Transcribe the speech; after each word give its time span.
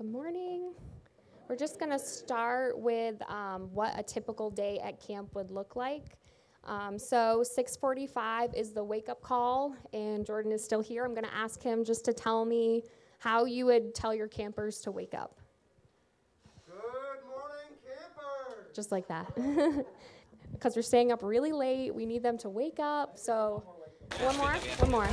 Good 0.00 0.12
morning. 0.12 0.72
We're 1.46 1.56
just 1.56 1.78
going 1.78 1.92
to 1.92 1.98
start 1.98 2.78
with 2.78 3.20
um, 3.30 3.68
what 3.74 3.92
a 3.98 4.02
typical 4.02 4.48
day 4.48 4.78
at 4.82 4.98
camp 4.98 5.34
would 5.34 5.50
look 5.50 5.76
like. 5.76 6.16
Um, 6.64 6.98
so 6.98 7.44
6:45 7.44 8.56
is 8.56 8.72
the 8.72 8.82
wake-up 8.82 9.20
call, 9.20 9.76
and 9.92 10.24
Jordan 10.24 10.52
is 10.52 10.64
still 10.64 10.80
here. 10.80 11.04
I'm 11.04 11.12
going 11.12 11.26
to 11.26 11.34
ask 11.34 11.62
him 11.62 11.84
just 11.84 12.06
to 12.06 12.14
tell 12.14 12.46
me 12.46 12.84
how 13.18 13.44
you 13.44 13.66
would 13.66 13.94
tell 13.94 14.14
your 14.14 14.26
campers 14.26 14.78
to 14.78 14.90
wake 14.90 15.12
up, 15.12 15.36
Good 16.66 16.76
morning, 17.28 17.76
campers. 17.84 18.74
just 18.74 18.90
like 18.90 19.06
that. 19.08 19.30
because 20.54 20.76
we're 20.76 20.80
staying 20.80 21.12
up 21.12 21.22
really 21.22 21.52
late, 21.52 21.94
we 21.94 22.06
need 22.06 22.22
them 22.22 22.38
to 22.38 22.48
wake 22.48 22.80
up. 22.80 23.18
So 23.18 23.62
one 24.18 24.36
more, 24.38 24.54
one 24.78 24.90
more. 24.90 25.06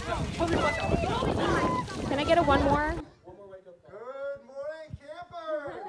Can 2.08 2.20
I 2.20 2.24
get 2.24 2.38
a 2.38 2.44
one 2.44 2.64
more? 2.64 2.96
Good 3.90 4.46
morning, 4.46 4.98
campers. 5.00 5.86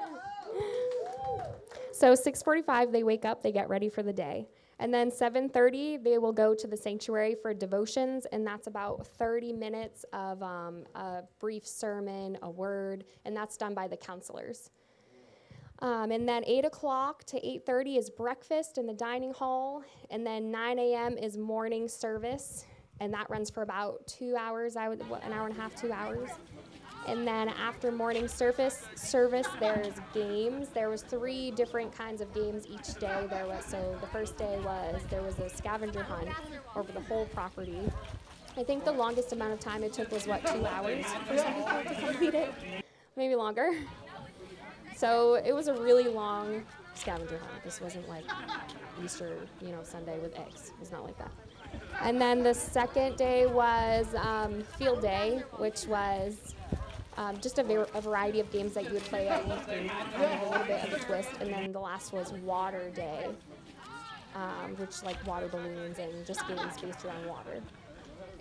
So 1.99 2.13
6:45 2.13 2.93
they 2.93 3.03
wake 3.03 3.25
up, 3.25 3.43
they 3.43 3.51
get 3.51 3.67
ready 3.67 3.89
for 3.89 4.03
the 4.03 4.13
day. 4.13 4.47
And 4.79 4.93
then 4.93 5.11
7:30 5.11 6.01
they 6.01 6.17
will 6.17 6.31
go 6.31 6.55
to 6.55 6.65
the 6.65 6.77
sanctuary 6.77 7.35
for 7.35 7.53
devotions 7.53 8.25
and 8.31 8.47
that's 8.47 8.67
about 8.67 9.05
30 9.05 9.51
minutes 9.51 10.05
of 10.13 10.41
um, 10.41 10.85
a 10.95 11.23
brief 11.39 11.67
sermon, 11.67 12.37
a 12.41 12.49
word, 12.49 13.03
and 13.25 13.35
that's 13.35 13.57
done 13.57 13.73
by 13.73 13.89
the 13.89 13.97
counselors. 13.97 14.71
Um, 15.79 16.11
and 16.11 16.27
then 16.27 16.43
8 16.45 16.63
o'clock 16.63 17.25
to 17.25 17.37
8.30 17.41 17.97
is 17.97 18.09
breakfast 18.09 18.77
in 18.77 18.85
the 18.85 18.93
dining 18.93 19.33
hall. 19.33 19.83
And 20.09 20.25
then 20.25 20.51
9 20.51 20.79
a.m. 20.79 21.17
is 21.17 21.37
morning 21.37 21.89
service. 21.89 22.65
And 23.01 23.13
that 23.13 23.29
runs 23.29 23.49
for 23.49 23.61
about 23.61 24.05
two 24.07 24.35
hours, 24.37 24.75
I 24.75 24.89
would, 24.89 25.01
an 25.01 25.33
hour 25.33 25.47
and 25.47 25.57
a 25.57 25.61
half, 25.61 25.75
two 25.75 25.91
hours. 25.91 26.29
And 27.07 27.27
then 27.27 27.49
after 27.49 27.91
morning 27.91 28.27
service, 28.27 28.83
service 28.95 29.47
there's 29.59 29.93
games. 30.13 30.69
There 30.69 30.89
was 30.89 31.01
three 31.01 31.51
different 31.51 31.95
kinds 31.95 32.21
of 32.21 32.33
games 32.33 32.67
each 32.67 32.93
day. 32.99 33.27
There 33.29 33.47
was 33.47 33.65
so 33.65 33.97
the 34.01 34.07
first 34.07 34.37
day 34.37 34.59
was 34.63 35.01
there 35.09 35.23
was 35.23 35.39
a 35.39 35.49
scavenger 35.49 36.03
hunt 36.03 36.29
over 36.75 36.91
the 36.91 37.01
whole 37.01 37.25
property. 37.27 37.81
I 38.57 38.63
think 38.63 38.83
the 38.83 38.91
longest 38.91 39.31
amount 39.31 39.53
of 39.53 39.59
time 39.59 39.83
it 39.83 39.93
took 39.93 40.11
was 40.11 40.27
what 40.27 40.45
two 40.45 40.65
hours 40.65 41.05
for 41.27 41.37
some 41.37 41.53
people 41.53 41.95
to 41.95 41.95
complete 41.95 42.33
it, 42.33 42.53
maybe 43.15 43.35
longer. 43.35 43.71
So 44.95 45.35
it 45.35 45.53
was 45.53 45.67
a 45.67 45.73
really 45.73 46.09
long 46.09 46.65
scavenger 46.93 47.37
hunt. 47.37 47.63
This 47.63 47.79
wasn't 47.79 48.09
like 48.09 48.25
Easter, 49.03 49.37
you 49.61 49.69
know, 49.69 49.79
Sunday 49.83 50.19
with 50.19 50.37
eggs. 50.37 50.71
It 50.75 50.79
was 50.79 50.91
not 50.91 51.05
like 51.05 51.17
that. 51.19 51.31
And 52.01 52.19
then 52.19 52.43
the 52.43 52.53
second 52.53 53.15
day 53.15 53.45
was 53.45 54.13
um, 54.15 54.61
field 54.77 55.01
day, 55.01 55.43
which 55.57 55.85
was 55.85 56.53
um, 57.19 57.37
just 57.41 57.59
a, 57.59 57.63
var- 57.63 57.89
a 57.93 58.01
variety 58.01 58.39
of 58.39 58.49
games 58.49 58.73
that 58.73 58.85
you 58.85 58.93
would 58.93 59.03
play 59.03 59.27
at 59.27 59.45
youth 59.45 59.67
group, 59.67 59.91
um, 59.91 60.21
with 60.21 60.41
a 60.41 60.49
little 60.49 60.65
bit 60.65 60.83
of 60.85 60.93
a 60.93 60.99
twist. 61.05 61.29
And 61.41 61.53
then 61.53 61.71
the 61.73 61.79
last 61.79 62.13
was 62.13 62.31
water 62.31 62.89
day, 62.95 63.27
um, 64.35 64.75
which 64.77 65.03
like 65.03 65.17
water 65.27 65.49
balloons 65.49 65.99
and 65.99 66.25
just 66.25 66.47
games 66.47 66.79
based 66.81 67.03
around 67.05 67.27
water. 67.27 67.61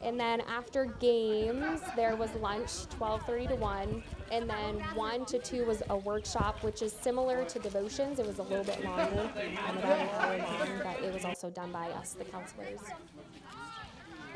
And 0.01 0.19
then 0.19 0.43
after 0.43 0.85
games, 1.01 1.81
there 1.97 2.15
was 2.15 2.33
lunch, 2.37 2.87
12:30 3.01 3.49
to 3.49 3.57
1, 3.57 4.03
and 4.31 4.49
then 4.49 4.79
1 4.95 5.27
to 5.27 5.41
2 5.41 5.65
was 5.67 5.83
a 5.91 5.97
workshop, 5.97 6.63
which 6.63 6.83
is 6.83 6.93
similar 6.93 7.45
to 7.47 7.59
devotions. 7.59 8.21
It 8.21 8.27
was 8.27 8.39
a 8.39 8.45
little 8.45 8.63
bit 8.63 8.85
longer, 8.85 9.29
about 9.29 9.99
an 9.99 10.09
hour 10.11 10.39
long, 10.39 10.81
but 10.85 11.03
it 11.03 11.13
was 11.13 11.25
also 11.25 11.51
done 11.51 11.73
by 11.73 11.91
us, 11.91 12.13
the 12.13 12.25
counselors. 12.25 12.79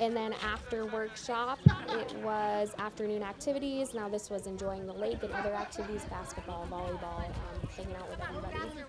And 0.03 0.17
then 0.17 0.35
after 0.43 0.85
workshop, 0.87 1.61
it 1.91 2.13
was 2.25 2.75
afternoon 2.79 3.23
activities. 3.23 3.95
Now 3.95 4.09
this 4.09 4.31
was 4.31 4.49
enjoying 4.49 4.85
the 4.85 4.93
lake 4.93 5.23
and 5.23 5.33
other 5.33 5.55
activities, 5.55 6.05
basketball, 6.11 6.67
volleyball, 6.69 7.25
um, 7.25 7.69
hanging 7.77 7.95
out 7.95 8.11
with 8.11 8.19
everybody. 8.21 8.83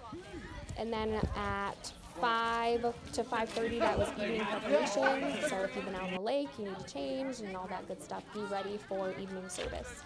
And 0.75 0.91
then 0.91 1.21
at 1.35 1.93
5 2.19 2.81
to 3.11 3.23
5.30, 3.23 3.79
that 3.79 3.95
was 3.95 4.09
evening 4.13 4.41
preparation. 4.41 5.37
So 5.47 5.61
if 5.61 5.75
you've 5.75 5.85
been 5.85 5.93
out 5.93 6.07
on 6.07 6.13
the 6.15 6.19
lake, 6.19 6.49
you 6.57 6.65
need 6.65 6.79
to 6.79 6.91
change 6.91 7.41
and 7.41 7.55
all 7.55 7.67
that 7.67 7.87
good 7.87 8.01
stuff. 8.01 8.23
Be 8.33 8.41
ready 8.51 8.79
for 8.89 9.11
evening 9.11 9.47
service. 9.49 10.01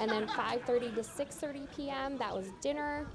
And 0.00 0.10
then 0.10 0.26
5.30 0.26 0.96
to 0.96 1.00
6.30 1.02 1.76
p.m., 1.76 2.18
that 2.18 2.34
was 2.34 2.48
dinner. 2.60 3.06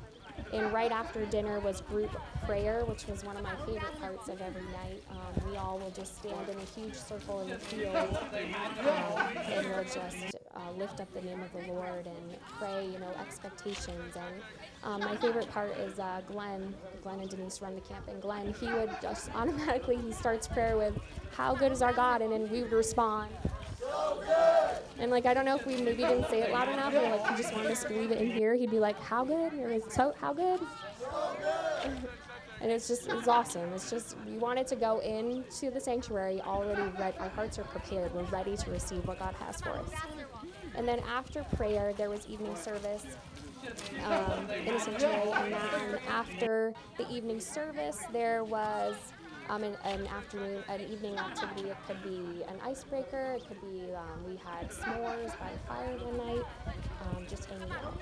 And 0.54 0.72
right 0.74 0.92
after 0.92 1.26
dinner 1.26 1.60
was 1.60 1.82
group 1.82 2.12
prayer, 2.46 2.86
which 2.86 3.08
was 3.08 3.24
one 3.24 3.38
of 3.38 3.44
my 3.44 3.56
favorite 3.66 4.00
parts 4.00 4.28
of 4.30 4.42
every 4.42 4.64
night. 4.64 5.04
Um, 5.12 5.50
we 5.50 5.58
all 5.58 5.78
will 5.80 5.92
just 5.92 6.18
stand 6.18 6.50
in 6.50 6.58
a 6.58 6.80
huge 6.80 6.96
circle 6.96 7.42
in 7.42 7.50
the 7.50 7.60
field 7.60 7.96
um, 7.96 9.38
and 9.38 9.68
we'll 9.68 9.84
just 9.84 10.36
uh, 10.56 10.72
lift 10.78 11.00
up 11.00 11.12
the 11.14 11.22
name 11.22 11.42
of 11.42 11.52
the 11.54 11.72
Lord 11.72 12.06
and 12.06 12.38
pray, 12.58 12.86
you 12.86 13.00
know, 13.00 13.12
expectations. 13.22 14.16
And 14.16 14.42
um, 14.84 15.00
my 15.02 15.16
favorite 15.18 15.50
part 15.52 15.78
is 15.78 16.00
uh, 16.00 16.22
Glenn. 16.28 16.74
Glenn 17.04 17.20
and 17.20 17.30
Denise 17.30 17.62
run 17.62 17.76
the 17.76 17.82
camp, 17.82 18.08
and 18.08 18.22
Glenn, 18.22 18.54
he 18.60 18.68
would 18.68 18.92
just 19.02 19.34
automatically, 19.36 19.98
he 19.98 20.12
starts 20.12 20.48
prayer 20.48 20.78
with, 20.78 20.98
How 21.32 21.56
good 21.56 21.72
is 21.72 21.82
our 21.82 21.94
God? 21.94 22.22
And 22.22 22.32
then 22.32 22.50
we 22.50 22.62
would 22.62 22.72
respond. 22.72 23.30
And 25.00 25.12
like 25.12 25.26
I 25.26 25.34
don't 25.34 25.46
know 25.46 25.56
if 25.56 25.66
we 25.66 25.78
maybe 25.82 26.04
didn't 26.04 26.30
say 26.30 26.42
it 26.42 26.52
loud 26.52 26.70
enough, 26.70 26.94
or 26.94 27.02
like 27.02 27.30
he 27.30 27.42
just 27.42 27.54
wanted 27.54 27.72
us 27.72 27.84
to 27.84 27.90
believe 27.90 28.12
it 28.12 28.20
in 28.20 28.32
here. 28.32 28.54
He'd 28.54 28.72
be 28.72 28.80
like, 28.80 29.00
"How 29.00 29.24
good?" 29.24 29.54
Is 29.54 29.84
so 29.90 30.14
how 30.20 30.34
good? 30.34 30.60
and 32.62 32.72
it's 32.72 32.88
just 32.88 33.08
it's 33.08 33.28
awesome. 33.28 33.72
It's 33.74 33.90
just 33.90 34.18
we 34.26 34.38
wanted 34.38 34.68
to 34.68 34.76
go 34.76 35.00
into 35.00 35.72
the 35.72 35.80
sanctuary 35.80 36.42
already 36.42 36.82
ready. 37.00 37.18
Our 37.18 37.30
hearts 37.30 37.58
are 37.60 37.64
prepared. 37.64 38.14
We're 38.14 38.24
ready 38.24 38.58
to 38.58 38.72
receive 38.72 39.08
what 39.08 39.20
God 39.20 39.34
has 39.36 39.62
for 39.62 39.72
us. 39.72 39.90
And 40.76 40.88
then 40.88 41.00
after 41.00 41.44
prayer, 41.56 41.94
there 41.94 42.10
was 42.10 42.28
evening 42.28 42.56
service 42.56 43.06
um, 44.06 44.50
in 44.66 44.74
the 44.74 44.80
sanctuary, 44.80 45.32
and 45.32 45.54
then 45.54 46.00
after 46.08 46.74
the 46.98 47.10
evening 47.10 47.40
service, 47.40 47.98
there 48.12 48.44
was 48.44 48.96
um, 49.50 49.64
an, 49.64 49.76
an 49.84 50.08
afternoon, 50.08 50.64
an 50.70 50.82
evening 50.82 51.18
activity. 51.18 51.70
It 51.70 51.78
could 51.88 52.02
be 52.04 52.44
an 52.44 52.56
icebreaker. 52.64 53.38
It 53.38 53.48
could 53.48 53.62
be 53.62 53.94
um, 53.94 54.24
we 54.26 54.38
had 54.38 54.70
s'mores 54.70 55.38
by 55.40 55.50
the 55.52 55.60
fire 55.68 55.98
one 55.98 56.18
night, 56.18 56.46
um, 57.02 57.26
just 57.28 57.46
hanging 57.46 57.72
out. 57.72 58.00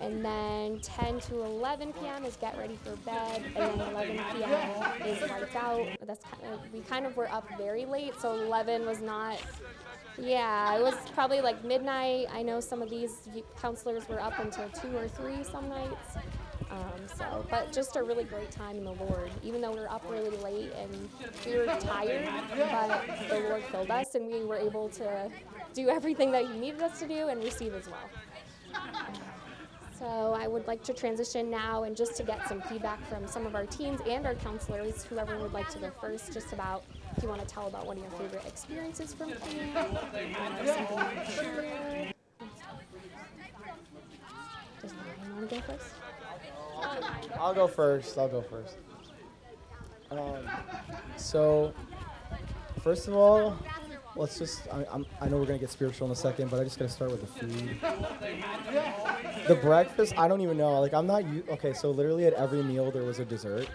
And 0.00 0.24
then 0.24 0.80
10 0.80 1.20
to 1.20 1.42
11 1.42 1.92
p.m. 1.94 2.24
is 2.24 2.36
get 2.36 2.58
ready 2.58 2.76
for 2.82 2.96
bed, 2.96 3.44
and 3.54 3.80
then 3.80 3.90
11 3.90 4.20
p.m. 4.34 5.06
is 5.06 5.20
lights 5.22 5.56
out. 5.56 5.86
That's 6.04 6.24
kind 6.24 6.54
of 6.54 6.60
we 6.72 6.80
kind 6.80 7.06
of 7.06 7.16
were 7.16 7.30
up 7.30 7.46
very 7.56 7.84
late, 7.84 8.14
so 8.20 8.34
11 8.34 8.84
was 8.84 9.00
not. 9.00 9.40
Yeah, 10.18 10.76
it 10.76 10.82
was 10.82 10.94
probably 11.14 11.40
like 11.40 11.64
midnight. 11.64 12.26
I 12.32 12.42
know 12.42 12.60
some 12.60 12.82
of 12.82 12.90
these 12.90 13.28
counselors 13.60 14.08
were 14.08 14.20
up 14.20 14.38
until 14.38 14.68
two 14.70 14.94
or 14.96 15.08
three 15.08 15.44
some 15.44 15.68
nights. 15.68 16.16
Um, 16.70 17.08
so, 17.16 17.44
but 17.50 17.72
just 17.72 17.96
a 17.96 18.02
really 18.02 18.24
great 18.24 18.50
time 18.50 18.76
in 18.76 18.84
the 18.84 18.92
Lord. 18.92 19.30
Even 19.42 19.60
though 19.60 19.72
we 19.72 19.80
were 19.80 19.90
up 19.90 20.04
really 20.08 20.36
late 20.38 20.72
and 20.78 21.08
we 21.44 21.58
were 21.58 21.66
tired, 21.66 22.28
but 22.56 23.28
the 23.28 23.40
Lord 23.40 23.62
filled 23.64 23.90
us 23.90 24.14
and 24.14 24.30
we 24.30 24.44
were 24.44 24.56
able 24.56 24.88
to 24.90 25.28
do 25.74 25.88
everything 25.88 26.30
that 26.32 26.46
He 26.46 26.58
needed 26.58 26.80
us 26.82 27.00
to 27.00 27.08
do 27.08 27.28
and 27.28 27.42
receive 27.42 27.74
as 27.74 27.88
well. 27.88 28.08
So 29.98 30.34
I 30.38 30.46
would 30.46 30.66
like 30.66 30.82
to 30.84 30.94
transition 30.94 31.50
now 31.50 31.82
and 31.82 31.94
just 31.94 32.16
to 32.16 32.22
get 32.22 32.48
some 32.48 32.62
feedback 32.62 33.06
from 33.08 33.26
some 33.26 33.44
of 33.44 33.54
our 33.54 33.66
teens 33.66 34.00
and 34.08 34.24
our 34.24 34.34
counselors, 34.34 35.04
whoever 35.04 35.36
would 35.38 35.52
like 35.52 35.68
to 35.70 35.78
go 35.78 35.90
first, 36.00 36.32
just 36.32 36.52
about 36.54 36.84
if 37.16 37.22
you 37.22 37.28
want 37.28 37.42
to 37.42 37.46
tell 37.46 37.66
about 37.66 37.84
one 37.84 37.98
of 37.98 38.02
your 38.04 38.12
favorite 38.12 38.46
experiences 38.46 39.12
from 39.12 39.32
camp. 39.32 40.00
Does 44.80 44.94
Ryan 44.94 45.36
want 45.36 45.50
to 45.50 45.56
go 45.56 45.60
first? 45.62 45.99
I'll 47.40 47.54
go 47.54 47.66
first. 47.66 48.18
I'll 48.18 48.28
go 48.28 48.42
first. 48.42 48.76
Um, 50.10 50.48
so, 51.16 51.72
first 52.82 53.08
of 53.08 53.14
all, 53.14 53.56
let's 54.16 54.38
just. 54.38 54.62
I, 54.72 54.84
I'm, 54.92 55.06
I 55.20 55.28
know 55.28 55.38
we're 55.38 55.46
gonna 55.46 55.58
get 55.58 55.70
spiritual 55.70 56.06
in 56.06 56.12
a 56.12 56.16
second, 56.16 56.50
but 56.50 56.60
I 56.60 56.64
just 56.64 56.78
gotta 56.78 56.90
start 56.90 57.10
with 57.10 57.20
the 57.20 57.26
food. 57.26 57.78
The 59.48 59.54
breakfast, 59.54 60.14
I 60.18 60.28
don't 60.28 60.40
even 60.42 60.58
know. 60.58 60.80
Like, 60.80 60.92
I'm 60.94 61.06
not. 61.06 61.24
u- 61.26 61.44
Okay, 61.50 61.72
so 61.72 61.90
literally 61.90 62.26
at 62.26 62.34
every 62.34 62.62
meal 62.62 62.90
there 62.90 63.04
was 63.04 63.18
a 63.20 63.24
dessert. 63.24 63.68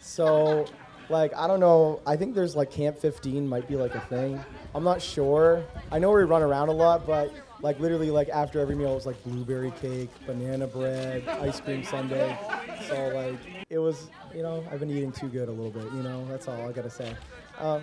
So, 0.00 0.66
like, 1.08 1.34
I 1.34 1.46
don't 1.46 1.60
know. 1.60 2.00
I 2.06 2.16
think 2.16 2.34
there's 2.34 2.54
like 2.56 2.70
Camp 2.70 2.98
15 2.98 3.46
might 3.48 3.66
be 3.68 3.76
like 3.76 3.94
a 3.94 4.00
thing. 4.00 4.38
I'm 4.74 4.84
not 4.84 5.00
sure. 5.00 5.64
I 5.90 5.98
know 5.98 6.10
we 6.12 6.22
run 6.24 6.42
around 6.42 6.68
a 6.68 6.72
lot, 6.72 7.06
but 7.06 7.32
like 7.66 7.80
literally 7.80 8.12
like 8.12 8.28
after 8.28 8.60
every 8.60 8.76
meal 8.76 8.92
it 8.92 8.94
was 8.94 9.06
like 9.06 9.20
blueberry 9.24 9.72
cake, 9.72 10.08
banana 10.24 10.68
bread, 10.68 11.26
ice 11.26 11.60
cream 11.60 11.82
sundae. 11.82 12.38
So 12.86 13.08
like 13.08 13.66
it 13.68 13.78
was, 13.78 14.08
you 14.32 14.44
know, 14.44 14.64
I've 14.70 14.78
been 14.78 14.90
eating 14.90 15.10
too 15.10 15.26
good 15.26 15.48
a 15.48 15.50
little 15.50 15.72
bit. 15.72 15.92
You 15.92 16.04
know, 16.04 16.24
that's 16.28 16.46
all 16.46 16.68
I 16.68 16.70
gotta 16.70 16.88
say. 16.88 17.12
Um, 17.58 17.82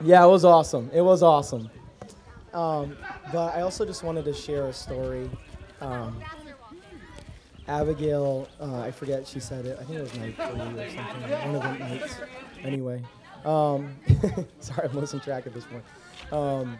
yeah, 0.00 0.24
it 0.24 0.28
was 0.28 0.44
awesome. 0.44 0.88
It 0.94 1.00
was 1.00 1.20
awesome. 1.20 1.68
Um, 2.54 2.96
but 3.32 3.56
I 3.56 3.62
also 3.62 3.84
just 3.84 4.04
wanted 4.04 4.24
to 4.26 4.32
share 4.32 4.68
a 4.68 4.72
story. 4.72 5.28
Um, 5.80 6.22
Abigail, 7.66 8.46
uh, 8.60 8.82
I 8.82 8.92
forget 8.92 9.26
she 9.26 9.40
said 9.40 9.66
it. 9.66 9.78
I 9.80 9.82
think 9.82 9.98
it 9.98 10.02
was 10.02 10.14
night 10.14 10.36
three 10.36 10.44
or 10.44 10.90
something. 10.90 11.30
One 11.30 11.56
of 11.56 11.62
the 11.62 11.72
nights. 11.72 12.14
Anyway, 12.62 13.02
um, 13.44 13.96
sorry, 14.60 14.88
I'm 14.88 14.96
losing 14.96 15.18
track 15.18 15.48
at 15.48 15.54
this 15.54 15.64
point. 15.64 15.84
Um, 16.30 16.78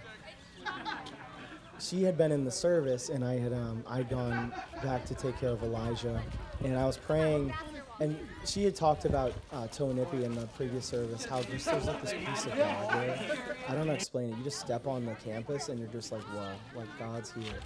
she 1.81 2.03
had 2.03 2.17
been 2.17 2.32
in 2.32 2.44
the 2.44 2.50
service, 2.50 3.09
and 3.09 3.25
I 3.25 3.38
had 3.38 3.53
um, 3.53 3.82
I'd 3.88 4.09
gone 4.09 4.53
back 4.82 5.05
to 5.06 5.15
take 5.15 5.38
care 5.38 5.50
of 5.50 5.62
Elijah, 5.62 6.23
and 6.62 6.77
I 6.79 6.87
was 6.87 6.97
praying, 6.97 7.53
and 8.00 8.19
she 8.44 8.65
had 8.65 8.75
talked 8.77 9.05
about 9.05 9.32
uh, 9.53 9.67
in 9.79 10.35
the 10.35 10.49
previous 10.56 10.87
service, 10.87 11.25
how 11.25 11.43
just 11.43 11.67
there's 11.67 11.87
like 11.87 12.03
this 12.03 12.15
peace 12.25 12.47
of 12.47 12.56
God 12.56 12.93
there. 12.93 13.38
I 13.69 13.75
don't 13.75 13.79
know 13.79 13.79
how 13.79 13.85
to 13.85 13.93
explain 13.94 14.32
it. 14.32 14.38
You 14.38 14.44
just 14.44 14.61
step 14.61 14.87
on 14.87 15.06
the 15.06 15.15
campus, 15.15 15.69
and 15.69 15.79
you're 15.79 15.88
just 15.88 16.12
like, 16.12 16.23
whoa, 16.23 16.53
like 16.77 16.88
God's 16.99 17.32
here, 17.32 17.61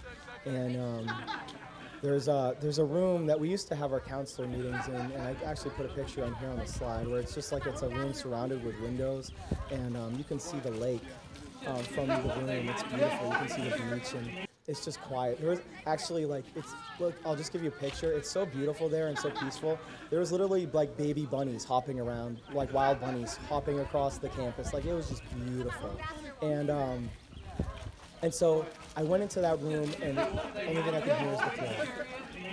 and. 0.46 0.76
Um, 0.76 1.12
there's 2.02 2.28
a, 2.28 2.54
there's 2.60 2.78
a 2.78 2.84
room 2.84 3.24
that 3.24 3.40
we 3.40 3.48
used 3.48 3.66
to 3.68 3.74
have 3.74 3.90
our 3.90 4.00
counselor 4.00 4.46
meetings 4.46 4.88
in, 4.88 4.94
and 4.94 5.22
I 5.22 5.34
actually 5.42 5.70
put 5.70 5.86
a 5.86 5.88
picture 5.88 6.22
on 6.22 6.34
here 6.34 6.50
on 6.50 6.58
the 6.58 6.66
slide 6.66 7.08
where 7.08 7.18
it's 7.18 7.34
just 7.34 7.50
like 7.50 7.64
it's 7.64 7.80
a 7.80 7.88
room 7.88 8.12
surrounded 8.12 8.62
with 8.62 8.78
windows, 8.80 9.32
and 9.70 9.96
um, 9.96 10.14
you 10.18 10.24
can 10.24 10.38
see 10.38 10.58
the 10.58 10.72
lake 10.72 11.00
um, 11.66 11.82
from 11.82 12.06
the 12.08 12.14
room. 12.14 12.68
It's 12.68 12.82
beautiful. 12.84 13.28
You 13.28 13.34
can 13.34 13.48
see 13.48 13.62
the 13.62 13.94
beach, 13.94 14.14
and 14.14 14.30
it's 14.66 14.84
just 14.84 15.00
quiet. 15.02 15.40
There 15.40 15.50
was 15.50 15.60
actually 15.86 16.24
like 16.24 16.44
it's 16.54 16.72
look. 16.98 17.14
I'll 17.24 17.36
just 17.36 17.52
give 17.52 17.62
you 17.62 17.68
a 17.68 17.72
picture. 17.72 18.12
It's 18.12 18.30
so 18.30 18.46
beautiful 18.46 18.88
there 18.88 19.08
and 19.08 19.18
so 19.18 19.30
peaceful. 19.30 19.78
There 20.10 20.20
was 20.20 20.32
literally 20.32 20.66
like 20.72 20.96
baby 20.96 21.26
bunnies 21.26 21.64
hopping 21.64 22.00
around, 22.00 22.40
like 22.52 22.72
wild 22.72 23.00
bunnies 23.00 23.38
hopping 23.48 23.80
across 23.80 24.18
the 24.18 24.28
campus. 24.30 24.72
Like 24.72 24.84
it 24.84 24.94
was 24.94 25.08
just 25.08 25.22
beautiful, 25.44 25.98
and 26.42 26.70
um, 26.70 27.10
and 28.22 28.32
so 28.32 28.64
I 28.96 29.02
went 29.02 29.22
into 29.22 29.40
that 29.40 29.60
room, 29.60 29.90
and 30.02 30.18
only 30.18 30.82
thing 30.82 30.94
I 30.94 31.00
could 31.00 31.16
hear 31.16 31.28
was 31.28 31.40
the 31.40 31.58
prayer, 31.58 32.06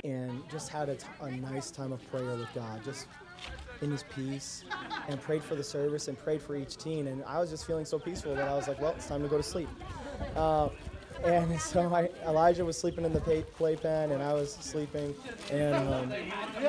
and 0.03 0.43
just 0.49 0.69
had 0.69 0.89
a, 0.89 0.95
t- 0.95 1.07
a 1.21 1.31
nice 1.31 1.71
time 1.71 1.93
of 1.93 2.05
prayer 2.11 2.35
with 2.35 2.53
God, 2.53 2.83
just 2.83 3.07
in 3.81 3.91
His 3.91 4.03
peace, 4.03 4.63
and 5.07 5.21
prayed 5.21 5.43
for 5.43 5.55
the 5.55 5.63
service 5.63 6.07
and 6.07 6.17
prayed 6.17 6.41
for 6.41 6.55
each 6.55 6.77
teen. 6.77 7.07
And 7.07 7.23
I 7.25 7.39
was 7.39 7.49
just 7.49 7.65
feeling 7.65 7.85
so 7.85 7.99
peaceful 7.99 8.35
that 8.35 8.47
I 8.47 8.55
was 8.55 8.67
like, 8.67 8.79
well, 8.81 8.91
it's 8.91 9.07
time 9.07 9.21
to 9.21 9.27
go 9.27 9.37
to 9.37 9.43
sleep. 9.43 9.69
Uh, 10.35 10.69
and 11.23 11.59
so 11.61 11.93
I, 11.93 12.09
Elijah 12.25 12.65
was 12.65 12.77
sleeping 12.77 13.05
in 13.05 13.13
the 13.13 13.21
pay, 13.21 13.43
playpen, 13.55 14.11
and 14.11 14.21
I 14.21 14.33
was 14.33 14.53
sleeping, 14.53 15.15
and 15.51 15.75
um, 15.75 16.13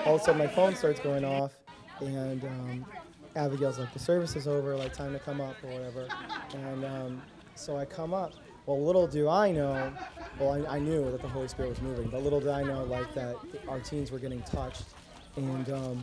all 0.05 0.17
of 0.17 0.21
a 0.21 0.25
sudden 0.25 0.39
my 0.39 0.47
phone 0.47 0.75
starts 0.75 1.01
going 1.01 1.25
off, 1.25 1.53
and 2.01 2.45
um, 2.45 2.87
Abigail's 3.37 3.79
like, 3.79 3.93
the 3.93 3.99
service 3.99 4.37
is 4.37 4.47
over, 4.47 4.77
like 4.77 4.93
time 4.93 5.13
to 5.13 5.19
come 5.19 5.41
up 5.41 5.57
or 5.63 5.71
whatever, 5.71 6.09
and 6.55 6.85
um, 6.85 7.23
so 7.55 7.77
I 7.77 7.85
come 7.85 8.13
up, 8.13 8.33
well, 8.67 8.83
little 8.83 9.07
do 9.07 9.29
I 9.29 9.51
know, 9.51 9.93
well, 10.39 10.53
I, 10.53 10.77
I, 10.77 10.79
knew 10.79 11.11
that 11.11 11.21
the 11.21 11.29
Holy 11.29 11.49
Spirit 11.49 11.71
was 11.71 11.81
moving, 11.81 12.09
but 12.09 12.23
little 12.23 12.41
did 12.41 12.51
I 12.51 12.63
know, 12.63 12.85
like, 12.85 13.13
that 13.15 13.35
our 13.69 13.81
teens 13.81 14.13
were 14.13 14.21
getting 14.21 14.43
touched. 14.43 14.85
And, 15.37 15.69
um, 15.71 16.03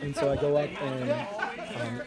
and 0.00 0.14
so 0.14 0.30
I 0.30 0.36
go 0.36 0.56
up, 0.56 0.70
and 0.82 1.10
um, 1.80 2.02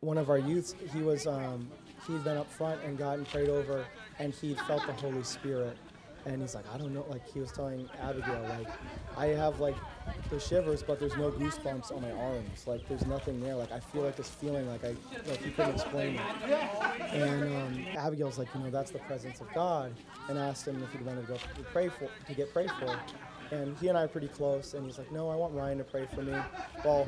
one 0.00 0.18
of 0.18 0.30
our 0.30 0.38
youths, 0.38 0.74
he 0.92 1.02
was, 1.02 1.26
um, 1.26 1.68
he'd 2.06 2.24
been 2.24 2.36
up 2.36 2.50
front 2.50 2.82
and 2.82 2.98
gotten 2.98 3.24
prayed 3.24 3.48
over, 3.48 3.84
and 4.18 4.34
he'd 4.34 4.58
felt 4.60 4.86
the 4.86 4.92
Holy 4.92 5.22
Spirit 5.22 5.76
and 6.24 6.40
he's 6.40 6.54
like, 6.54 6.64
I 6.72 6.78
don't 6.78 6.94
know. 6.94 7.04
Like 7.08 7.26
he 7.32 7.40
was 7.40 7.50
telling 7.52 7.88
Abigail, 8.00 8.42
like 8.58 8.68
I 9.16 9.26
have 9.28 9.60
like 9.60 9.74
the 10.30 10.38
shivers, 10.38 10.82
but 10.82 11.00
there's 11.00 11.16
no 11.16 11.30
goosebumps 11.30 11.94
on 11.94 12.02
my 12.02 12.12
arms. 12.12 12.66
Like 12.66 12.86
there's 12.88 13.06
nothing 13.06 13.40
there. 13.40 13.54
Like 13.54 13.72
I 13.72 13.80
feel 13.80 14.02
like 14.02 14.16
this 14.16 14.28
feeling, 14.28 14.68
like 14.68 14.84
I 14.84 14.94
like 15.28 15.42
he 15.42 15.50
couldn't 15.50 15.74
explain 15.74 16.16
it. 16.16 16.52
And 17.12 17.44
um, 17.44 17.86
Abigail's 17.96 18.38
like, 18.38 18.48
you 18.54 18.60
know, 18.60 18.70
that's 18.70 18.90
the 18.90 18.98
presence 19.00 19.40
of 19.40 19.52
God, 19.54 19.92
and 20.28 20.38
asked 20.38 20.66
him 20.66 20.82
if 20.82 20.92
he'd 20.92 21.04
wanted 21.04 21.26
to 21.26 21.32
go 21.32 21.38
pray 21.72 21.88
for 21.88 22.08
to 22.26 22.34
get 22.34 22.52
prayed 22.52 22.70
for. 22.78 22.98
And 23.52 23.76
he 23.78 23.88
and 23.88 23.98
I 23.98 24.04
are 24.04 24.08
pretty 24.08 24.28
close, 24.28 24.72
and 24.72 24.86
he's 24.86 24.96
like, 24.96 25.12
no, 25.12 25.28
I 25.28 25.36
want 25.36 25.52
Ryan 25.52 25.78
to 25.78 25.84
pray 25.84 26.06
for 26.14 26.22
me. 26.22 26.34
Well, 26.84 27.06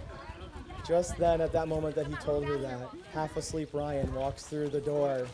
just 0.86 1.16
then, 1.16 1.40
at 1.40 1.52
that 1.52 1.68
moment 1.68 1.94
that 1.94 2.06
he 2.06 2.14
told 2.16 2.44
her 2.44 2.58
that, 2.58 2.90
half 3.14 3.34
asleep 3.36 3.70
Ryan 3.72 4.14
walks 4.14 4.44
through 4.44 4.68
the 4.68 4.80
door 4.80 5.26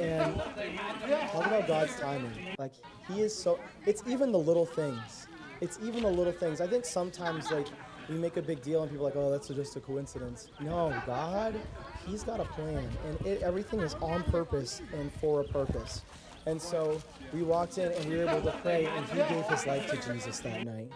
and 0.00 0.34
talk 1.32 1.46
about 1.46 1.68
God's 1.68 1.94
timing. 1.96 2.32
Like 2.58 2.72
He 3.08 3.20
is 3.20 3.34
so. 3.34 3.60
It's 3.86 4.02
even 4.06 4.32
the 4.32 4.38
little 4.38 4.66
things. 4.66 5.28
It's 5.60 5.78
even 5.82 6.02
the 6.02 6.10
little 6.10 6.32
things. 6.32 6.60
I 6.60 6.66
think 6.66 6.84
sometimes 6.84 7.52
like 7.52 7.68
we 8.08 8.16
make 8.16 8.36
a 8.36 8.42
big 8.42 8.60
deal 8.62 8.82
and 8.82 8.90
people 8.90 9.06
are 9.06 9.10
like, 9.10 9.16
oh, 9.16 9.30
that's 9.30 9.48
just 9.48 9.76
a 9.76 9.80
coincidence. 9.80 10.48
No, 10.60 10.92
God, 11.06 11.54
He's 12.04 12.24
got 12.24 12.40
a 12.40 12.44
plan, 12.44 12.90
and 13.06 13.26
it, 13.26 13.42
everything 13.42 13.78
is 13.80 13.94
on 14.00 14.24
purpose 14.24 14.82
and 14.92 15.12
for 15.12 15.42
a 15.42 15.44
purpose. 15.44 16.02
And 16.46 16.60
so 16.60 17.00
we 17.32 17.42
walked 17.42 17.78
in 17.78 17.92
and 17.92 18.10
we 18.10 18.16
were 18.16 18.28
able 18.28 18.42
to 18.42 18.58
pray, 18.62 18.86
and 18.86 19.06
He 19.06 19.16
gave 19.16 19.46
His 19.46 19.66
life 19.66 19.90
to 19.90 20.12
Jesus 20.12 20.40
that 20.40 20.64
night. 20.64 20.90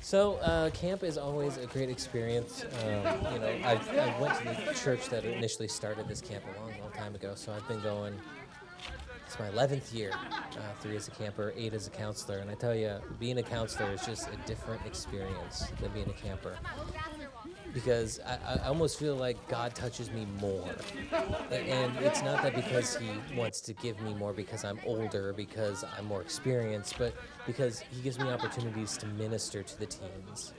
So 0.00 0.34
uh, 0.36 0.68
camp 0.70 1.04
is 1.04 1.16
always 1.16 1.56
a 1.56 1.64
great 1.64 1.88
experience. 1.88 2.66
Um, 2.82 2.88
you 3.32 3.38
know, 3.38 3.58
I've, 3.64 3.88
I 3.88 4.20
went 4.20 4.34
to 4.40 4.44
the 4.44 4.74
church 4.74 5.08
that 5.08 5.24
initially 5.24 5.68
started 5.68 6.06
this 6.06 6.20
camp 6.20 6.44
a 6.54 6.60
long, 6.60 6.70
long 6.82 6.92
time 6.92 7.14
ago. 7.14 7.32
So 7.34 7.50
I've 7.50 7.66
been 7.66 7.80
going. 7.80 8.14
It's 9.32 9.38
my 9.38 9.48
11th 9.48 9.94
year, 9.94 10.10
uh, 10.12 10.60
three 10.80 10.94
as 10.94 11.08
a 11.08 11.10
camper, 11.10 11.54
eight 11.56 11.72
as 11.72 11.86
a 11.86 11.90
counselor, 11.90 12.36
and 12.40 12.50
I 12.50 12.54
tell 12.54 12.74
you, 12.74 12.98
being 13.18 13.38
a 13.38 13.42
counselor 13.42 13.90
is 13.90 14.04
just 14.04 14.28
a 14.28 14.36
different 14.46 14.84
experience 14.84 15.72
than 15.80 15.90
being 15.92 16.10
a 16.10 16.12
camper 16.12 16.54
because 17.72 18.20
I, 18.20 18.60
I, 18.60 18.68
almost 18.68 18.98
feel 18.98 19.16
like 19.16 19.38
God 19.48 19.74
touches 19.74 20.10
me 20.10 20.26
more. 20.38 20.68
And 21.50 21.96
it's 21.96 22.20
not 22.20 22.42
that 22.42 22.54
because 22.54 22.94
He 22.96 23.08
wants 23.34 23.62
to 23.62 23.72
give 23.72 23.98
me 24.02 24.12
more 24.12 24.34
because 24.34 24.66
I'm 24.66 24.78
older, 24.84 25.32
because 25.32 25.82
I'm 25.96 26.04
more 26.04 26.20
experienced, 26.20 26.98
but 26.98 27.14
because 27.46 27.80
He 27.80 28.02
gives 28.02 28.18
me 28.18 28.28
opportunities 28.28 28.98
to 28.98 29.06
minister 29.06 29.62
to 29.62 29.78
the 29.78 29.86
teens. 29.86 30.52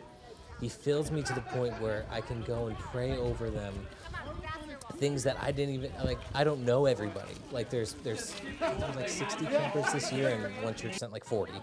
He 0.60 0.70
fills 0.70 1.12
me 1.12 1.22
to 1.22 1.34
the 1.34 1.42
point 1.42 1.80
where 1.80 2.08
I 2.10 2.22
can 2.22 2.42
go 2.42 2.68
and 2.68 2.80
pray 2.80 3.18
over 3.18 3.52
them 3.52 3.76
things 4.98 5.24
that 5.24 5.38
I 5.42 5.52
didn't 5.52 5.76
even 5.76 5.92
like. 6.04 6.20
I 6.34 6.44
don't 6.44 6.66
know 6.66 6.86
everybody. 6.86 7.34
Like 7.52 7.70
there's 7.70 7.94
there's, 8.04 8.34
like 8.96 9.10
60 9.10 9.46
campers 9.46 9.92
this 9.94 10.12
year, 10.12 10.30
and 10.30 10.64
one 10.64 10.76
church 10.76 10.98
sent 10.98 11.12
like 11.12 11.26
40, 11.26 11.54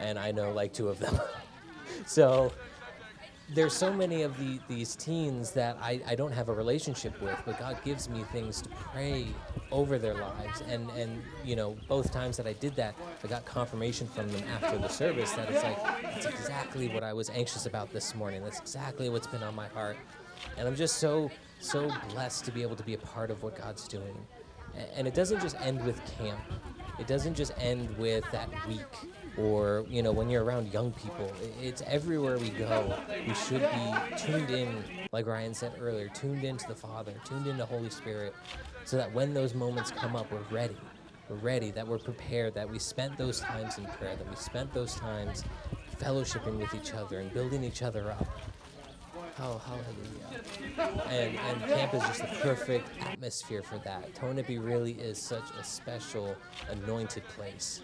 and 0.00 0.18
I 0.18 0.32
know 0.32 0.52
like 0.52 0.72
two 0.72 0.88
of 0.88 0.98
them. 0.98 1.18
so 2.06 2.52
there's 3.54 3.72
so 3.72 3.92
many 3.92 4.22
of 4.22 4.36
the, 4.38 4.58
these 4.68 4.96
teens 4.96 5.52
that 5.52 5.78
I, 5.80 6.00
I 6.06 6.14
don't 6.16 6.32
have 6.32 6.48
a 6.48 6.52
relationship 6.52 7.20
with, 7.22 7.40
but 7.46 7.58
God 7.60 7.78
gives 7.84 8.08
me 8.08 8.24
things 8.32 8.60
to 8.62 8.68
pray 8.70 9.28
over 9.70 9.98
their 9.98 10.14
lives. 10.14 10.62
And, 10.68 10.90
and, 10.90 11.22
you 11.44 11.54
know, 11.54 11.76
both 11.86 12.10
times 12.10 12.36
that 12.38 12.46
I 12.46 12.54
did 12.54 12.74
that, 12.74 12.96
I 13.22 13.28
got 13.28 13.44
confirmation 13.44 14.08
from 14.08 14.28
them 14.32 14.42
after 14.60 14.78
the 14.78 14.88
service 14.88 15.30
that 15.32 15.48
it's 15.48 15.62
like, 15.62 15.80
that's 16.02 16.26
exactly 16.26 16.88
what 16.88 17.04
I 17.04 17.12
was 17.12 17.30
anxious 17.30 17.66
about 17.66 17.92
this 17.92 18.16
morning. 18.16 18.42
That's 18.42 18.58
exactly 18.58 19.08
what's 19.08 19.28
been 19.28 19.44
on 19.44 19.54
my 19.54 19.68
heart. 19.68 19.96
And 20.58 20.66
I'm 20.66 20.76
just 20.76 20.96
so, 20.96 21.30
so 21.60 21.90
blessed 22.10 22.44
to 22.44 22.52
be 22.52 22.62
able 22.62 22.76
to 22.76 22.82
be 22.82 22.94
a 22.94 22.98
part 22.98 23.30
of 23.30 23.42
what 23.42 23.56
God's 23.56 23.86
doing. 23.88 24.16
And 24.94 25.06
it 25.06 25.14
doesn't 25.14 25.40
just 25.40 25.56
end 25.60 25.84
with 25.84 26.00
camp, 26.18 26.40
it 26.98 27.06
doesn't 27.06 27.34
just 27.34 27.52
end 27.58 27.96
with 27.98 28.24
that 28.32 28.48
week 28.68 28.80
or 29.36 29.84
you 29.88 30.02
know 30.02 30.12
when 30.12 30.30
you're 30.30 30.44
around 30.44 30.72
young 30.72 30.92
people. 30.92 31.30
It's 31.62 31.82
everywhere 31.86 32.38
we 32.38 32.50
go. 32.50 32.96
We 33.26 33.34
should 33.34 33.60
be 33.60 34.16
tuned 34.18 34.50
in 34.50 34.82
like 35.12 35.26
ryan 35.26 35.54
said 35.54 35.72
earlier 35.80 36.08
tuned 36.08 36.44
into 36.44 36.66
the 36.66 36.74
father 36.74 37.14
tuned 37.24 37.46
into 37.46 37.64
holy 37.64 37.90
spirit 37.90 38.34
so 38.84 38.96
that 38.96 39.12
when 39.12 39.32
those 39.32 39.54
moments 39.54 39.90
come 39.90 40.16
up 40.16 40.30
we're 40.30 40.40
ready. 40.50 40.76
We're 41.28 41.36
ready 41.36 41.72
that 41.72 41.86
we're 41.86 41.98
prepared 41.98 42.54
that 42.54 42.70
we 42.70 42.78
spent 42.78 43.18
those 43.18 43.40
times 43.40 43.78
in 43.78 43.84
prayer 43.86 44.14
that 44.14 44.28
we 44.28 44.36
spent 44.36 44.72
those 44.72 44.94
times 44.94 45.42
fellowshipping 46.00 46.58
with 46.58 46.72
each 46.74 46.94
other 46.94 47.18
and 47.18 47.32
building 47.32 47.64
each 47.64 47.82
other 47.82 48.12
up 48.12 48.28
Oh, 49.38 49.60
hallelujah. 49.66 51.04
And, 51.10 51.36
and 51.38 51.70
camp 51.70 51.92
is 51.92 52.02
just 52.02 52.20
the 52.20 52.38
perfect 52.40 52.88
atmosphere 53.02 53.62
for 53.62 53.78
that. 53.78 54.14
Tonopy 54.14 54.58
really 54.58 54.92
is 54.92 55.20
such 55.20 55.44
a 55.60 55.64
special, 55.64 56.34
anointed 56.70 57.22
place. 57.28 57.82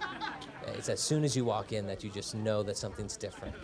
It's 0.66 0.88
as 0.88 1.00
soon 1.00 1.24
as 1.24 1.36
you 1.36 1.44
walk 1.44 1.72
in 1.72 1.86
that 1.86 2.02
you 2.02 2.08
just 2.08 2.34
know 2.34 2.62
that 2.62 2.78
something's 2.78 3.18
different. 3.18 3.54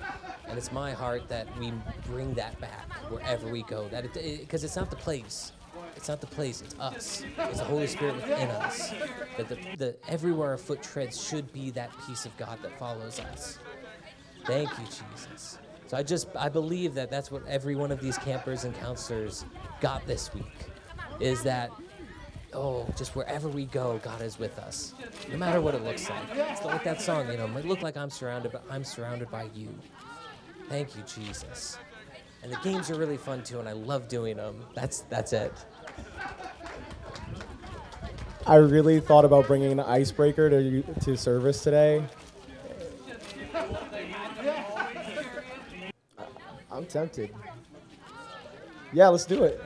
And 0.46 0.58
it's 0.58 0.70
my 0.70 0.92
heart 0.92 1.28
that 1.28 1.46
we 1.58 1.72
bring 2.06 2.34
that 2.34 2.60
back 2.60 2.92
wherever 3.10 3.48
we 3.48 3.62
go. 3.62 3.88
That 3.88 4.12
Because 4.12 4.62
it, 4.62 4.66
it's 4.66 4.76
not 4.76 4.90
the 4.90 4.96
place. 4.96 5.52
It's 5.96 6.08
not 6.08 6.20
the 6.20 6.26
place, 6.26 6.60
it's 6.60 6.78
us. 6.78 7.24
It's 7.38 7.58
the 7.58 7.64
Holy 7.64 7.86
Spirit 7.86 8.16
within 8.16 8.50
us. 8.50 8.92
That 9.36 9.48
the, 9.48 9.58
the, 9.76 9.96
everywhere 10.08 10.50
our 10.50 10.58
foot 10.58 10.82
treads 10.82 11.20
should 11.20 11.52
be 11.52 11.70
that 11.72 11.90
peace 12.06 12.26
of 12.26 12.36
God 12.36 12.58
that 12.62 12.78
follows 12.78 13.18
us. 13.18 13.58
Thank 14.46 14.70
you, 14.78 14.84
Jesus. 14.84 15.58
So 15.88 15.96
I 15.96 16.02
just 16.02 16.28
I 16.36 16.50
believe 16.50 16.94
that 16.94 17.10
that's 17.10 17.30
what 17.30 17.46
every 17.46 17.74
one 17.74 17.90
of 17.90 17.98
these 17.98 18.18
campers 18.18 18.64
and 18.64 18.74
counselors 18.74 19.46
got 19.80 20.06
this 20.06 20.32
week, 20.34 20.44
is 21.18 21.42
that 21.44 21.70
oh 22.52 22.86
just 22.96 23.16
wherever 23.16 23.48
we 23.48 23.64
go, 23.64 23.98
God 24.04 24.20
is 24.20 24.38
with 24.38 24.58
us, 24.58 24.92
no 25.30 25.38
matter 25.38 25.62
what 25.62 25.74
it 25.74 25.82
looks 25.82 26.10
like. 26.10 26.22
It's 26.34 26.62
like 26.62 26.84
that 26.84 27.00
song, 27.00 27.30
you 27.30 27.38
know, 27.38 27.46
it 27.46 27.52
might 27.52 27.64
look 27.64 27.80
like 27.80 27.96
I'm 27.96 28.10
surrounded, 28.10 28.52
but 28.52 28.64
I'm 28.70 28.84
surrounded 28.84 29.30
by 29.30 29.48
you. 29.54 29.68
Thank 30.68 30.94
you, 30.94 31.02
Jesus. 31.02 31.78
And 32.42 32.52
the 32.52 32.58
games 32.58 32.90
are 32.90 32.94
really 32.94 33.16
fun 33.16 33.42
too, 33.42 33.58
and 33.58 33.66
I 33.66 33.72
love 33.72 34.08
doing 34.08 34.36
them. 34.36 34.62
That's 34.74 35.00
that's 35.08 35.32
it. 35.32 35.54
I 38.46 38.56
really 38.56 39.00
thought 39.00 39.24
about 39.24 39.46
bringing 39.46 39.72
an 39.72 39.80
icebreaker 39.80 40.50
to 40.50 40.82
to 40.82 41.16
service 41.16 41.62
today. 41.64 42.04
I'm 46.78 46.86
tempted. 46.86 47.30
Yeah, 48.92 49.08
let's 49.08 49.26
do 49.26 49.42
it. 49.42 49.60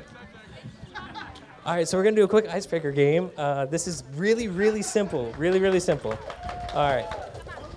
All 1.64 1.74
right, 1.74 1.86
so 1.86 1.96
we're 1.98 2.04
gonna 2.04 2.16
do 2.16 2.24
a 2.24 2.28
quick 2.28 2.48
icebreaker 2.48 2.90
game. 2.90 3.30
Uh, 3.36 3.66
this 3.66 3.86
is 3.86 4.02
really, 4.14 4.48
really 4.48 4.82
simple. 4.82 5.30
Really, 5.36 5.60
really 5.60 5.78
simple. 5.78 6.18
All 6.72 6.90
right. 6.90 7.06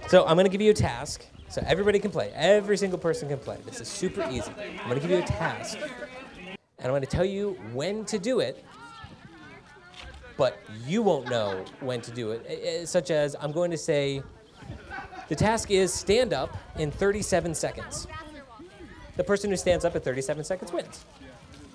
So 0.08 0.26
I'm 0.26 0.38
gonna 0.38 0.48
give 0.50 0.62
you 0.62 0.72
a 0.72 0.74
task. 0.74 1.26
So 1.50 1.62
everybody 1.68 2.00
can 2.00 2.12
play. 2.12 2.32
Every 2.34 2.78
single 2.78 2.98
person 2.98 3.28
can 3.28 3.38
play. 3.38 3.58
This 3.66 3.82
is 3.82 3.90
super 3.90 4.26
easy. 4.32 4.52
I'm 4.82 4.88
gonna 4.88 5.02
give 5.02 5.12
you 5.12 5.18
a 5.18 5.22
task, 5.22 5.78
and 5.78 6.58
I'm 6.88 6.92
gonna 6.94 7.06
tell 7.06 7.26
you 7.26 7.60
when 7.74 8.06
to 8.06 8.18
do 8.18 8.40
it. 8.40 8.64
But 10.38 10.58
you 10.88 11.02
won't 11.02 11.30
know 11.30 11.64
when 11.82 12.00
to 12.02 12.12
do 12.12 12.32
it. 12.32 12.46
I- 12.50 12.80
I- 12.82 12.86
Such 12.86 13.12
as 13.12 13.36
I'm 13.40 13.52
going 13.52 13.72
to 13.72 13.78
say, 13.78 14.24
the 15.28 15.36
task 15.36 15.72
is 15.72 15.94
stand 15.94 16.34
up 16.34 16.58
in 16.78 16.90
37 16.92 17.54
seconds. 17.54 18.08
The 19.16 19.24
person 19.24 19.50
who 19.50 19.56
stands 19.56 19.86
up 19.86 19.96
at 19.96 20.04
37 20.04 20.44
seconds 20.44 20.72
wins. 20.72 21.06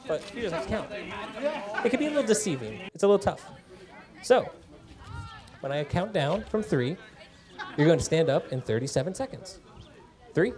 But 0.06 0.34
you 0.34 0.42
just 0.42 0.54
have 0.54 0.64
to 0.64 0.68
count. 0.68 0.88
It 1.84 1.90
can 1.90 1.98
be 1.98 2.06
a 2.06 2.10
little 2.10 2.26
deceiving. 2.26 2.80
It's 2.92 3.02
a 3.02 3.06
little 3.06 3.18
tough. 3.18 3.46
So, 4.22 4.50
when 5.60 5.72
I 5.72 5.84
count 5.84 6.12
down 6.12 6.44
from 6.44 6.62
three, 6.62 6.96
you're 7.76 7.86
going 7.86 7.98
to 7.98 8.04
stand 8.04 8.28
up 8.28 8.52
in 8.52 8.60
37 8.60 9.14
seconds. 9.14 9.60
Three, 10.34 10.52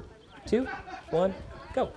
two, 0.47 0.67
one, 1.11 1.35
go. 1.75 1.93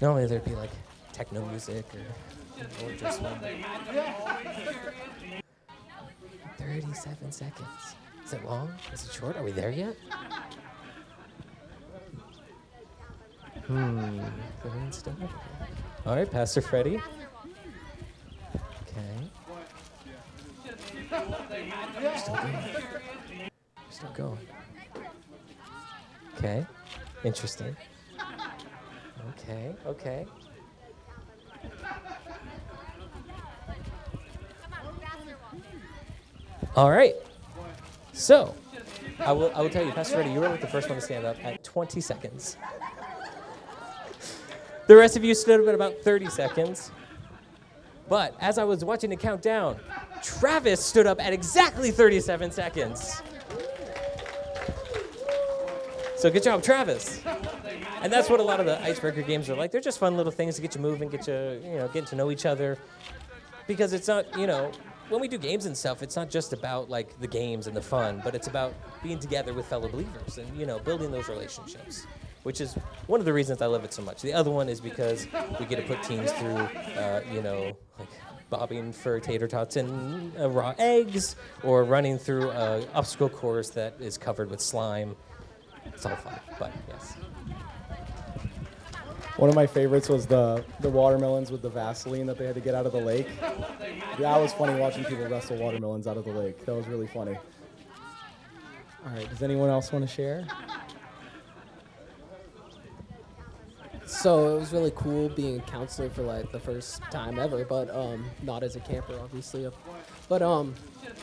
Normally 0.00 0.26
there'd 0.26 0.44
be 0.44 0.54
like 0.54 0.70
techno 1.12 1.44
music 1.46 1.84
or, 1.94 2.86
or 2.86 2.92
just 2.94 3.22
one. 3.22 3.38
37 6.58 7.32
seconds. 7.32 7.96
Is 8.24 8.32
it 8.32 8.44
long? 8.44 8.72
Is 8.92 9.04
it 9.06 9.12
short? 9.12 9.36
Are 9.36 9.42
we 9.42 9.52
there 9.52 9.70
yet? 9.70 9.96
Hmm. 13.66 14.20
All 16.04 16.16
right, 16.16 16.30
Pastor 16.30 16.60
Freddie. 16.60 17.00
Okay. 18.82 19.30
Still 22.16 22.34
going. 22.34 22.58
Still 23.90 24.10
going. 24.10 24.38
Okay. 26.36 26.66
Interesting. 27.24 27.74
Okay. 29.30 29.74
Okay. 29.86 30.26
All 36.76 36.90
right. 36.90 37.14
So, 38.12 38.54
I 39.20 39.32
will, 39.32 39.50
I 39.54 39.62
will 39.62 39.70
tell 39.70 39.84
you, 39.84 39.92
Pastor 39.92 40.16
Freddie, 40.16 40.32
you 40.32 40.40
were 40.40 40.48
like 40.48 40.60
the 40.60 40.66
first 40.66 40.88
one 40.88 40.98
to 40.98 41.04
stand 41.04 41.24
up 41.24 41.42
at 41.44 41.64
20 41.64 42.00
seconds. 42.00 42.56
The 44.86 44.96
rest 44.96 45.16
of 45.16 45.24
you 45.24 45.34
stood 45.34 45.60
up 45.60 45.68
at 45.68 45.74
about 45.74 45.94
30 46.02 46.28
seconds. 46.28 46.90
But 48.08 48.36
as 48.38 48.58
I 48.58 48.64
was 48.64 48.84
watching 48.84 49.10
the 49.10 49.16
countdown, 49.16 49.80
Travis 50.22 50.84
stood 50.84 51.06
up 51.06 51.24
at 51.24 51.32
exactly 51.32 51.90
37 51.90 52.50
seconds. 52.50 53.22
So 56.16 56.30
good 56.30 56.42
job, 56.42 56.62
Travis. 56.62 57.22
And 58.02 58.12
that's 58.12 58.28
what 58.28 58.40
a 58.40 58.42
lot 58.42 58.60
of 58.60 58.66
the 58.66 58.80
icebreaker 58.82 59.22
games 59.22 59.48
are 59.48 59.54
like. 59.54 59.70
They're 59.70 59.80
just 59.80 59.98
fun 59.98 60.18
little 60.18 60.32
things 60.32 60.56
to 60.56 60.62
get 60.62 60.74
you 60.74 60.82
moving, 60.82 61.08
get 61.08 61.26
you, 61.26 61.60
you 61.64 61.78
know, 61.78 61.86
getting 61.88 62.04
to 62.06 62.16
know 62.16 62.30
each 62.30 62.44
other. 62.44 62.76
Because 63.66 63.94
it's 63.94 64.08
not, 64.08 64.38
you 64.38 64.46
know, 64.46 64.70
when 65.08 65.22
we 65.22 65.28
do 65.28 65.38
games 65.38 65.64
and 65.64 65.74
stuff, 65.76 66.02
it's 66.02 66.16
not 66.16 66.28
just 66.28 66.52
about 66.52 66.90
like 66.90 67.18
the 67.20 67.26
games 67.26 67.66
and 67.66 67.76
the 67.76 67.82
fun, 67.82 68.20
but 68.22 68.34
it's 68.34 68.48
about 68.48 68.74
being 69.02 69.18
together 69.18 69.54
with 69.54 69.64
fellow 69.66 69.88
believers 69.88 70.36
and, 70.36 70.58
you 70.58 70.66
know, 70.66 70.78
building 70.78 71.10
those 71.10 71.28
relationships 71.28 72.06
which 72.44 72.60
is 72.60 72.74
one 73.08 73.20
of 73.20 73.26
the 73.26 73.32
reasons 73.32 73.60
I 73.60 73.66
love 73.66 73.84
it 73.84 73.92
so 73.92 74.02
much. 74.02 74.22
The 74.22 74.32
other 74.32 74.50
one 74.50 74.68
is 74.68 74.80
because 74.80 75.26
we 75.58 75.66
get 75.66 75.76
to 75.76 75.82
put 75.82 76.02
teams 76.02 76.30
through, 76.32 76.56
uh, 76.56 77.22
you 77.32 77.42
know, 77.42 77.76
like 77.98 78.08
bobbing 78.50 78.92
for 78.92 79.18
tater 79.18 79.48
tots 79.48 79.76
and 79.76 80.32
uh, 80.38 80.48
raw 80.48 80.74
eggs, 80.78 81.36
or 81.64 81.84
running 81.84 82.18
through 82.18 82.50
an 82.50 82.86
obstacle 82.94 83.28
course 83.28 83.70
that 83.70 83.94
is 83.98 84.16
covered 84.16 84.50
with 84.50 84.60
slime. 84.60 85.16
It's 85.86 86.06
all 86.06 86.16
fun, 86.16 86.38
but 86.58 86.72
yes. 86.88 87.14
One 89.36 89.48
of 89.50 89.56
my 89.56 89.66
favorites 89.66 90.08
was 90.08 90.26
the 90.26 90.64
the 90.80 90.90
watermelons 90.90 91.50
with 91.50 91.62
the 91.62 91.70
Vaseline 91.70 92.26
that 92.26 92.38
they 92.38 92.46
had 92.46 92.54
to 92.54 92.60
get 92.60 92.74
out 92.74 92.86
of 92.86 92.92
the 92.92 93.00
lake. 93.00 93.26
That 94.18 94.38
was 94.38 94.52
funny 94.52 94.78
watching 94.78 95.04
people 95.04 95.26
wrestle 95.26 95.56
watermelons 95.56 96.06
out 96.06 96.16
of 96.16 96.24
the 96.24 96.32
lake. 96.32 96.64
That 96.66 96.74
was 96.74 96.86
really 96.86 97.08
funny. 97.08 97.36
All 99.04 99.12
right, 99.12 99.28
does 99.28 99.42
anyone 99.42 99.70
else 99.70 99.92
want 99.92 100.08
to 100.08 100.14
share? 100.14 100.46
So 104.06 104.56
it 104.56 104.60
was 104.60 104.72
really 104.72 104.92
cool 104.94 105.28
being 105.30 105.58
a 105.58 105.62
counselor 105.62 106.10
for 106.10 106.22
like 106.22 106.52
the 106.52 106.60
first 106.60 107.02
time 107.10 107.38
ever, 107.38 107.64
but 107.64 107.94
um, 107.94 108.24
not 108.42 108.62
as 108.62 108.76
a 108.76 108.80
camper, 108.80 109.18
obviously. 109.20 109.68
But 110.28 110.42
um, 110.42 110.74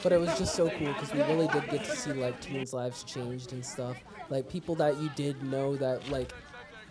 but 0.04 0.12
it 0.12 0.20
was 0.20 0.38
just 0.38 0.56
so 0.56 0.70
cool 0.70 0.88
because 0.94 1.14
we 1.14 1.22
really 1.22 1.48
did 1.48 1.70
get 1.70 1.84
to 1.84 1.96
see 1.96 2.14
like 2.14 2.40
teens' 2.42 2.74
lives 2.74 3.04
changed 3.04 3.54
and 3.54 3.66
stuff. 3.66 3.98
Like 4.30 4.50
people 4.50 4.76
that 4.76 4.98
you 4.98 5.10
did 5.16 5.42
know 5.44 5.76
that 5.78 6.10
like 6.10 6.34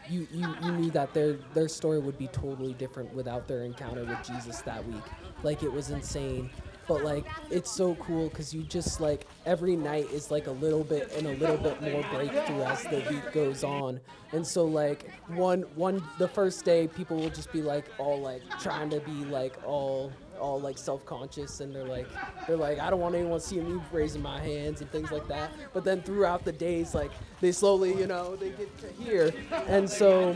you, 0.08 0.26
you, 0.32 0.54
you 0.62 0.72
knew 0.72 0.90
that 0.90 1.14
their 1.14 1.34
their 1.54 1.68
story 1.68 1.98
would 1.98 2.18
be 2.18 2.28
totally 2.28 2.74
different 2.74 3.12
without 3.14 3.46
their 3.48 3.62
encounter 3.62 4.04
with 4.04 4.22
Jesus 4.26 4.60
that 4.62 4.86
week. 4.86 5.02
Like 5.42 5.62
it 5.62 5.72
was 5.72 5.90
insane. 5.90 6.50
But 6.90 7.04
like 7.04 7.24
it's 7.50 7.70
so 7.70 7.94
cool 7.94 8.30
because 8.30 8.52
you 8.52 8.64
just 8.64 9.00
like 9.00 9.24
every 9.46 9.76
night 9.76 10.10
is 10.10 10.32
like 10.32 10.48
a 10.48 10.50
little 10.50 10.82
bit 10.82 11.12
and 11.16 11.28
a 11.28 11.34
little 11.34 11.56
bit 11.56 11.80
more 11.80 12.04
breakthrough 12.12 12.62
as 12.64 12.82
the 12.82 13.04
week 13.08 13.30
goes 13.32 13.62
on. 13.62 14.00
And 14.32 14.44
so 14.44 14.64
like 14.64 15.08
one 15.28 15.62
one 15.76 16.02
the 16.18 16.26
first 16.26 16.64
day 16.64 16.88
people 16.88 17.16
will 17.16 17.30
just 17.30 17.52
be 17.52 17.62
like 17.62 17.84
all 17.98 18.20
like 18.20 18.42
trying 18.58 18.90
to 18.90 18.98
be 18.98 19.24
like 19.26 19.56
all 19.64 20.12
all 20.40 20.60
like 20.60 20.78
self-conscious 20.78 21.60
and 21.60 21.74
they're 21.74 21.84
like 21.84 22.06
they're 22.46 22.56
like 22.56 22.78
I 22.78 22.90
don't 22.90 23.00
want 23.00 23.14
anyone 23.14 23.40
seeing 23.40 23.72
me 23.72 23.80
raising 23.92 24.22
my 24.22 24.40
hands 24.40 24.80
and 24.80 24.90
things 24.90 25.10
like 25.10 25.28
that. 25.28 25.52
But 25.72 25.84
then 25.84 26.02
throughout 26.02 26.44
the 26.44 26.52
days 26.52 26.94
like 26.94 27.12
they 27.40 27.52
slowly, 27.52 27.96
you 27.96 28.06
know, 28.06 28.36
they 28.36 28.50
get 28.50 28.76
to 28.78 28.88
here. 29.02 29.32
And 29.66 29.88
so 29.88 30.30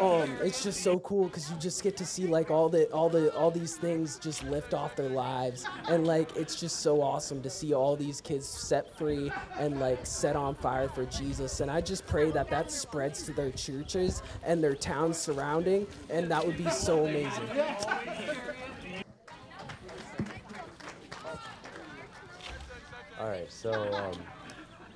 um 0.00 0.30
it's 0.42 0.62
just 0.62 0.82
so 0.82 0.98
cool 1.00 1.28
cuz 1.28 1.50
you 1.50 1.56
just 1.56 1.82
get 1.82 1.96
to 1.96 2.06
see 2.06 2.26
like 2.26 2.50
all 2.50 2.68
the 2.68 2.90
all 2.92 3.08
the 3.08 3.34
all 3.34 3.50
these 3.50 3.76
things 3.76 4.18
just 4.18 4.42
lift 4.44 4.74
off 4.74 4.96
their 4.96 5.08
lives 5.08 5.64
and 5.88 6.06
like 6.06 6.34
it's 6.36 6.58
just 6.60 6.80
so 6.80 7.00
awesome 7.02 7.42
to 7.42 7.50
see 7.50 7.72
all 7.72 7.96
these 7.96 8.20
kids 8.20 8.46
set 8.46 8.96
free 8.98 9.32
and 9.58 9.80
like 9.80 10.04
set 10.06 10.36
on 10.36 10.54
fire 10.54 10.88
for 10.88 11.04
Jesus. 11.06 11.60
And 11.60 11.70
I 11.70 11.80
just 11.80 12.06
pray 12.06 12.30
that 12.32 12.48
that 12.50 12.70
spreads 12.70 13.22
to 13.24 13.32
their 13.32 13.50
churches 13.50 14.22
and 14.44 14.62
their 14.62 14.74
towns 14.74 15.16
surrounding 15.18 15.86
and 16.10 16.30
that 16.30 16.44
would 16.46 16.56
be 16.56 16.68
so 16.70 17.06
amazing. 17.06 17.48
All 23.18 23.28
right, 23.28 23.50
so 23.50 23.72
um, 23.94 24.12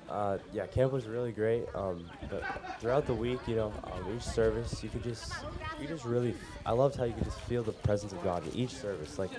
uh, 0.07 0.37
yeah, 0.53 0.67
camp 0.67 0.91
was 0.91 1.07
really 1.07 1.31
great. 1.31 1.65
Um, 1.73 2.07
but 2.29 2.43
throughout 2.79 3.07
the 3.07 3.13
week, 3.13 3.39
you 3.47 3.55
know, 3.55 3.73
um, 3.91 4.15
each 4.15 4.21
service, 4.23 4.83
you 4.83 4.89
could 4.89 5.03
just, 5.03 5.33
you 5.79 5.87
just 5.87 6.05
really, 6.05 6.35
I 6.65 6.73
loved 6.73 6.97
how 6.97 7.05
you 7.05 7.13
could 7.13 7.23
just 7.23 7.39
feel 7.41 7.63
the 7.63 7.71
presence 7.71 8.11
of 8.11 8.23
God 8.23 8.45
in 8.45 8.53
each 8.53 8.71
service. 8.75 9.17
Like 9.17 9.31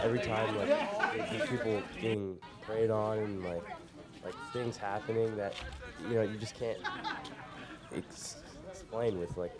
every 0.00 0.18
time, 0.18 0.54
like 0.56 1.48
people 1.48 1.82
getting 1.94 2.36
prayed 2.60 2.90
on 2.90 3.18
and 3.18 3.44
like, 3.44 3.64
like 4.22 4.34
things 4.52 4.76
happening 4.76 5.34
that, 5.36 5.54
you 6.08 6.16
know, 6.16 6.22
you 6.22 6.36
just 6.36 6.54
can't 6.54 6.78
ex- 7.94 8.36
explain 8.70 9.18
with 9.18 9.34
like 9.38 9.58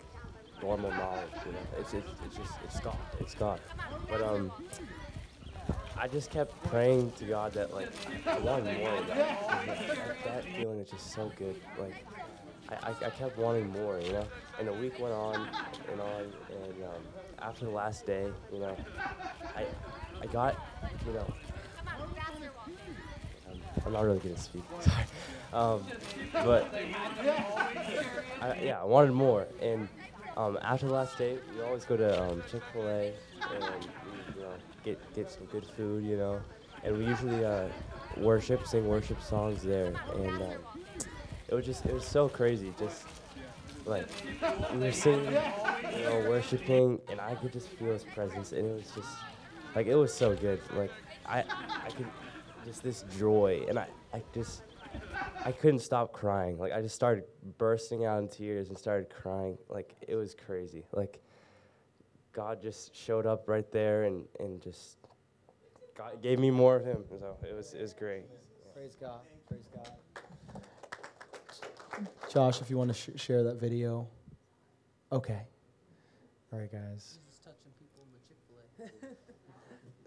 normal 0.61 0.91
knowledge. 0.91 1.31
You 1.47 1.53
know, 1.53 1.57
it's 1.79 1.93
it's, 1.95 2.07
it's 2.25 2.37
just 2.37 2.51
it's 2.63 2.79
God, 2.79 2.97
it's 3.19 3.33
God. 3.33 3.59
But 4.07 4.21
um. 4.21 4.51
I 5.97 6.07
just 6.07 6.31
kept 6.31 6.63
praying 6.63 7.11
to 7.19 7.25
God 7.25 7.53
that 7.53 7.73
like 7.73 7.89
I 8.25 8.39
wanted 8.39 8.77
more 8.79 9.01
that. 9.15 10.43
feeling 10.57 10.79
is 10.79 10.89
just 10.89 11.13
so 11.13 11.31
good. 11.37 11.55
Like 11.77 11.93
I, 12.69 12.89
I, 12.89 12.95
I 13.05 13.09
kept 13.11 13.37
wanting 13.37 13.69
more, 13.71 13.99
you 13.99 14.11
know. 14.13 14.27
And 14.57 14.67
the 14.67 14.73
week 14.73 14.99
went 14.99 15.13
on 15.13 15.47
and 15.91 16.01
on, 16.01 16.21
and 16.49 16.83
um, 16.83 17.01
after 17.39 17.65
the 17.65 17.71
last 17.71 18.05
day, 18.05 18.31
you 18.51 18.59
know, 18.59 18.75
I 19.55 19.65
I 20.21 20.25
got, 20.27 20.55
you 21.05 21.13
know, 21.13 21.33
I'm, 23.85 23.93
not 23.93 24.03
really 24.03 24.19
good 24.19 24.31
at 24.31 24.39
speaking. 24.39 24.67
Sorry, 24.81 25.05
um, 25.53 25.85
but 26.31 26.73
I, 28.41 28.59
yeah, 28.63 28.81
I 28.81 28.85
wanted 28.85 29.11
more. 29.11 29.47
And 29.61 29.87
um, 30.37 30.57
after 30.61 30.87
the 30.87 30.93
last 30.93 31.17
day, 31.17 31.37
we 31.55 31.61
always 31.61 31.85
go 31.85 31.97
to 31.97 32.23
um, 32.23 32.43
Chick 32.49 32.61
Fil 32.71 32.87
A 32.87 33.13
and 33.53 33.87
get 34.83 34.99
get 35.13 35.29
some 35.29 35.45
good 35.45 35.65
food, 35.65 36.03
you 36.03 36.17
know. 36.17 36.41
And 36.83 36.97
we 36.97 37.05
usually 37.05 37.45
uh, 37.45 37.67
worship, 38.17 38.65
sing 38.65 38.87
worship 38.87 39.21
songs 39.21 39.61
there, 39.61 39.93
and 40.15 40.41
um, 40.41 40.57
it 41.47 41.53
was 41.53 41.65
just 41.65 41.85
it 41.85 41.93
was 41.93 42.05
so 42.05 42.27
crazy. 42.27 42.73
Just 42.79 43.05
like 43.85 44.07
we 44.73 44.79
were 44.79 44.91
singing, 44.91 45.25
you 45.31 46.03
know, 46.03 46.25
worshiping, 46.29 46.99
and 47.09 47.19
I 47.19 47.35
could 47.35 47.53
just 47.53 47.67
feel 47.69 47.93
His 47.93 48.03
presence, 48.03 48.51
and 48.51 48.65
it 48.65 48.73
was 48.73 48.91
just 48.95 49.09
like 49.75 49.87
it 49.87 49.95
was 49.95 50.13
so 50.13 50.35
good. 50.35 50.59
Like 50.75 50.91
I 51.25 51.39
I 51.39 51.89
could 51.95 52.07
just 52.65 52.83
this 52.83 53.03
joy, 53.17 53.63
and 53.67 53.77
I 53.77 53.87
I 54.13 54.21
just 54.33 54.63
I 55.45 55.51
couldn't 55.51 55.79
stop 55.79 56.13
crying. 56.13 56.57
Like 56.57 56.73
I 56.73 56.81
just 56.81 56.95
started 56.95 57.25
bursting 57.57 58.05
out 58.05 58.19
in 58.19 58.27
tears 58.27 58.69
and 58.69 58.77
started 58.77 59.09
crying. 59.09 59.57
Like 59.69 59.95
it 60.07 60.15
was 60.15 60.35
crazy. 60.35 60.83
Like 60.91 61.21
God 62.33 62.61
just 62.61 62.95
showed 62.95 63.25
up 63.25 63.47
right 63.47 63.69
there 63.71 64.03
and, 64.03 64.25
and 64.39 64.61
just 64.61 64.97
God 65.97 66.21
gave 66.21 66.39
me 66.39 66.49
more 66.49 66.75
of 66.75 66.85
Him. 66.85 67.03
So 67.09 67.35
it 67.47 67.55
was 67.55 67.73
it 67.73 67.81
was 67.81 67.93
great. 67.93 68.23
Praise 68.73 68.95
God. 68.99 69.19
Praise 69.47 69.67
God. 69.73 69.89
Josh, 72.29 72.61
if 72.61 72.69
you 72.69 72.77
want 72.77 72.89
to 72.89 72.93
sh- 72.93 73.19
share 73.19 73.43
that 73.43 73.59
video. 73.59 74.07
Okay. 75.11 75.41
All 76.53 76.59
right, 76.59 76.71
guys. 76.71 77.19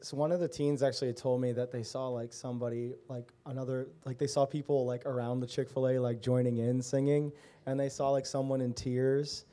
So 0.04 0.18
one 0.18 0.32
of 0.32 0.40
the 0.40 0.48
teens 0.48 0.82
actually 0.82 1.14
told 1.14 1.40
me 1.40 1.52
that 1.52 1.72
they 1.72 1.82
saw 1.82 2.08
like 2.08 2.30
somebody 2.30 2.92
like 3.08 3.32
another 3.46 3.88
like 4.04 4.18
they 4.18 4.26
saw 4.26 4.44
people 4.44 4.84
like 4.84 5.06
around 5.06 5.40
the 5.40 5.46
Chick-fil-A 5.46 5.98
like 5.98 6.20
joining 6.20 6.58
in 6.58 6.82
singing 6.82 7.32
and 7.64 7.80
they 7.80 7.88
saw 7.88 8.10
like 8.10 8.26
someone 8.26 8.60
in 8.60 8.74
tears. 8.74 9.46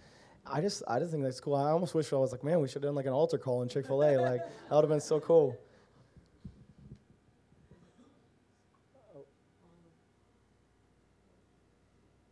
I 0.46 0.60
just 0.60 0.84
I 0.88 1.00
just 1.00 1.12
think 1.12 1.24
that's 1.24 1.40
cool. 1.40 1.56
I 1.56 1.70
almost 1.72 1.94
wish 1.94 2.12
I 2.12 2.18
was 2.18 2.32
like, 2.32 2.44
man, 2.44 2.60
we 2.62 2.68
should 2.68 2.84
have 2.84 2.90
done 2.90 2.96
like 2.96 3.06
an 3.06 3.14
altar 3.14 3.38
call 3.38 3.62
in 3.62 3.70
Chick-fil-A. 3.70 4.18
like 4.18 4.42
that 4.42 4.76
would 4.76 4.84
have 4.84 4.90
been 4.90 5.00
so 5.00 5.20
cool. 5.20 5.58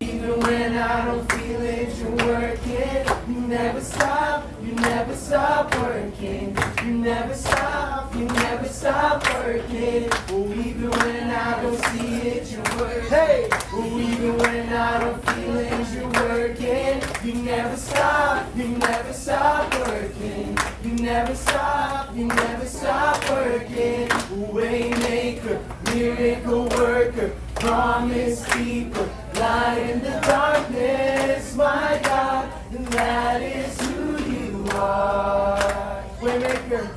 Even 0.02 0.40
when 0.40 0.78
I 0.78 1.06
don't 1.06 1.32
feel 1.32 1.62
it, 1.62 1.98
you're 1.98 2.12
working. 2.12 3.36
You 3.36 3.42
never 3.48 3.82
stop, 3.82 4.46
you 4.64 4.72
never 4.74 5.16
stop 5.16 5.76
working. 5.76 6.58
You 6.84 6.92
never 6.98 7.34
stop, 7.34 8.16
you 8.16 8.26
never 8.26 8.68
stop 8.68 9.24
working. 9.36 10.10
Oh, 10.30 10.52
even 10.52 10.90
when 10.90 11.30
I 11.30 11.62
don't 11.62 11.78
see 11.86 12.16
it, 12.30 12.52
you're 12.52 12.78
working. 12.78 13.10
Hey, 13.10 13.50
oh, 13.52 14.00
even 14.00 14.38
when 14.38 14.74
I 14.74 15.00
don't 15.00 15.26
feel 15.30 15.58
it, 15.58 15.94
you're 15.94 16.10
working. 16.10 16.99
You 17.30 17.36
never 17.44 17.78
stop, 17.78 18.48
you 18.58 18.70
never 18.70 19.14
stop 19.14 19.72
working. 19.76 20.58
You 20.84 20.96
never 20.96 21.36
stop, 21.36 22.16
you 22.16 22.26
never 22.26 22.66
stop 22.66 23.30
working. 23.30 24.08
Waymaker, 24.50 25.62
miracle 25.94 26.70
worker, 26.70 27.36
promise 27.54 28.52
keeper, 28.54 29.08
light 29.36 29.78
in 29.78 30.00
the 30.00 30.20
darkness, 30.26 31.56
my 31.56 32.00
God, 32.02 32.52
and 32.76 32.88
that 32.88 33.44
is 33.44 33.80
who 33.80 34.18
you 34.24 34.66
are. 34.72 36.04
Waymaker, 36.22 36.90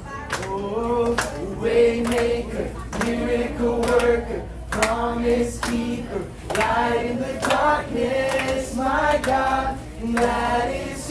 oh, 0.46 1.14
waymaker, 1.60 3.04
miracle 3.04 3.80
worker, 3.82 4.48
promise 4.70 5.60
keeper, 5.60 6.24
light 6.56 7.04
in 7.04 7.18
the 7.18 7.38
darkness, 7.46 8.74
my 8.74 9.20
God, 9.22 9.78
that 10.10 10.68
is 10.68 11.01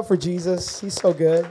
up 0.00 0.08
for 0.08 0.16
Jesus? 0.16 0.80
He's 0.80 0.94
so 0.94 1.12
good. 1.12 1.46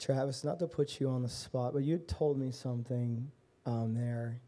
Travis, 0.00 0.42
not 0.42 0.58
to 0.58 0.66
put 0.66 0.98
you 0.98 1.08
on 1.08 1.22
the 1.22 1.28
spot, 1.28 1.72
but 1.72 1.84
you 1.84 1.98
told 1.98 2.36
me 2.36 2.50
something 2.50 3.30
um, 3.66 3.94
there 3.94 4.40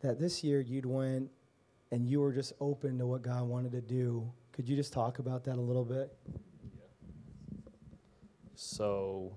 that 0.00 0.20
this 0.20 0.44
year 0.44 0.60
you'd 0.60 0.86
went 0.86 1.28
and 1.90 2.06
you 2.06 2.20
were 2.20 2.32
just 2.32 2.52
open 2.60 2.98
to 2.98 3.06
what 3.06 3.22
God 3.22 3.48
wanted 3.48 3.72
to 3.72 3.80
do. 3.80 4.30
Could 4.52 4.68
you 4.68 4.76
just 4.76 4.92
talk 4.92 5.18
about 5.18 5.42
that 5.44 5.56
a 5.56 5.60
little 5.60 5.84
bit? 5.84 6.16
So 8.54 9.36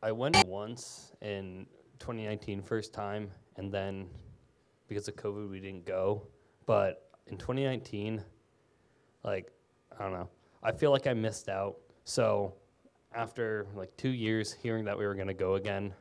I 0.00 0.12
went 0.12 0.36
once 0.46 1.10
in 1.22 1.66
2019, 1.98 2.62
first 2.62 2.94
time, 2.94 3.32
and 3.56 3.72
then 3.72 4.06
because 4.86 5.08
of 5.08 5.16
COVID, 5.16 5.50
we 5.50 5.58
didn't 5.58 5.86
go. 5.86 6.22
But 6.66 7.10
in 7.26 7.36
2019, 7.36 8.22
like, 9.24 9.50
I 9.98 10.02
don't 10.02 10.12
know, 10.12 10.28
I 10.62 10.72
feel 10.72 10.90
like 10.90 11.06
I 11.06 11.14
missed 11.14 11.48
out. 11.48 11.76
So 12.04 12.54
after 13.14 13.66
like 13.74 13.96
two 13.96 14.10
years 14.10 14.52
hearing 14.52 14.84
that 14.84 14.96
we 14.98 15.06
were 15.06 15.14
going 15.14 15.28
to 15.28 15.34
go 15.34 15.54
again, 15.54 15.94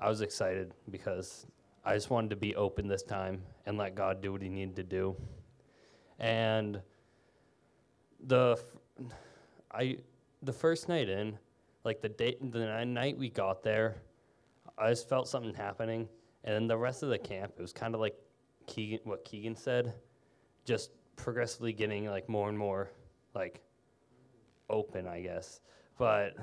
I 0.00 0.08
was 0.08 0.20
excited 0.20 0.72
because 0.90 1.46
I 1.84 1.94
just 1.94 2.10
wanted 2.10 2.30
to 2.30 2.36
be 2.36 2.54
open 2.56 2.88
this 2.88 3.02
time 3.02 3.42
and 3.64 3.78
let 3.78 3.94
God 3.94 4.20
do 4.20 4.32
what 4.32 4.42
He 4.42 4.48
needed 4.48 4.76
to 4.76 4.82
do. 4.82 5.16
And 6.18 6.80
the 8.26 8.56
f- 8.58 9.10
I 9.72 9.98
the 10.42 10.52
first 10.52 10.88
night 10.88 11.08
in, 11.08 11.38
like 11.84 12.00
the 12.00 12.08
day 12.08 12.36
the 12.40 12.84
night 12.84 13.16
we 13.16 13.28
got 13.28 13.62
there, 13.62 13.96
I 14.78 14.90
just 14.90 15.08
felt 15.08 15.28
something 15.28 15.54
happening, 15.54 16.08
and 16.44 16.54
then 16.54 16.66
the 16.66 16.76
rest 16.76 17.02
of 17.02 17.08
the 17.08 17.18
camp, 17.18 17.52
it 17.58 17.62
was 17.62 17.72
kind 17.72 17.94
of 17.94 18.00
like 18.00 18.16
Keegan, 18.66 19.00
what 19.04 19.24
Keegan 19.24 19.56
said, 19.56 19.94
just 20.64 20.90
progressively 21.16 21.72
getting 21.72 22.06
like 22.06 22.28
more 22.28 22.48
and 22.48 22.58
more 22.58 22.90
like 23.34 23.62
open, 24.70 25.06
I 25.06 25.20
guess. 25.20 25.60
But 25.98 26.34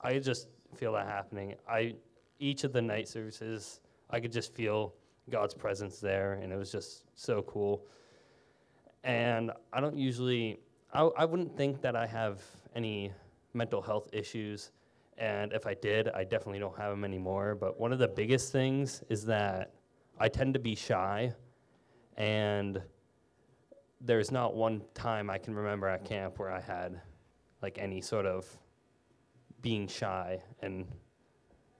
I 0.00 0.18
just 0.18 0.48
feel 0.74 0.92
that 0.92 1.06
happening. 1.06 1.54
I 1.68 1.96
each 2.38 2.64
of 2.64 2.72
the 2.72 2.82
night 2.82 3.08
services, 3.08 3.80
I 4.10 4.18
could 4.20 4.32
just 4.32 4.54
feel 4.54 4.94
God's 5.30 5.54
presence 5.54 6.00
there, 6.00 6.34
and 6.34 6.52
it 6.52 6.56
was 6.56 6.72
just 6.72 7.04
so 7.14 7.42
cool. 7.42 7.86
And 9.04 9.52
I 9.72 9.80
don't 9.80 9.96
usually, 9.96 10.60
I, 10.92 11.02
I 11.02 11.24
wouldn't 11.24 11.56
think 11.56 11.80
that 11.82 11.96
I 11.96 12.06
have 12.06 12.42
any 12.74 13.12
mental 13.54 13.80
health 13.80 14.08
issues. 14.12 14.70
And 15.18 15.52
if 15.52 15.66
I 15.66 15.74
did, 15.74 16.08
I 16.08 16.24
definitely 16.24 16.58
don't 16.58 16.76
have 16.76 16.90
them 16.90 17.04
anymore. 17.04 17.54
But 17.54 17.78
one 17.78 17.92
of 17.92 17.98
the 17.98 18.08
biggest 18.08 18.50
things 18.50 19.02
is 19.08 19.24
that 19.26 19.72
I 20.18 20.28
tend 20.28 20.54
to 20.54 20.60
be 20.60 20.74
shy. 20.74 21.32
And 22.16 22.82
there's 24.04 24.30
not 24.30 24.54
one 24.54 24.82
time 24.94 25.30
I 25.30 25.38
can 25.38 25.54
remember 25.54 25.88
at 25.88 26.04
camp 26.04 26.38
where 26.38 26.50
I 26.50 26.60
had 26.60 27.00
like 27.62 27.78
any 27.78 28.00
sort 28.00 28.26
of 28.26 28.46
being 29.60 29.86
shy. 29.86 30.42
And 30.60 30.86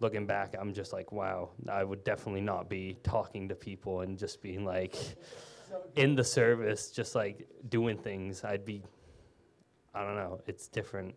looking 0.00 0.26
back, 0.26 0.54
I'm 0.58 0.72
just 0.72 0.92
like, 0.92 1.12
wow, 1.12 1.50
I 1.68 1.84
would 1.84 2.04
definitely 2.04 2.40
not 2.40 2.68
be 2.68 2.96
talking 3.02 3.48
to 3.48 3.54
people 3.54 4.02
and 4.02 4.16
just 4.16 4.40
being 4.40 4.64
like, 4.64 4.96
in 5.96 6.14
the 6.14 6.24
service, 6.24 6.90
just 6.90 7.14
like 7.14 7.48
doing 7.68 7.96
things, 7.96 8.44
I'd 8.44 8.64
be, 8.64 8.82
I 9.94 10.04
don't 10.04 10.16
know, 10.16 10.40
it's 10.46 10.68
different. 10.68 11.14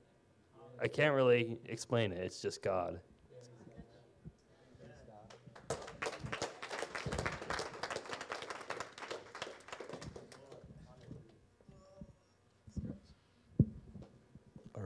I 0.82 0.88
can't 0.88 1.16
really 1.16 1.58
explain 1.66 2.12
it. 2.12 2.20
It's 2.20 2.42
just 2.42 2.62
God. 2.62 3.00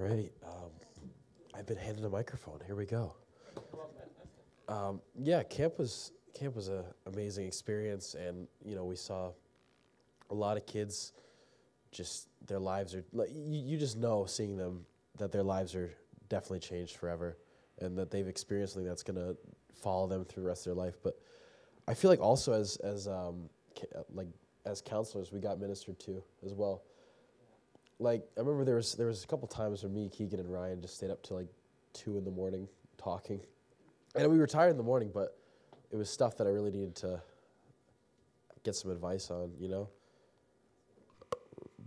Right. 0.09 0.31
Um, 0.43 0.71
I've 1.55 1.65
been 1.65 1.77
handed 1.77 2.05
a 2.05 2.09
microphone. 2.09 2.59
Here 2.65 2.75
we 2.75 2.85
go. 2.85 3.15
Um, 4.67 5.01
yeah, 5.15 5.43
camp 5.43 5.77
was 5.79 6.11
camp 6.33 6.55
was 6.55 6.67
an 6.67 6.83
amazing 7.07 7.47
experience, 7.47 8.15
and 8.15 8.47
you 8.63 8.75
know 8.75 8.85
we 8.85 8.95
saw 8.95 9.31
a 10.29 10.33
lot 10.33 10.57
of 10.57 10.65
kids. 10.65 11.13
Just 11.91 12.27
their 12.47 12.59
lives 12.59 12.93
are 12.93 13.03
like 13.13 13.29
you, 13.31 13.59
you 13.59 13.77
just 13.77 13.97
know 13.97 14.25
seeing 14.25 14.57
them 14.57 14.85
that 15.17 15.31
their 15.31 15.43
lives 15.43 15.75
are 15.75 15.91
definitely 16.29 16.59
changed 16.59 16.97
forever, 16.97 17.37
and 17.79 17.97
that 17.97 18.11
they've 18.11 18.27
experienced 18.27 18.73
something 18.73 18.87
that's 18.87 19.03
gonna 19.03 19.35
follow 19.73 20.07
them 20.07 20.23
through 20.25 20.43
the 20.43 20.49
rest 20.49 20.67
of 20.67 20.75
their 20.75 20.83
life. 20.83 20.97
But 21.03 21.19
I 21.87 21.93
feel 21.93 22.11
like 22.11 22.21
also 22.21 22.53
as 22.53 22.77
as 22.77 23.07
um, 23.07 23.49
ca- 23.75 24.03
like 24.13 24.27
as 24.65 24.81
counselors, 24.81 25.31
we 25.31 25.39
got 25.39 25.59
ministered 25.59 25.99
to 26.01 26.23
as 26.45 26.53
well 26.53 26.83
like 27.99 28.23
I 28.37 28.39
remember 28.41 28.65
there 28.65 28.75
was 28.75 28.93
there 28.95 29.07
was 29.07 29.23
a 29.23 29.27
couple 29.27 29.47
times 29.47 29.83
where 29.83 29.91
me, 29.91 30.09
Keegan, 30.09 30.39
and 30.39 30.51
Ryan 30.51 30.81
just 30.81 30.95
stayed 30.95 31.11
up 31.11 31.21
till 31.23 31.37
like 31.37 31.47
two 31.93 32.17
in 32.17 32.23
the 32.23 32.31
morning 32.31 32.67
talking, 32.97 33.41
and 34.15 34.31
we 34.31 34.37
were 34.39 34.47
tired 34.47 34.71
in 34.71 34.77
the 34.77 34.83
morning, 34.83 35.11
but 35.13 35.37
it 35.91 35.95
was 35.97 36.09
stuff 36.09 36.37
that 36.37 36.47
I 36.47 36.51
really 36.51 36.71
needed 36.71 36.95
to 36.97 37.21
get 38.63 38.75
some 38.75 38.91
advice 38.91 39.29
on, 39.31 39.51
you 39.59 39.67
know. 39.67 39.89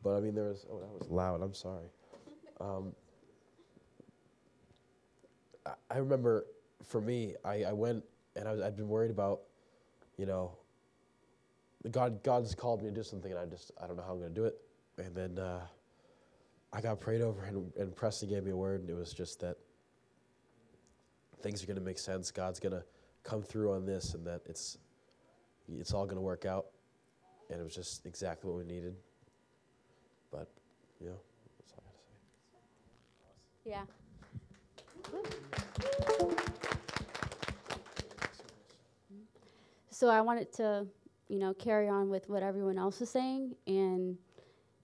But 0.03 0.16
I 0.16 0.20
mean, 0.20 0.35
there 0.35 0.44
was 0.48 0.66
oh 0.70 0.81
that 0.81 0.98
was 0.98 1.09
loud. 1.11 1.42
I'm 1.42 1.55
sorry. 1.55 1.87
Um, 2.61 2.94
I- 5.66 5.75
I 5.90 5.98
remember 5.98 6.46
for 6.85 7.01
me, 7.01 7.35
I, 7.44 7.64
I 7.64 7.72
went 7.72 8.05
and 8.37 8.48
I 8.48 8.53
was, 8.53 8.61
I'd 8.61 8.77
been 8.77 8.88
worried 8.88 9.11
about, 9.11 9.42
you 10.16 10.27
know, 10.27 10.53
God 11.90 12.22
God's 12.22 12.55
called 12.55 12.83
me 12.83 12.88
to 12.90 12.94
do 12.94 13.03
something 13.03 13.31
and 13.31 13.40
I 13.40 13.46
just 13.46 13.70
I 13.83 13.87
don't 13.87 13.96
know 13.96 14.03
how 14.03 14.12
I'm 14.12 14.18
gonna 14.20 14.31
do 14.31 14.44
it. 14.44 14.59
And 14.98 15.14
then 15.14 15.38
uh, 15.38 15.61
I 16.73 16.81
got 16.81 17.01
prayed 17.01 17.21
over 17.21 17.45
and, 17.45 17.71
and 17.77 17.95
Preston 17.95 18.31
gave 18.31 18.45
me 18.45 18.51
a 18.51 18.57
word 18.57 18.81
and 18.81 18.89
it 18.89 18.97
was 18.97 19.13
just 19.13 19.41
that 19.41 19.59
things 21.43 21.63
are 21.63 21.67
gonna 21.67 21.81
make 21.81 21.99
sense. 21.99 22.31
God's 22.31 22.59
gonna 22.59 22.85
come 23.25 23.43
through 23.43 23.73
on 23.75 23.85
this 23.85 24.15
and 24.15 24.27
that 24.27 24.41
it's 24.47 24.79
it's 25.69 25.93
all 25.93 26.07
gonna 26.07 26.21
work 26.21 26.47
out. 26.47 26.67
And 27.51 27.61
it 27.61 27.63
was 27.63 27.75
just 27.75 28.07
exactly 28.07 28.51
what 28.51 28.59
we 28.59 28.65
needed. 28.65 28.97
But, 30.31 30.49
yeah, 30.99 31.11
that's 31.59 31.75
all 31.75 31.85
I 31.85 31.93
gotta 32.01 32.17
say. 33.63 33.71
Yeah. 33.71 33.85
So 39.91 40.09
I 40.09 40.23
wanted 40.23 40.51
to, 40.55 40.87
you 41.29 41.39
know, 41.39 41.53
carry 41.53 41.89
on 41.89 42.09
with 42.09 42.29
what 42.31 42.43
everyone 42.43 42.79
else 42.79 43.01
was 43.01 43.11
saying 43.11 43.55
and 43.67 44.17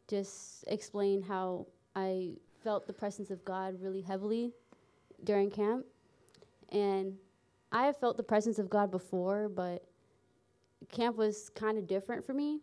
just 0.06 0.64
explain 0.68 1.22
how 1.22 1.66
I 1.98 2.30
felt 2.62 2.86
the 2.86 2.92
presence 2.92 3.30
of 3.30 3.44
God 3.44 3.80
really 3.80 4.02
heavily 4.02 4.52
during 5.24 5.50
camp. 5.50 5.84
And 6.70 7.16
I 7.72 7.86
have 7.86 7.96
felt 7.96 8.16
the 8.16 8.22
presence 8.22 8.58
of 8.60 8.70
God 8.70 8.90
before, 8.90 9.48
but 9.48 9.84
camp 10.92 11.16
was 11.16 11.50
kind 11.56 11.76
of 11.76 11.88
different 11.88 12.24
for 12.24 12.34
me. 12.34 12.60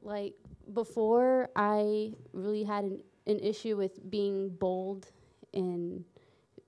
Like 0.00 0.34
before, 0.72 1.50
I 1.54 2.14
really 2.32 2.64
had 2.64 2.84
an, 2.84 3.02
an 3.26 3.40
issue 3.40 3.76
with 3.76 4.10
being 4.10 4.48
bold 4.48 5.08
and, 5.52 6.02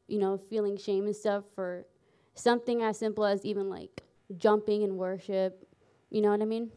you 0.09 0.19
know, 0.19 0.37
feeling 0.37 0.77
shame 0.77 1.07
and 1.07 1.17
stuff 1.17 1.45
for 1.55 1.87
something 2.35 2.83
as 2.83 2.99
simple 2.99 3.25
as 3.25 3.47
even 3.47 3.71
like 3.71 4.03
jumping 4.37 4.83
in 4.83 4.97
worship. 4.97 5.67
You 6.11 6.21
know 6.21 6.31
what 6.31 6.43
I 6.43 6.45
mean? 6.45 6.71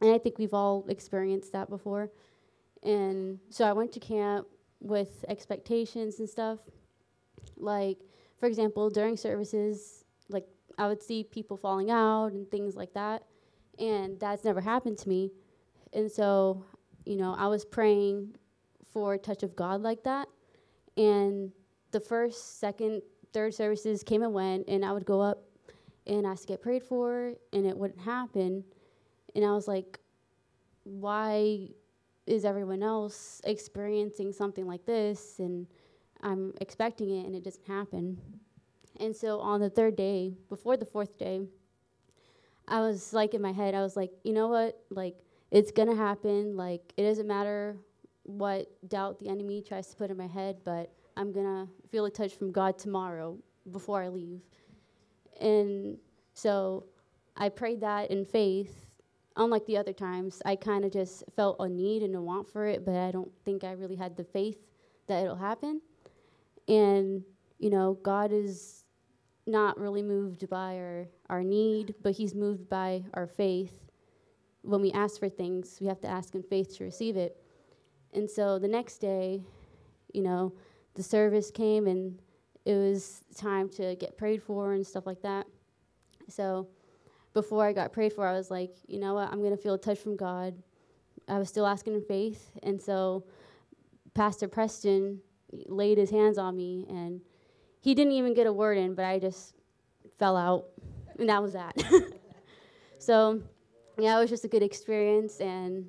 And 0.00 0.12
I 0.12 0.18
think 0.18 0.38
we've 0.38 0.54
all 0.54 0.84
experienced 0.88 1.52
that 1.54 1.68
before. 1.68 2.12
And 2.82 3.38
so 3.50 3.64
I 3.64 3.72
went 3.72 3.92
to 3.92 4.00
camp 4.00 4.46
with 4.80 5.24
expectations 5.28 6.20
and 6.20 6.28
stuff. 6.28 6.58
Like, 7.56 7.98
for 8.38 8.46
example, 8.46 8.88
during 8.90 9.16
services, 9.16 10.04
like 10.28 10.46
I 10.78 10.86
would 10.86 11.02
see 11.02 11.24
people 11.24 11.56
falling 11.56 11.90
out 11.90 12.32
and 12.32 12.48
things 12.50 12.76
like 12.76 12.94
that. 12.94 13.24
And 13.78 14.18
that's 14.20 14.44
never 14.44 14.60
happened 14.60 14.98
to 14.98 15.08
me. 15.08 15.32
And 15.92 16.10
so, 16.10 16.64
you 17.04 17.16
know, 17.16 17.34
I 17.36 17.46
was 17.46 17.64
praying 17.64 18.36
for 18.92 19.14
a 19.14 19.18
touch 19.18 19.42
of 19.42 19.56
God 19.56 19.82
like 19.82 20.04
that. 20.04 20.28
And 20.96 21.52
the 21.90 22.00
first, 22.00 22.58
second, 22.60 23.02
third 23.32 23.54
services 23.54 24.02
came 24.02 24.22
and 24.22 24.32
went, 24.32 24.68
and 24.68 24.84
I 24.84 24.92
would 24.92 25.04
go 25.04 25.20
up 25.20 25.44
and 26.06 26.26
ask 26.26 26.42
to 26.42 26.48
get 26.48 26.62
prayed 26.62 26.82
for, 26.82 27.34
and 27.52 27.66
it 27.66 27.76
wouldn't 27.76 28.00
happen. 28.00 28.64
And 29.34 29.44
I 29.44 29.52
was 29.52 29.68
like, 29.68 29.98
why 30.84 31.68
is 32.28 32.44
everyone 32.44 32.82
else 32.82 33.40
experiencing 33.44 34.32
something 34.32 34.66
like 34.66 34.84
this? 34.84 35.38
And 35.38 35.66
I'm 36.22 36.52
expecting 36.60 37.10
it, 37.10 37.26
and 37.26 37.34
it 37.34 37.42
doesn't 37.42 37.66
happen. 37.66 38.18
And 39.00 39.14
so 39.14 39.40
on 39.40 39.60
the 39.60 39.70
third 39.70 39.96
day, 39.96 40.34
before 40.48 40.76
the 40.76 40.84
fourth 40.84 41.18
day, 41.18 41.40
I 42.66 42.80
was 42.80 43.12
like 43.12 43.34
in 43.34 43.40
my 43.40 43.52
head, 43.52 43.74
I 43.74 43.80
was 43.80 43.96
like, 43.96 44.10
you 44.24 44.32
know 44.32 44.48
what? 44.48 44.78
Like, 44.90 45.16
it's 45.50 45.70
gonna 45.70 45.94
happen. 45.94 46.56
Like, 46.56 46.92
it 46.96 47.04
doesn't 47.04 47.26
matter 47.26 47.76
what 48.24 48.68
doubt 48.88 49.18
the 49.18 49.28
enemy 49.28 49.62
tries 49.62 49.88
to 49.88 49.96
put 49.96 50.10
in 50.10 50.16
my 50.16 50.26
head, 50.26 50.58
but 50.64 50.92
I'm 51.16 51.32
gonna 51.32 51.66
feel 51.90 52.04
a 52.04 52.10
touch 52.10 52.34
from 52.34 52.52
God 52.52 52.78
tomorrow 52.78 53.38
before 53.72 54.02
I 54.02 54.08
leave. 54.08 54.42
And 55.40 55.96
so 56.34 56.84
I 57.36 57.48
prayed 57.48 57.80
that 57.80 58.10
in 58.10 58.24
faith. 58.24 58.87
Unlike 59.38 59.66
the 59.66 59.76
other 59.76 59.92
times, 59.92 60.42
I 60.44 60.56
kind 60.56 60.84
of 60.84 60.92
just 60.92 61.22
felt 61.36 61.56
a 61.60 61.68
need 61.68 62.02
and 62.02 62.16
a 62.16 62.20
want 62.20 62.50
for 62.50 62.66
it, 62.66 62.84
but 62.84 62.96
I 62.96 63.12
don't 63.12 63.30
think 63.44 63.62
I 63.62 63.70
really 63.70 63.94
had 63.94 64.16
the 64.16 64.24
faith 64.24 64.58
that 65.06 65.22
it'll 65.22 65.36
happen. 65.36 65.80
And, 66.66 67.22
you 67.60 67.70
know, 67.70 67.94
God 68.02 68.32
is 68.32 68.84
not 69.46 69.78
really 69.78 70.02
moved 70.02 70.50
by 70.50 70.76
our, 70.76 71.06
our 71.30 71.44
need, 71.44 71.94
but 72.02 72.14
He's 72.14 72.34
moved 72.34 72.68
by 72.68 73.04
our 73.14 73.28
faith. 73.28 73.86
When 74.62 74.80
we 74.80 74.90
ask 74.90 75.20
for 75.20 75.28
things, 75.28 75.78
we 75.80 75.86
have 75.86 76.00
to 76.00 76.08
ask 76.08 76.34
in 76.34 76.42
faith 76.42 76.76
to 76.78 76.84
receive 76.84 77.16
it. 77.16 77.40
And 78.12 78.28
so 78.28 78.58
the 78.58 78.68
next 78.68 78.98
day, 78.98 79.40
you 80.12 80.22
know, 80.22 80.52
the 80.94 81.02
service 81.02 81.52
came 81.52 81.86
and 81.86 82.18
it 82.64 82.74
was 82.74 83.22
time 83.36 83.68
to 83.70 83.94
get 83.94 84.18
prayed 84.18 84.42
for 84.42 84.72
and 84.72 84.84
stuff 84.84 85.06
like 85.06 85.22
that. 85.22 85.46
So 86.28 86.68
before 87.38 87.64
I 87.64 87.72
got 87.72 87.92
prayed 87.92 88.12
for, 88.12 88.26
I 88.26 88.32
was 88.32 88.50
like, 88.50 88.74
you 88.88 88.98
know 88.98 89.14
what, 89.14 89.30
I'm 89.30 89.38
going 89.38 89.56
to 89.56 89.62
feel 89.62 89.74
a 89.74 89.78
touch 89.78 90.00
from 90.00 90.16
God. 90.16 90.60
I 91.28 91.38
was 91.38 91.48
still 91.48 91.68
asking 91.68 91.94
in 91.94 92.02
faith. 92.02 92.50
And 92.64 92.82
so 92.82 93.22
Pastor 94.12 94.48
Preston 94.48 95.20
laid 95.66 95.98
his 95.98 96.10
hands 96.10 96.36
on 96.36 96.56
me, 96.56 96.84
and 96.88 97.20
he 97.80 97.94
didn't 97.94 98.14
even 98.14 98.34
get 98.34 98.48
a 98.48 98.52
word 98.52 98.76
in, 98.76 98.96
but 98.96 99.04
I 99.04 99.20
just 99.20 99.54
fell 100.18 100.36
out, 100.36 100.64
and 101.16 101.28
that 101.28 101.40
was 101.40 101.52
that. 101.52 101.80
so, 102.98 103.40
yeah, 103.96 104.16
it 104.16 104.20
was 104.20 104.30
just 104.30 104.44
a 104.44 104.48
good 104.48 104.64
experience. 104.64 105.38
And 105.38 105.86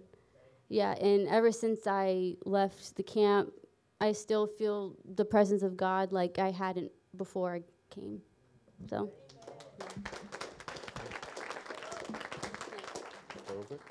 yeah, 0.67 0.91
and 0.99 1.27
ever 1.29 1.51
since 1.51 1.87
I 1.87 2.35
left 2.45 2.95
the 2.95 3.01
camp, 3.01 3.51
I 3.99 4.11
still 4.11 4.45
feel 4.45 4.95
the 5.15 5.25
presence 5.25 5.63
of 5.63 5.75
God 5.75 6.11
like 6.11 6.37
I 6.37 6.51
hadn't 6.51 6.91
before 7.17 7.55
I 7.55 7.63
came. 7.89 8.21
So. 8.87 9.09
Real 13.59 13.67
quick? 13.67 13.81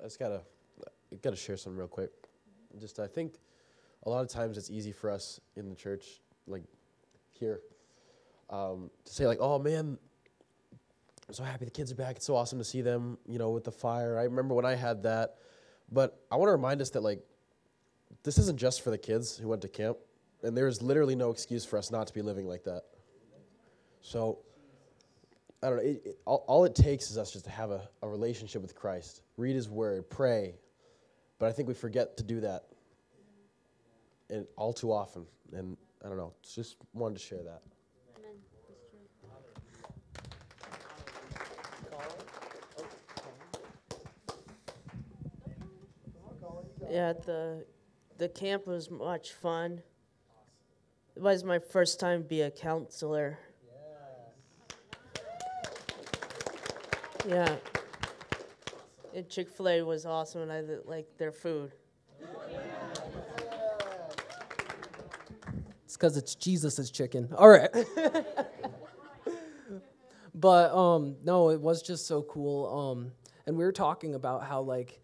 I 0.00 0.04
just 0.04 0.18
gotta 0.18 0.42
gotta 1.22 1.36
share 1.36 1.56
something 1.56 1.78
real 1.78 1.88
quick. 1.88 2.10
Just 2.78 2.98
I 2.98 3.06
think 3.06 3.34
a 4.04 4.10
lot 4.10 4.22
of 4.22 4.28
times 4.28 4.56
it's 4.56 4.70
easy 4.70 4.92
for 4.92 5.10
us 5.10 5.40
in 5.56 5.68
the 5.68 5.74
church, 5.74 6.20
like 6.46 6.62
here, 7.30 7.60
um, 8.48 8.90
to 9.04 9.12
say 9.12 9.26
like, 9.26 9.38
"Oh 9.40 9.58
man, 9.58 9.98
I'm 11.28 11.34
so 11.34 11.44
happy 11.44 11.64
the 11.64 11.70
kids 11.70 11.92
are 11.92 11.96
back. 11.96 12.16
It's 12.16 12.26
so 12.26 12.36
awesome 12.36 12.58
to 12.58 12.64
see 12.64 12.80
them." 12.80 13.18
You 13.26 13.38
know, 13.38 13.50
with 13.50 13.64
the 13.64 13.72
fire. 13.72 14.18
I 14.18 14.24
remember 14.24 14.54
when 14.54 14.64
I 14.64 14.74
had 14.74 15.02
that, 15.04 15.36
but 15.92 16.24
I 16.30 16.36
want 16.36 16.48
to 16.48 16.52
remind 16.52 16.80
us 16.80 16.90
that 16.90 17.02
like 17.02 17.22
this 18.22 18.38
isn't 18.38 18.58
just 18.58 18.82
for 18.82 18.90
the 18.90 18.98
kids 18.98 19.36
who 19.36 19.48
went 19.48 19.62
to 19.62 19.68
camp, 19.68 19.98
and 20.42 20.56
there 20.56 20.66
is 20.66 20.82
literally 20.82 21.14
no 21.14 21.30
excuse 21.30 21.64
for 21.64 21.78
us 21.78 21.90
not 21.90 22.06
to 22.06 22.14
be 22.14 22.22
living 22.22 22.46
like 22.46 22.64
that. 22.64 22.84
So 24.02 24.38
I 25.62 25.68
don't 25.68 25.76
know. 25.76 25.82
It, 25.82 26.02
it, 26.04 26.18
all, 26.24 26.44
all 26.46 26.64
it 26.64 26.74
takes 26.74 27.10
is 27.10 27.18
us 27.18 27.32
just 27.32 27.44
to 27.44 27.50
have 27.50 27.70
a, 27.70 27.88
a 28.02 28.08
relationship 28.08 28.62
with 28.62 28.74
Christ, 28.74 29.22
read 29.36 29.54
His 29.54 29.68
Word, 29.68 30.08
pray. 30.08 30.54
But 31.38 31.48
I 31.48 31.52
think 31.52 31.68
we 31.68 31.74
forget 31.74 32.16
to 32.16 32.22
do 32.22 32.40
that, 32.40 32.64
and 34.30 34.46
all 34.56 34.72
too 34.72 34.92
often. 34.92 35.26
And 35.52 35.76
I 36.04 36.08
don't 36.08 36.16
know. 36.16 36.32
Just 36.42 36.76
wanted 36.94 37.18
to 37.18 37.24
share 37.24 37.42
that. 37.42 37.62
Yeah, 46.90 47.12
the 47.12 47.64
the 48.18 48.28
camp 48.28 48.66
was 48.66 48.90
much 48.90 49.32
fun. 49.32 49.80
It 51.14 51.22
was 51.22 51.44
my 51.44 51.58
first 51.58 52.00
time 52.00 52.22
be 52.22 52.40
a 52.42 52.50
counselor. 52.50 53.38
Yeah. 57.28 57.56
And 59.14 59.28
Chick 59.28 59.50
Fil 59.50 59.68
A 59.68 59.82
was 59.82 60.06
awesome, 60.06 60.42
and 60.42 60.52
I 60.52 60.60
li- 60.60 60.78
liked 60.84 61.18
their 61.18 61.32
food. 61.32 61.72
It's 65.84 65.96
because 65.96 66.16
it's 66.16 66.34
Jesus' 66.34 66.90
chicken. 66.90 67.28
All 67.36 67.48
right. 67.48 67.70
but 70.34 70.74
um, 70.74 71.16
no, 71.24 71.50
it 71.50 71.60
was 71.60 71.82
just 71.82 72.06
so 72.06 72.22
cool. 72.22 72.92
Um, 72.92 73.12
and 73.46 73.56
we 73.56 73.64
were 73.64 73.72
talking 73.72 74.14
about 74.14 74.44
how 74.44 74.60
like 74.60 75.00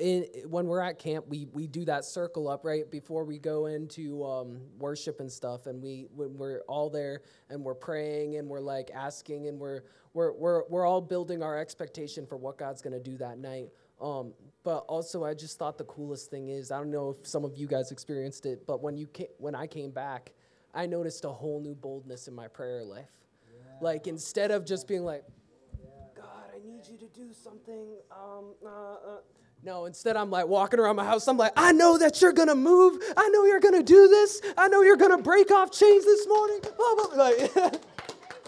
in, 0.00 0.24
when 0.48 0.66
we're 0.66 0.80
at 0.80 0.98
camp, 0.98 1.26
we, 1.28 1.46
we 1.52 1.66
do 1.66 1.84
that 1.84 2.04
circle 2.04 2.48
up 2.48 2.64
right 2.64 2.90
before 2.90 3.24
we 3.24 3.38
go 3.38 3.66
into 3.66 4.24
um, 4.24 4.60
worship 4.78 5.20
and 5.20 5.30
stuff, 5.30 5.66
and 5.66 5.82
we 5.82 6.06
when 6.14 6.36
we're 6.36 6.62
all 6.68 6.90
there 6.90 7.22
and 7.50 7.62
we're 7.62 7.74
praying 7.74 8.36
and 8.36 8.48
we're 8.48 8.60
like 8.60 8.90
asking 8.94 9.46
and 9.46 9.58
we're 9.58 9.82
we're 10.12 10.32
we're 10.32 10.62
we're 10.68 10.86
all 10.86 11.00
building 11.00 11.42
our 11.42 11.58
expectation 11.58 12.26
for 12.26 12.36
what 12.36 12.58
God's 12.58 12.82
gonna 12.82 13.00
do 13.00 13.16
that 13.18 13.38
night. 13.38 13.68
Um, 14.00 14.32
but 14.64 14.78
also, 14.88 15.24
I 15.24 15.34
just 15.34 15.58
thought 15.58 15.78
the 15.78 15.84
coolest 15.84 16.30
thing 16.30 16.48
is 16.48 16.70
I 16.70 16.78
don't 16.78 16.90
know 16.90 17.16
if 17.20 17.26
some 17.26 17.44
of 17.44 17.56
you 17.56 17.66
guys 17.66 17.90
experienced 17.92 18.46
it, 18.46 18.66
but 18.66 18.82
when 18.82 18.96
you 18.96 19.06
ca- 19.14 19.30
when 19.38 19.54
I 19.54 19.66
came 19.66 19.90
back, 19.90 20.32
I 20.74 20.86
noticed 20.86 21.24
a 21.24 21.30
whole 21.30 21.60
new 21.60 21.74
boldness 21.74 22.28
in 22.28 22.34
my 22.34 22.48
prayer 22.48 22.82
life. 22.84 23.10
Like 23.80 24.06
instead 24.06 24.50
of 24.50 24.66
just 24.66 24.86
being 24.86 25.04
like, 25.04 25.24
God, 26.14 26.24
I 26.54 26.58
need 26.66 26.86
you 26.86 26.98
to 26.98 27.06
do 27.08 27.32
something. 27.32 27.86
Um, 28.10 28.54
uh, 28.64 28.68
uh, 28.68 29.20
No, 29.62 29.86
instead 29.86 30.16
I'm 30.16 30.30
like 30.30 30.46
walking 30.48 30.78
around 30.80 30.96
my 30.96 31.04
house. 31.04 31.26
I'm 31.28 31.38
like, 31.38 31.52
I 31.56 31.72
know 31.72 31.96
that 31.96 32.20
you're 32.20 32.32
gonna 32.34 32.54
move. 32.54 33.02
I 33.16 33.28
know 33.28 33.44
you're 33.44 33.60
gonna 33.60 33.82
do 33.82 34.08
this. 34.08 34.42
I 34.58 34.68
know 34.68 34.82
you're 34.82 34.96
gonna 34.98 35.22
break 35.22 35.50
off 35.50 35.70
chains 35.72 36.04
this 36.04 36.26
morning. 36.26 36.60
Blah, 36.76 36.94
blah, 37.14 37.24
Like, 37.24 37.74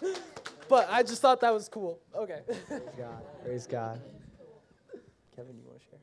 but 0.72 0.88
I 0.90 1.02
just 1.02 1.20
thought 1.20 1.42
that 1.42 1.52
was 1.52 1.68
cool. 1.68 2.00
Okay. 2.16 2.40
Praise 2.46 2.80
God. 2.96 3.22
Praise 3.44 3.66
God. 3.66 4.00
Kevin, 5.36 5.54
you 5.58 5.64
want 5.66 5.78
to 5.78 5.84
share? 5.84 5.98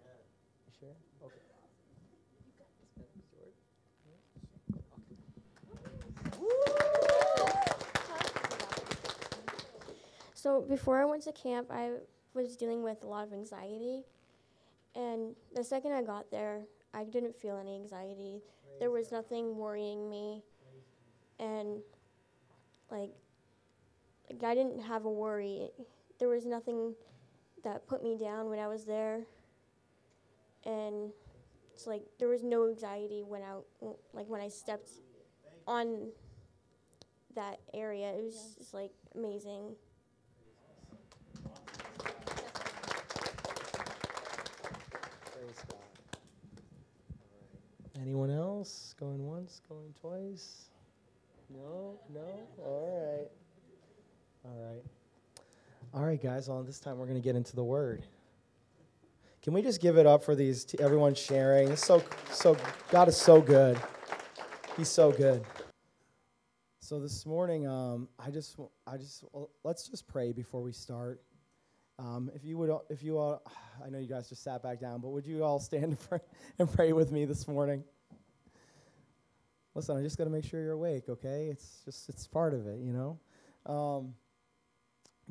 You 0.68 0.74
share? 0.80 0.96
Okay. 1.26 1.42
So 10.36 10.62
before 10.62 11.02
I 11.02 11.06
went 11.06 11.24
to 11.24 11.32
camp, 11.32 11.72
I 11.72 11.94
was 12.36 12.56
dealing 12.56 12.84
with 12.84 13.02
a 13.02 13.08
lot 13.08 13.26
of 13.26 13.34
anxiety. 13.34 14.04
And 14.94 15.36
the 15.56 15.64
second 15.64 15.94
I 15.94 16.04
got 16.04 16.30
there, 16.30 16.62
I 16.94 17.06
didn't 17.06 17.36
feel 17.36 17.58
any 17.58 17.74
anxiety. 17.74 18.44
There 18.80 18.92
was 18.92 19.12
nothing 19.12 19.58
worrying 19.58 20.08
me. 20.12 20.44
And 21.40 21.82
like 22.92 23.10
like 24.30 24.44
I 24.44 24.56
didn't 24.56 24.82
have 24.82 25.06
a 25.06 25.10
worry. 25.10 25.70
There 26.20 26.30
was 26.30 26.46
nothing 26.46 26.94
that 27.64 27.88
put 27.88 28.04
me 28.04 28.18
down 28.18 28.50
when 28.50 28.60
I 28.60 28.68
was 28.68 28.86
there. 28.86 29.22
And 30.66 31.12
it's 31.74 31.88
like 31.88 32.04
there 32.20 32.28
was 32.28 32.44
no 32.44 32.68
anxiety 32.68 33.24
when 33.24 33.42
I 33.42 33.56
like 34.14 34.28
when 34.28 34.42
I 34.42 34.50
stepped 34.50 34.90
on 35.68 36.10
that 37.36 37.60
area. 37.74 38.10
It 38.10 38.24
was 38.24 38.56
just 38.58 38.74
like 38.74 38.92
amazing. 39.16 39.76
Anyone 48.02 48.32
else? 48.32 48.96
Going 49.00 49.26
once, 49.26 49.62
going 49.70 49.94
twice? 50.00 50.70
No, 51.50 52.00
no? 52.14 52.48
All 52.60 53.18
right. 53.18 53.30
All 54.46 54.56
right. 54.58 54.84
All 55.94 56.04
right, 56.04 56.22
guys. 56.22 56.48
Well, 56.48 56.64
this 56.64 56.80
time 56.80 56.98
we're 56.98 57.08
going 57.08 57.18
to 57.18 57.24
get 57.24 57.36
into 57.36 57.56
the 57.56 57.64
word. 57.64 58.06
Can 59.42 59.54
we 59.54 59.62
just 59.62 59.82
give 59.82 59.98
it 59.98 60.06
up 60.06 60.24
for 60.24 60.34
these, 60.34 60.64
t- 60.64 60.78
everyone 60.80 61.14
sharing? 61.14 61.70
It's 61.70 61.86
so, 61.86 62.02
so, 62.32 62.56
God 62.90 63.10
is 63.10 63.18
so 63.18 63.42
good. 63.42 63.78
He's 64.78 64.88
so 64.88 65.12
good. 65.12 65.44
So 66.80 67.00
this 67.00 67.26
morning, 67.26 67.68
um, 67.68 68.08
I 68.18 68.32
just, 68.32 68.56
I 68.88 68.96
just, 68.96 69.26
let's 69.64 69.88
just 69.88 70.08
pray 70.08 70.32
before 70.32 70.62
we 70.62 70.72
start. 70.72 71.22
Um, 71.98 72.32
if 72.34 72.46
you 72.46 72.58
would, 72.58 72.72
if 72.90 73.04
you 73.04 73.18
all, 73.18 73.44
I 73.86 73.90
know 73.90 74.00
you 74.00 74.08
guys 74.08 74.30
just 74.30 74.44
sat 74.44 74.64
back 74.64 74.80
down, 74.80 75.02
but 75.02 75.10
would 75.10 75.26
you 75.26 75.44
all 75.44 75.60
stand 75.60 75.84
and 75.84 76.00
pray, 76.00 76.20
and 76.60 76.74
pray 76.74 76.94
with 76.94 77.12
me 77.12 77.26
this 77.26 77.46
morning? 77.46 77.84
Listen, 79.76 79.98
I 79.98 80.02
just 80.02 80.18
got 80.18 80.24
to 80.24 80.30
make 80.30 80.46
sure 80.46 80.62
you're 80.62 80.72
awake, 80.72 81.10
okay? 81.10 81.50
It's 81.52 81.82
just, 81.84 82.08
it's 82.08 82.26
part 82.26 82.54
of 82.54 82.68
it, 82.68 82.80
you 82.80 82.94
know? 82.94 83.20
Um, 83.66 84.14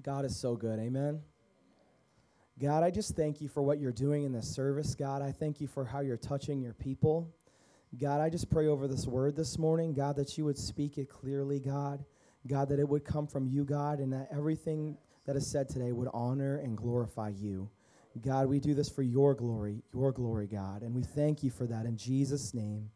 God 0.02 0.24
is 0.24 0.38
so 0.38 0.54
good, 0.54 0.78
amen? 0.78 1.20
God, 2.60 2.82
I 2.82 2.90
just 2.90 3.16
thank 3.16 3.40
you 3.40 3.48
for 3.48 3.62
what 3.62 3.78
you're 3.78 3.92
doing 3.92 4.24
in 4.24 4.32
this 4.32 4.52
service, 4.52 4.94
God. 4.94 5.22
I 5.22 5.32
thank 5.32 5.60
you 5.60 5.66
for 5.66 5.84
how 5.84 6.00
you're 6.00 6.16
touching 6.16 6.60
your 6.60 6.72
people. 6.72 7.32
God, 8.00 8.20
I 8.20 8.28
just 8.28 8.50
pray 8.50 8.66
over 8.66 8.86
this 8.86 9.06
word 9.06 9.36
this 9.36 9.58
morning, 9.58 9.92
God, 9.92 10.16
that 10.16 10.36
you 10.36 10.44
would 10.44 10.58
speak 10.58 10.98
it 10.98 11.08
clearly, 11.08 11.60
God. 11.60 12.04
God, 12.46 12.68
that 12.68 12.78
it 12.78 12.88
would 12.88 13.04
come 13.04 13.26
from 13.26 13.46
you, 13.46 13.64
God, 13.64 13.98
and 13.98 14.12
that 14.12 14.28
everything 14.32 14.96
that 15.26 15.36
is 15.36 15.50
said 15.50 15.68
today 15.68 15.92
would 15.92 16.08
honor 16.12 16.56
and 16.56 16.76
glorify 16.76 17.30
you. 17.30 17.68
God, 18.22 18.48
we 18.48 18.58
do 18.58 18.74
this 18.74 18.88
for 18.88 19.02
your 19.02 19.34
glory, 19.34 19.82
your 19.92 20.12
glory, 20.12 20.46
God, 20.46 20.82
and 20.82 20.94
we 20.94 21.02
thank 21.02 21.42
you 21.42 21.50
for 21.50 21.66
that 21.66 21.86
in 21.86 21.96
Jesus' 21.96 22.54
name. 22.54 22.90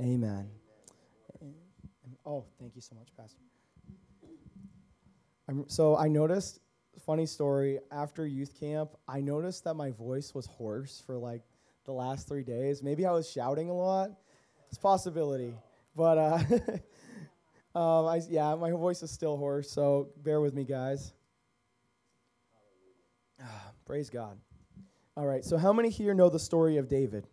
Amen. 0.00 0.48
Oh, 2.24 2.44
thank 2.58 2.74
you 2.74 2.80
so 2.80 2.94
much, 2.94 3.08
Pastor. 3.16 3.51
I'm, 5.48 5.68
so 5.68 5.96
I 5.96 6.08
noticed, 6.08 6.60
funny 7.04 7.26
story, 7.26 7.80
after 7.90 8.26
youth 8.26 8.58
camp, 8.58 8.90
I 9.08 9.20
noticed 9.20 9.64
that 9.64 9.74
my 9.74 9.90
voice 9.90 10.34
was 10.34 10.46
hoarse 10.46 11.02
for 11.04 11.16
like 11.16 11.42
the 11.84 11.92
last 11.92 12.28
three 12.28 12.44
days. 12.44 12.82
Maybe 12.82 13.06
I 13.06 13.12
was 13.12 13.28
shouting 13.28 13.70
a 13.70 13.74
lot. 13.74 14.10
It's 14.68 14.78
a 14.78 14.80
possibility. 14.80 15.54
But 15.96 16.18
uh, 16.18 16.38
um, 17.78 18.06
I, 18.06 18.20
yeah, 18.28 18.54
my 18.54 18.70
voice 18.70 19.02
is 19.02 19.10
still 19.10 19.36
hoarse, 19.36 19.70
so 19.70 20.10
bear 20.22 20.40
with 20.40 20.54
me, 20.54 20.64
guys. 20.64 21.12
Praise 23.86 24.08
God. 24.10 24.38
All 25.16 25.26
right, 25.26 25.44
so 25.44 25.58
how 25.58 25.72
many 25.72 25.90
here 25.90 26.14
know 26.14 26.30
the 26.30 26.38
story 26.38 26.78
of 26.78 26.88
David? 26.88 27.26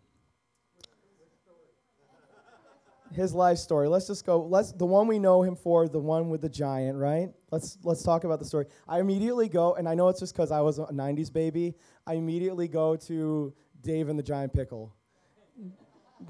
His 3.12 3.34
life 3.34 3.58
story. 3.58 3.88
Let's 3.88 4.06
just 4.06 4.24
go. 4.24 4.40
Let's 4.42 4.72
the 4.72 4.86
one 4.86 5.08
we 5.08 5.18
know 5.18 5.42
him 5.42 5.56
for, 5.56 5.88
the 5.88 5.98
one 5.98 6.30
with 6.30 6.42
the 6.42 6.48
giant, 6.48 6.96
right? 6.96 7.30
Let's 7.50 7.76
let's 7.82 8.02
talk 8.02 8.24
about 8.24 8.38
the 8.38 8.44
story. 8.44 8.66
I 8.88 9.00
immediately 9.00 9.48
go, 9.48 9.74
and 9.74 9.88
I 9.88 9.94
know 9.94 10.08
it's 10.08 10.20
just 10.20 10.32
because 10.32 10.52
I 10.52 10.60
was 10.60 10.78
a 10.78 10.86
'90s 10.86 11.32
baby. 11.32 11.74
I 12.06 12.14
immediately 12.14 12.68
go 12.68 12.94
to 12.96 13.52
Dave 13.82 14.08
and 14.08 14.18
the 14.18 14.22
Giant 14.22 14.52
Pickle. 14.52 14.94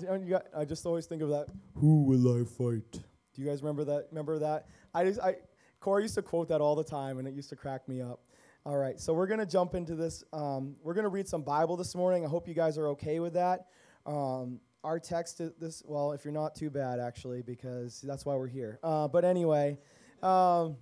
You 0.01 0.19
got- 0.31 0.47
I 0.57 0.65
just 0.65 0.87
always 0.87 1.07
think 1.07 1.21
of 1.21 1.29
that. 1.31 1.49
Who 1.75 2.05
will 2.05 2.41
I 2.41 2.45
fight? 2.45 2.93
Do 2.93 3.43
you 3.43 3.47
guys 3.47 3.63
remember 3.63 3.85
that? 3.85 4.07
Remember 4.11 4.39
that? 4.39 4.67
I 4.95 5.05
just 5.05 5.21
I 5.21 5.37
Corey 5.81 6.03
used 6.05 6.15
to 6.15 6.23
quote 6.23 6.49
that 6.49 6.61
all 6.61 6.77
the 6.77 6.85
time, 6.85 7.19
and 7.19 7.27
it 7.29 7.35
used 7.35 7.51
to 7.51 7.57
crack 7.57 7.89
me 7.89 8.01
up. 8.01 8.21
All 8.67 8.77
right, 8.77 9.01
so 9.01 9.15
we're 9.15 9.27
gonna 9.27 9.47
jump 9.47 9.75
into 9.75 9.95
this. 9.95 10.23
Um, 10.33 10.77
we're 10.83 10.95
gonna 10.95 11.09
read 11.09 11.27
some 11.29 11.43
Bible 11.43 11.77
this 11.77 11.95
morning. 11.95 12.25
I 12.25 12.29
hope 12.29 12.47
you 12.47 12.55
guys 12.55 12.79
are 12.79 12.89
okay 12.89 13.19
with 13.19 13.33
that. 13.35 13.67
Um, 14.07 14.61
our 14.83 14.99
text 14.99 15.41
is 15.41 15.53
this. 15.61 15.83
Well, 15.87 16.13
if 16.13 16.25
you're 16.25 16.33
not 16.33 16.55
too 16.55 16.71
bad, 16.71 17.01
actually, 17.01 17.43
because 17.43 18.01
that's 18.01 18.25
why 18.25 18.35
we're 18.35 18.49
here. 18.49 18.79
Uh, 18.83 19.09
but 19.09 19.25
anyway, 19.25 19.79
um, 20.23 20.77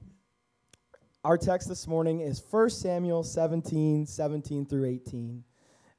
our 1.25 1.37
text 1.37 1.69
this 1.69 1.87
morning 1.87 2.21
is 2.21 2.43
1 2.51 2.71
Samuel 2.71 3.23
17, 3.23 4.07
17 4.07 4.67
through 4.67 4.85
18. 4.87 5.45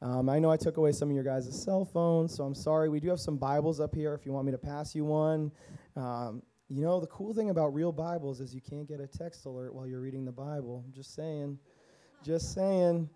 Um, 0.01 0.29
I 0.29 0.39
know 0.39 0.49
I 0.49 0.55
took 0.55 0.77
away 0.77 0.93
some 0.93 1.09
of 1.09 1.15
your 1.15 1.25
guys' 1.25 1.61
cell 1.61 1.83
phones, 1.83 2.33
so 2.33 2.45
I'm 2.45 2.55
sorry. 2.55 2.87
We 2.87 3.01
do 3.01 3.09
have 3.09 3.19
some 3.19 3.37
Bibles 3.37 3.81
up 3.81 3.93
here 3.93 4.13
if 4.13 4.25
you 4.25 4.31
want 4.31 4.45
me 4.45 4.53
to 4.53 4.57
pass 4.57 4.95
you 4.95 5.03
one. 5.03 5.51
Um, 5.97 6.41
you 6.69 6.81
know, 6.81 7.01
the 7.01 7.07
cool 7.07 7.33
thing 7.33 7.49
about 7.49 7.73
real 7.73 7.91
Bibles 7.91 8.39
is 8.39 8.55
you 8.55 8.61
can't 8.61 8.87
get 8.87 9.01
a 9.01 9.07
text 9.07 9.45
alert 9.45 9.73
while 9.73 9.85
you're 9.85 9.99
reading 9.99 10.23
the 10.23 10.31
Bible. 10.31 10.85
Just 10.95 11.15
saying. 11.15 11.59
Just 12.23 12.53
saying. 12.53 13.09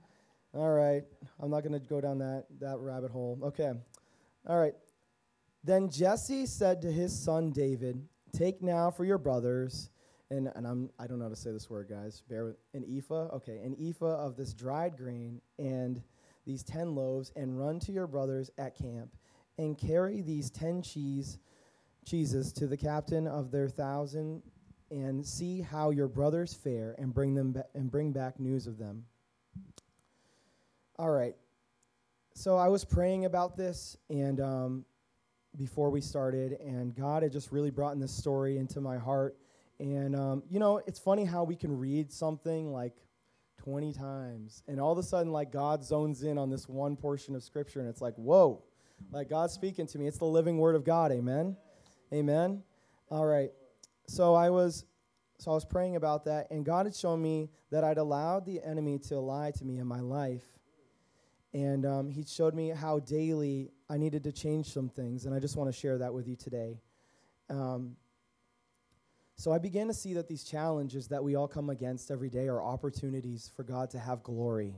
All 0.54 0.72
right. 0.72 1.04
I'm 1.39 1.50
not 1.50 1.62
going 1.62 1.74
to 1.74 1.80
go 1.80 2.02
down 2.02 2.17
that, 2.19 2.48
that 2.60 2.78
rabbit 2.80 3.12
hole. 3.12 3.39
Okay. 3.43 3.72
All 4.47 4.60
right. 4.60 4.73
Then 5.63 5.89
Jesse 5.89 6.45
said 6.45 6.82
to 6.82 6.91
his 6.91 7.17
son 7.17 7.51
David, 7.51 8.06
Take 8.34 8.62
now 8.62 8.91
for 8.91 9.06
your 9.06 9.17
brothers, 9.17 9.89
and, 10.29 10.51
and 10.56 10.67
I'm, 10.67 10.89
I 10.99 11.08
don't 11.08 11.19
know 11.19 11.25
how 11.25 11.29
to 11.29 11.36
say 11.36 11.51
this 11.51 11.69
word, 11.69 11.88
guys. 11.89 12.21
Bear 12.27 12.45
with 12.45 12.58
an 12.73 12.84
ephah. 12.89 13.27
Okay, 13.36 13.60
an 13.60 13.75
ephah 13.79 14.25
of 14.25 14.36
this 14.36 14.53
dried 14.53 14.97
grain 14.97 15.39
and 15.60 16.01
these 16.45 16.63
ten 16.63 16.95
loaves, 16.95 17.32
and 17.36 17.58
run 17.58 17.79
to 17.82 17.93
your 17.93 18.08
brothers 18.08 18.49
at 18.58 18.75
camp, 18.77 19.15
and 19.58 19.77
carry 19.77 20.21
these 20.21 20.49
ten 20.49 20.82
cheese 20.82 21.38
cheeses 22.06 22.51
to 22.51 22.67
the 22.67 22.75
captain 22.75 23.27
of 23.27 23.49
their 23.51 23.69
thousand, 23.69 24.41
and 24.91 25.25
see 25.25 25.62
how 25.62 25.91
your 25.91 26.10
brothers 26.10 26.53
fare, 26.53 26.95
and 26.97 27.13
bring 27.13 27.34
them 27.34 27.53
ba- 27.53 27.67
and 27.75 27.89
bring 27.89 28.12
back 28.12 28.39
news 28.39 28.67
of 28.67 28.77
them. 28.77 29.06
All 30.97 31.12
right. 31.12 31.36
So 32.36 32.58
I 32.58 32.67
was 32.67 32.84
praying 32.84 33.26
about 33.26 33.56
this, 33.56 33.96
and 34.10 34.41
um, 34.41 34.86
before 35.56 35.91
we 35.91 36.02
started, 36.02 36.54
and 36.54 36.96
God 36.96 37.22
had 37.22 37.32
just 37.32 37.52
really 37.52 37.69
brought 37.69 37.93
in 37.93 38.00
this 38.00 38.12
story 38.12 38.58
into 38.58 38.82
my 38.82 38.98
heart. 38.98 39.38
And 39.80 40.15
um, 40.15 40.43
you 40.50 40.60
know, 40.60 40.82
it's 40.88 40.98
funny 40.98 41.26
how 41.26 41.43
we 41.43 41.56
can 41.56 41.78
read 41.78 42.12
something 42.12 42.74
like 42.74 42.96
20 43.58 43.93
times, 43.93 44.63
and 44.67 44.80
all 44.82 44.91
of 44.91 44.98
a 44.98 45.04
sudden, 45.04 45.32
like 45.32 45.52
God 45.52 45.84
zones 45.84 46.24
in 46.24 46.39
on 46.39 46.50
this 46.50 46.67
one 46.67 46.96
portion 46.96 47.36
of 47.36 47.43
Scripture, 47.43 47.80
and 47.80 47.88
it's 47.88 48.02
like, 48.02 48.15
whoa, 48.15 48.63
like 49.12 49.30
God's 49.30 49.54
speaking 49.54 49.86
to 49.88 50.00
me. 50.00 50.08
It's 50.08 50.17
the 50.17 50.26
living 50.26 50.58
Word 50.58 50.76
of 50.76 50.84
God. 50.84 51.12
Amen. 51.12 51.56
Amen. 52.12 52.63
All 53.12 53.26
right. 53.26 53.52
So 54.08 54.34
I 54.34 54.50
was, 54.50 54.86
so 55.38 55.52
I 55.52 55.54
was 55.54 55.65
praying 55.65 55.98
about 55.98 56.26
that, 56.26 56.50
and 56.50 56.65
God 56.65 56.88
had 56.88 56.96
shown 56.96 57.22
me 57.22 57.52
that 57.69 57.84
I'd 57.84 58.00
allowed 58.00 58.48
the 58.48 58.60
enemy 58.63 58.98
to 59.10 59.19
lie 59.19 59.52
to 59.52 59.63
me 59.65 59.78
in 59.78 59.86
my 59.86 60.00
life. 60.00 60.43
And 61.54 61.86
um, 61.86 62.10
he 62.10 62.24
showed 62.24 62.56
me 62.56 62.70
how 62.70 63.00
daily 63.00 63.70
I 63.89 63.98
needed 63.98 64.24
to 64.24 64.32
change 64.32 64.74
some 64.74 64.89
things, 64.89 65.26
and 65.26 65.36
I 65.36 65.39
just 65.39 65.56
want 65.56 65.72
to 65.72 65.78
share 65.78 66.00
that 66.00 66.13
with 66.13 66.28
you 66.28 66.36
today. 66.36 66.80
Um, 67.50 67.96
so 69.36 69.52
I 69.52 69.58
began 69.58 69.88
to 69.88 69.94
see 69.94 70.13
that 70.13 70.28
these 70.28 70.44
challenges 70.44 71.08
that 71.10 71.24
we 71.24 71.36
all 71.36 71.48
come 71.48 71.70
against 71.70 72.12
every 72.12 72.30
day 72.30 72.48
are 72.48 72.62
opportunities 72.62 73.52
for 73.56 73.63
God 73.63 73.89
to 73.92 74.00
have 74.00 74.24
glory. 74.24 74.76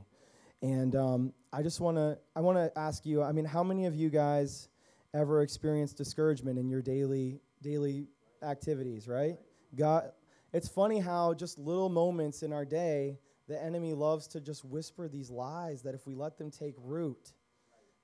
And 0.62 0.96
um, 0.96 1.32
I 1.52 1.62
just 1.62 1.80
want 1.80 1.98
to 1.98 2.18
I 2.34 2.40
want 2.40 2.58
to 2.58 2.78
ask 2.78 3.04
you. 3.04 3.22
I 3.22 3.32
mean, 3.32 3.44
how 3.44 3.62
many 3.62 3.86
of 3.86 3.94
you 3.94 4.08
guys 4.08 4.68
ever 5.14 5.42
experienced 5.42 5.96
discouragement 5.96 6.58
in 6.58 6.68
your 6.68 6.82
daily 6.82 7.40
daily 7.62 8.06
activities? 8.42 9.06
Right? 9.06 9.38
God, 9.74 10.12
it's 10.52 10.68
funny 10.68 10.98
how 10.98 11.34
just 11.34 11.58
little 11.58 11.90
moments 11.90 12.42
in 12.42 12.52
our 12.52 12.64
day, 12.64 13.18
the 13.48 13.62
enemy 13.62 13.94
loves 13.94 14.26
to 14.28 14.40
just 14.40 14.64
whisper 14.64 15.08
these 15.08 15.30
lies 15.30 15.82
that 15.82 15.94
if 15.94 16.06
we 16.06 16.14
let 16.14 16.36
them 16.38 16.50
take 16.50 16.74
root, 16.78 17.32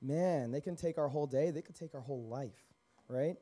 man, 0.01 0.51
they 0.51 0.61
can 0.61 0.77
take 0.77 0.99
our 0.99 1.09
whole 1.09 1.27
day, 1.27 1.51
they 1.51 1.63
could 1.63 1.75
take 1.75 1.95
our 1.95 2.01
whole 2.01 2.29
life, 2.29 2.65
right? 3.09 3.37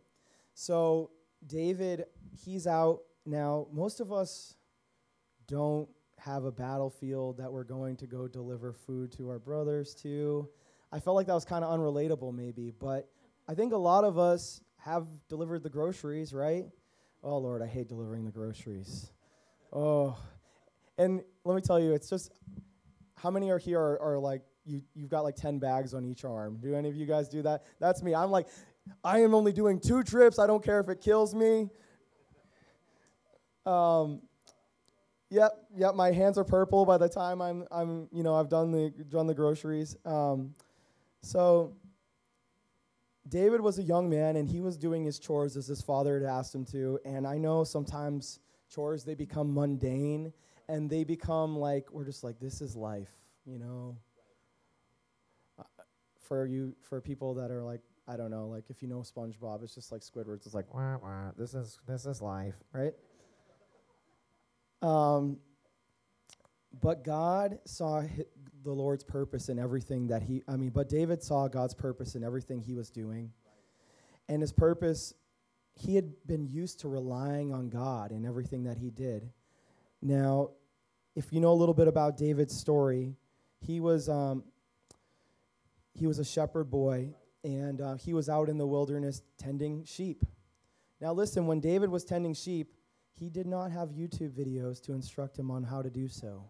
So, 0.54 1.10
David, 1.46 2.04
he's 2.44 2.66
out 2.66 3.00
now. 3.26 3.66
Most 3.72 4.00
of 4.00 4.12
us 4.12 4.56
don't 5.46 5.88
have 6.18 6.44
a 6.44 6.52
battlefield 6.52 7.38
that 7.38 7.50
we're 7.50 7.64
going 7.64 7.96
to 7.96 8.06
go 8.06 8.28
deliver 8.28 8.72
food 8.72 9.10
to 9.12 9.28
our 9.28 9.38
brothers 9.38 9.94
to. 9.94 10.48
I 10.92 11.00
felt 11.00 11.16
like 11.16 11.26
that 11.26 11.34
was 11.34 11.44
kind 11.44 11.64
of 11.64 11.78
unrelatable, 11.78 12.34
maybe, 12.34 12.72
but 12.78 13.08
I 13.48 13.54
think 13.54 13.72
a 13.72 13.78
lot 13.78 14.04
of 14.04 14.18
us 14.18 14.60
have 14.76 15.06
delivered 15.28 15.62
the 15.62 15.70
groceries, 15.70 16.32
right? 16.32 16.66
Oh, 17.22 17.38
Lord, 17.38 17.62
I 17.62 17.66
hate 17.66 17.88
delivering 17.88 18.24
the 18.24 18.30
groceries. 18.30 19.12
Oh, 19.72 20.16
and 21.00 21.22
let 21.44 21.54
me 21.54 21.62
tell 21.62 21.80
you, 21.80 21.94
it's 21.94 22.10
just 22.10 22.30
how 23.16 23.30
many 23.30 23.50
are 23.50 23.58
here 23.58 23.80
are, 23.80 24.00
are 24.00 24.18
like 24.18 24.42
you 24.64 24.82
you've 24.94 25.08
got 25.08 25.24
like 25.24 25.34
10 25.34 25.58
bags 25.58 25.94
on 25.94 26.04
each 26.04 26.24
arm. 26.24 26.58
Do 26.60 26.74
any 26.74 26.90
of 26.90 26.96
you 26.96 27.06
guys 27.06 27.28
do 27.28 27.42
that? 27.42 27.64
That's 27.78 28.02
me. 28.02 28.14
I'm 28.14 28.30
like 28.30 28.46
I 29.02 29.20
am 29.20 29.34
only 29.34 29.52
doing 29.52 29.80
two 29.80 30.02
trips. 30.02 30.38
I 30.38 30.46
don't 30.46 30.62
care 30.62 30.78
if 30.78 30.88
it 30.88 31.00
kills 31.00 31.34
me. 31.34 31.70
Um 33.66 34.20
Yep, 35.32 35.52
yep, 35.76 35.94
my 35.94 36.10
hands 36.10 36.38
are 36.38 36.44
purple 36.44 36.84
by 36.84 36.98
the 36.98 37.08
time 37.08 37.40
I'm 37.40 37.64
I'm 37.70 38.08
you 38.12 38.22
know, 38.22 38.34
I've 38.34 38.48
done 38.48 38.70
the 38.70 38.90
done 39.08 39.26
the 39.26 39.34
groceries. 39.34 39.96
Um 40.04 40.54
so 41.22 41.76
David 43.28 43.60
was 43.60 43.78
a 43.78 43.82
young 43.82 44.10
man 44.10 44.36
and 44.36 44.48
he 44.48 44.60
was 44.60 44.76
doing 44.76 45.04
his 45.04 45.18
chores 45.18 45.56
as 45.56 45.66
his 45.66 45.80
father 45.80 46.18
had 46.20 46.28
asked 46.28 46.54
him 46.54 46.64
to. 46.66 46.98
And 47.06 47.26
I 47.26 47.38
know 47.38 47.64
sometimes 47.64 48.40
chores 48.68 49.04
they 49.04 49.14
become 49.14 49.54
mundane 49.54 50.32
and 50.70 50.88
they 50.88 51.04
become 51.04 51.56
like 51.56 51.90
we're 51.90 52.04
just 52.04 52.22
like 52.22 52.38
this 52.38 52.60
is 52.60 52.76
life, 52.76 53.10
you 53.44 53.58
know. 53.58 53.96
Uh, 55.58 55.64
for 56.28 56.46
you, 56.46 56.74
for 56.80 57.00
people 57.00 57.34
that 57.34 57.50
are 57.50 57.62
like 57.62 57.80
I 58.06 58.16
don't 58.16 58.30
know, 58.30 58.46
like 58.46 58.64
if 58.70 58.80
you 58.80 58.88
know 58.88 59.00
SpongeBob, 59.00 59.62
it's 59.62 59.74
just 59.74 59.90
like 59.90 60.02
Squidward. 60.02 60.46
It's 60.46 60.54
like 60.54 60.72
wah, 60.72 60.96
wah, 61.02 61.32
this 61.36 61.54
is 61.54 61.80
this 61.86 62.06
is 62.06 62.22
life, 62.22 62.54
right? 62.72 62.94
Um, 64.80 65.38
but 66.80 67.04
God 67.04 67.58
saw 67.64 68.02
hi- 68.02 68.24
the 68.62 68.70
Lord's 68.70 69.02
purpose 69.02 69.48
in 69.48 69.58
everything 69.58 70.06
that 70.06 70.22
he, 70.22 70.42
I 70.46 70.56
mean, 70.56 70.70
but 70.70 70.88
David 70.88 71.22
saw 71.22 71.48
God's 71.48 71.74
purpose 71.74 72.14
in 72.14 72.22
everything 72.22 72.60
he 72.60 72.74
was 72.74 72.90
doing. 72.90 73.32
And 74.28 74.40
his 74.40 74.52
purpose, 74.52 75.12
he 75.74 75.96
had 75.96 76.12
been 76.26 76.46
used 76.46 76.80
to 76.80 76.88
relying 76.88 77.52
on 77.52 77.68
God 77.68 78.12
in 78.12 78.24
everything 78.24 78.64
that 78.64 78.78
he 78.78 78.90
did. 78.90 79.28
Now, 80.00 80.50
if 81.14 81.32
you 81.32 81.40
know 81.40 81.52
a 81.52 81.54
little 81.54 81.74
bit 81.74 81.88
about 81.88 82.16
David's 82.16 82.56
story, 82.56 83.16
he 83.60 83.80
was, 83.80 84.08
um, 84.08 84.44
he 85.92 86.06
was 86.06 86.18
a 86.18 86.24
shepherd 86.24 86.70
boy, 86.70 87.14
and 87.44 87.80
uh, 87.80 87.94
he 87.94 88.12
was 88.12 88.28
out 88.28 88.48
in 88.48 88.58
the 88.58 88.66
wilderness 88.66 89.22
tending 89.38 89.84
sheep. 89.84 90.24
Now, 91.00 91.12
listen, 91.12 91.46
when 91.46 91.60
David 91.60 91.90
was 91.90 92.04
tending 92.04 92.34
sheep, 92.34 92.72
he 93.18 93.28
did 93.28 93.46
not 93.46 93.70
have 93.70 93.90
YouTube 93.90 94.32
videos 94.32 94.82
to 94.82 94.92
instruct 94.92 95.38
him 95.38 95.50
on 95.50 95.62
how 95.62 95.82
to 95.82 95.90
do 95.90 96.08
so. 96.08 96.44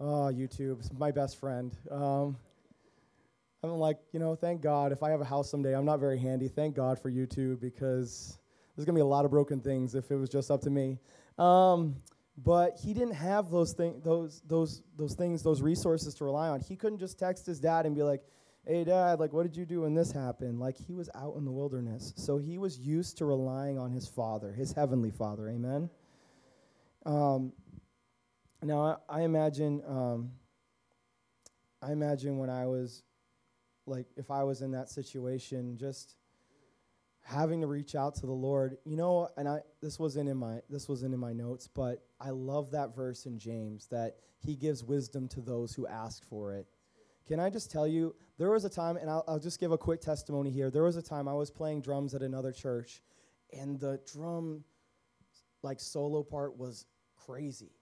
Oh, 0.00 0.30
YouTube, 0.32 0.92
my 0.98 1.10
best 1.10 1.38
friend. 1.38 1.76
Um, 1.90 2.36
I'm 3.62 3.78
like, 3.78 3.98
you 4.12 4.20
know, 4.20 4.34
thank 4.34 4.60
God. 4.60 4.92
If 4.92 5.02
I 5.02 5.10
have 5.10 5.20
a 5.20 5.24
house 5.24 5.50
someday, 5.50 5.74
I'm 5.74 5.84
not 5.84 6.00
very 6.00 6.18
handy. 6.18 6.48
Thank 6.48 6.76
God 6.76 6.98
for 6.98 7.10
YouTube 7.10 7.60
because 7.60 8.38
there's 8.76 8.84
gonna 8.84 8.96
be 8.96 9.00
a 9.00 9.06
lot 9.06 9.24
of 9.24 9.30
broken 9.30 9.60
things 9.60 9.94
if 9.94 10.10
it 10.10 10.16
was 10.16 10.28
just 10.28 10.50
up 10.50 10.60
to 10.62 10.70
me. 10.70 10.98
Um, 11.38 11.96
but 12.36 12.76
he 12.82 12.92
didn't 12.94 13.14
have 13.14 13.50
those 13.50 13.72
things, 13.72 14.02
those 14.02 14.42
those 14.46 14.82
those 14.96 15.14
things, 15.14 15.42
those 15.42 15.62
resources 15.62 16.14
to 16.14 16.24
rely 16.24 16.48
on. 16.48 16.60
He 16.60 16.76
couldn't 16.76 16.98
just 16.98 17.18
text 17.18 17.46
his 17.46 17.60
dad 17.60 17.86
and 17.86 17.94
be 17.94 18.02
like, 18.02 18.22
"Hey, 18.66 18.84
dad, 18.84 19.20
like, 19.20 19.32
what 19.32 19.44
did 19.44 19.56
you 19.56 19.64
do 19.64 19.82
when 19.82 19.94
this 19.94 20.10
happened?" 20.10 20.58
Like 20.58 20.76
he 20.76 20.94
was 20.94 21.08
out 21.14 21.36
in 21.36 21.44
the 21.44 21.52
wilderness, 21.52 22.12
so 22.16 22.38
he 22.38 22.58
was 22.58 22.78
used 22.78 23.18
to 23.18 23.24
relying 23.24 23.78
on 23.78 23.92
his 23.92 24.08
father, 24.08 24.52
his 24.52 24.72
heavenly 24.72 25.10
father. 25.10 25.48
Amen. 25.48 25.90
Um, 27.06 27.52
now 28.62 28.98
I, 29.08 29.20
I 29.20 29.22
imagine, 29.22 29.82
um, 29.86 30.32
I 31.82 31.92
imagine 31.92 32.38
when 32.38 32.48
I 32.48 32.66
was, 32.66 33.02
like, 33.86 34.06
if 34.16 34.30
I 34.30 34.42
was 34.42 34.62
in 34.62 34.72
that 34.72 34.88
situation, 34.88 35.76
just 35.76 36.16
having 37.24 37.60
to 37.62 37.66
reach 37.66 37.94
out 37.94 38.14
to 38.16 38.26
the 38.26 38.32
Lord. 38.32 38.76
You 38.84 38.96
know, 38.96 39.28
and 39.36 39.48
I 39.48 39.60
this 39.82 39.98
wasn't 39.98 40.28
in 40.28 40.36
my 40.36 40.60
this 40.70 40.88
wasn't 40.88 41.14
in 41.14 41.20
my 41.20 41.32
notes, 41.32 41.66
but 41.66 42.04
I 42.20 42.30
love 42.30 42.70
that 42.70 42.94
verse 42.94 43.26
in 43.26 43.38
James 43.38 43.86
that 43.88 44.16
he 44.38 44.54
gives 44.54 44.84
wisdom 44.84 45.26
to 45.28 45.40
those 45.40 45.74
who 45.74 45.86
ask 45.86 46.24
for 46.28 46.52
it. 46.52 46.66
Can 47.26 47.40
I 47.40 47.48
just 47.48 47.70
tell 47.70 47.86
you, 47.86 48.14
there 48.38 48.50
was 48.50 48.66
a 48.66 48.68
time, 48.68 48.98
and 48.98 49.08
I'll, 49.08 49.24
I'll 49.26 49.38
just 49.38 49.58
give 49.58 49.72
a 49.72 49.78
quick 49.78 50.02
testimony 50.02 50.50
here. 50.50 50.70
There 50.70 50.82
was 50.82 50.96
a 50.96 51.02
time 51.02 51.26
I 51.26 51.32
was 51.32 51.50
playing 51.50 51.80
drums 51.80 52.14
at 52.14 52.20
another 52.20 52.52
church, 52.52 53.00
and 53.50 53.80
the 53.80 53.98
drum, 54.12 54.62
like 55.62 55.80
solo 55.80 56.22
part, 56.22 56.58
was 56.58 56.84
crazy. 57.16 57.72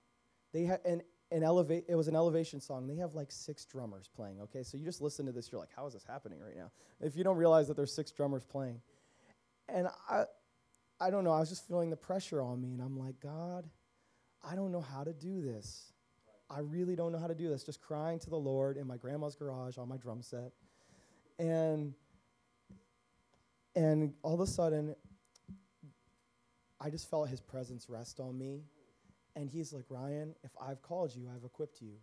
They 0.52 0.62
had 0.64 0.80
an 0.84 1.02
an 1.32 1.42
elevate. 1.42 1.84
It 1.88 1.96
was 1.96 2.08
an 2.08 2.14
elevation 2.14 2.60
song. 2.60 2.86
They 2.86 2.96
have 2.96 3.14
like 3.14 3.32
six 3.32 3.64
drummers 3.64 4.08
playing. 4.14 4.40
Okay, 4.42 4.62
so 4.62 4.76
you 4.76 4.84
just 4.84 5.00
listen 5.00 5.26
to 5.26 5.32
this. 5.32 5.50
You're 5.50 5.60
like, 5.60 5.74
how 5.74 5.86
is 5.86 5.94
this 5.94 6.04
happening 6.04 6.38
right 6.40 6.56
now? 6.56 6.70
If 7.00 7.16
you 7.16 7.24
don't 7.24 7.38
realize 7.38 7.66
that 7.68 7.76
there's 7.76 7.92
six 7.92 8.12
drummers 8.12 8.44
playing, 8.44 8.80
and 9.72 9.88
I, 10.08 10.24
I 11.00 11.10
don't 11.10 11.24
know. 11.24 11.32
I 11.32 11.40
was 11.40 11.48
just 11.48 11.66
feeling 11.66 11.90
the 11.90 11.96
pressure 11.96 12.40
on 12.40 12.60
me, 12.60 12.72
and 12.72 12.80
I'm 12.80 12.98
like, 12.98 13.18
God, 13.20 13.68
I 14.48 14.54
don't 14.54 14.70
know 14.70 14.80
how 14.80 15.02
to 15.02 15.12
do 15.12 15.40
this. 15.40 15.92
I 16.50 16.60
really 16.60 16.94
don't 16.94 17.12
know 17.12 17.18
how 17.18 17.26
to 17.26 17.34
do 17.34 17.48
this. 17.48 17.64
Just 17.64 17.80
crying 17.80 18.18
to 18.20 18.30
the 18.30 18.36
Lord 18.36 18.76
in 18.76 18.86
my 18.86 18.96
grandma's 18.96 19.34
garage 19.34 19.78
on 19.78 19.88
my 19.88 19.96
drum 19.96 20.22
set, 20.22 20.52
and 21.38 21.94
and 23.74 24.12
all 24.22 24.34
of 24.34 24.40
a 24.40 24.46
sudden, 24.46 24.94
I 26.80 26.90
just 26.90 27.08
felt 27.08 27.28
His 27.28 27.40
presence 27.40 27.88
rest 27.88 28.20
on 28.20 28.38
me, 28.38 28.62
and 29.34 29.48
He's 29.48 29.72
like, 29.72 29.86
Ryan, 29.88 30.34
if 30.44 30.50
I've 30.60 30.82
called 30.82 31.14
you, 31.16 31.28
I've 31.34 31.44
equipped 31.44 31.80
you. 31.80 31.94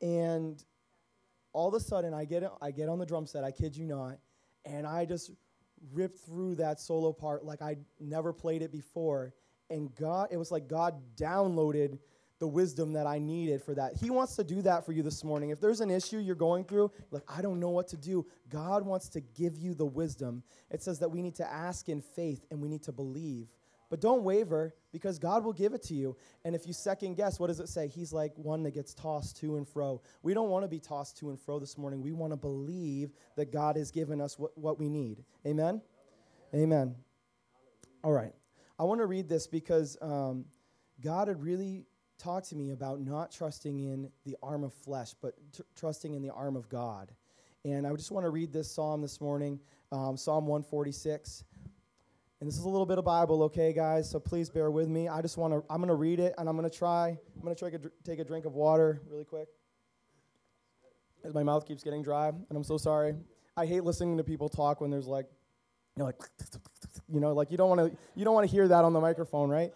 And 0.00 0.62
all 1.52 1.68
of 1.68 1.74
a 1.74 1.80
sudden, 1.80 2.14
I 2.14 2.24
get 2.24 2.44
I 2.62 2.70
get 2.70 2.88
on 2.88 2.98
the 2.98 3.06
drum 3.06 3.26
set. 3.26 3.42
I 3.42 3.50
kid 3.50 3.76
you 3.76 3.86
not, 3.86 4.18
and 4.64 4.86
I 4.86 5.04
just 5.04 5.32
ripped 5.92 6.18
through 6.18 6.56
that 6.56 6.80
solo 6.80 7.12
part 7.12 7.44
like 7.44 7.62
I'd 7.62 7.84
never 7.98 8.32
played 8.32 8.62
it 8.62 8.72
before. 8.72 9.34
And 9.70 9.94
God, 9.94 10.28
it 10.30 10.36
was 10.36 10.50
like 10.50 10.68
God 10.68 11.00
downloaded 11.16 11.98
the 12.40 12.48
wisdom 12.48 12.94
that 12.94 13.06
I 13.06 13.18
needed 13.18 13.62
for 13.62 13.74
that. 13.74 13.94
He 13.94 14.10
wants 14.10 14.34
to 14.36 14.44
do 14.44 14.62
that 14.62 14.84
for 14.84 14.92
you 14.92 15.02
this 15.02 15.22
morning. 15.22 15.50
If 15.50 15.60
there's 15.60 15.80
an 15.80 15.90
issue 15.90 16.18
you're 16.18 16.34
going 16.34 16.64
through, 16.64 16.90
like, 17.10 17.22
I 17.28 17.42
don't 17.42 17.60
know 17.60 17.68
what 17.68 17.86
to 17.88 17.98
do, 17.98 18.26
God 18.48 18.84
wants 18.84 19.10
to 19.10 19.20
give 19.20 19.58
you 19.58 19.74
the 19.74 19.84
wisdom. 19.84 20.42
It 20.70 20.82
says 20.82 20.98
that 21.00 21.10
we 21.10 21.20
need 21.20 21.34
to 21.36 21.52
ask 21.52 21.88
in 21.90 22.00
faith 22.00 22.46
and 22.50 22.60
we 22.60 22.68
need 22.68 22.82
to 22.84 22.92
believe. 22.92 23.48
But 23.90 24.00
don't 24.00 24.22
waver 24.22 24.72
because 24.92 25.18
God 25.18 25.44
will 25.44 25.52
give 25.52 25.74
it 25.74 25.82
to 25.84 25.94
you. 25.94 26.16
And 26.44 26.54
if 26.54 26.66
you 26.66 26.72
second 26.72 27.16
guess, 27.16 27.40
what 27.40 27.48
does 27.48 27.58
it 27.58 27.68
say? 27.68 27.88
He's 27.88 28.12
like 28.12 28.32
one 28.36 28.62
that 28.62 28.70
gets 28.70 28.94
tossed 28.94 29.36
to 29.40 29.56
and 29.56 29.66
fro. 29.66 30.00
We 30.22 30.32
don't 30.32 30.48
want 30.48 30.64
to 30.64 30.68
be 30.68 30.78
tossed 30.78 31.18
to 31.18 31.30
and 31.30 31.38
fro 31.38 31.58
this 31.58 31.76
morning. 31.76 32.00
We 32.00 32.12
want 32.12 32.32
to 32.32 32.36
believe 32.36 33.10
that 33.36 33.52
God 33.52 33.76
has 33.76 33.90
given 33.90 34.20
us 34.20 34.38
what, 34.38 34.56
what 34.56 34.78
we 34.78 34.88
need. 34.88 35.24
Amen? 35.44 35.82
Amen. 36.54 36.94
All 38.04 38.12
right. 38.12 38.32
I 38.78 38.84
want 38.84 39.00
to 39.00 39.06
read 39.06 39.28
this 39.28 39.48
because 39.48 39.96
um, 40.00 40.44
God 41.02 41.28
had 41.28 41.42
really 41.42 41.84
talked 42.16 42.48
to 42.50 42.56
me 42.56 42.70
about 42.70 43.00
not 43.00 43.32
trusting 43.32 43.78
in 43.80 44.10
the 44.24 44.36
arm 44.42 44.62
of 44.62 44.72
flesh, 44.72 45.14
but 45.20 45.34
tr- 45.52 45.62
trusting 45.74 46.14
in 46.14 46.22
the 46.22 46.30
arm 46.30 46.54
of 46.54 46.68
God. 46.68 47.10
And 47.64 47.86
I 47.86 47.92
just 47.94 48.10
want 48.10 48.24
to 48.24 48.30
read 48.30 48.52
this 48.52 48.70
psalm 48.70 49.02
this 49.02 49.20
morning, 49.20 49.58
um, 49.92 50.16
Psalm 50.16 50.46
146. 50.46 51.44
And 52.40 52.48
this 52.48 52.56
is 52.56 52.64
a 52.64 52.68
little 52.68 52.86
bit 52.86 52.96
of 52.96 53.04
Bible, 53.04 53.42
okay, 53.44 53.72
guys? 53.72 54.10
So 54.10 54.18
please 54.18 54.48
bear 54.48 54.70
with 54.70 54.88
me. 54.88 55.08
I 55.08 55.20
just 55.20 55.36
want 55.36 55.52
to, 55.52 55.62
I'm 55.68 55.76
going 55.76 55.88
to 55.88 55.94
read 55.94 56.20
it 56.20 56.34
and 56.38 56.48
I'm 56.48 56.56
going 56.56 56.68
to 56.68 56.74
try, 56.74 57.08
I'm 57.08 57.42
going 57.42 57.54
to 57.54 57.58
try 57.58 57.70
to 57.70 57.92
take 58.02 58.18
a 58.18 58.24
drink 58.24 58.46
of 58.46 58.54
water 58.54 59.02
really 59.10 59.26
quick. 59.26 59.48
As 61.22 61.34
my 61.34 61.42
mouth 61.42 61.68
keeps 61.68 61.82
getting 61.82 62.02
dry, 62.02 62.28
and 62.28 62.56
I'm 62.56 62.64
so 62.64 62.78
sorry. 62.78 63.14
I 63.58 63.66
hate 63.66 63.84
listening 63.84 64.16
to 64.16 64.24
people 64.24 64.48
talk 64.48 64.80
when 64.80 64.90
there's 64.90 65.06
like, 65.06 65.26
you 65.96 66.00
know, 66.00 66.06
like, 66.06 66.16
you 67.12 67.20
know, 67.20 67.34
like 67.34 67.50
you 67.50 67.58
don't 67.58 67.68
want 67.68 67.92
to, 67.92 67.98
you 68.14 68.24
don't 68.24 68.32
want 68.32 68.48
to 68.48 68.50
hear 68.50 68.66
that 68.66 68.84
on 68.84 68.94
the 68.94 69.00
microphone, 69.00 69.50
right? 69.50 69.72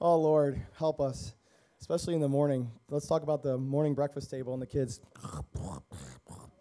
Oh 0.00 0.16
Lord, 0.18 0.60
help 0.76 1.00
us, 1.00 1.34
especially 1.80 2.14
in 2.14 2.20
the 2.20 2.28
morning. 2.28 2.68
Let's 2.90 3.06
talk 3.06 3.22
about 3.22 3.44
the 3.44 3.56
morning 3.56 3.94
breakfast 3.94 4.28
table 4.28 4.54
and 4.54 4.60
the 4.60 4.66
kids. 4.66 5.00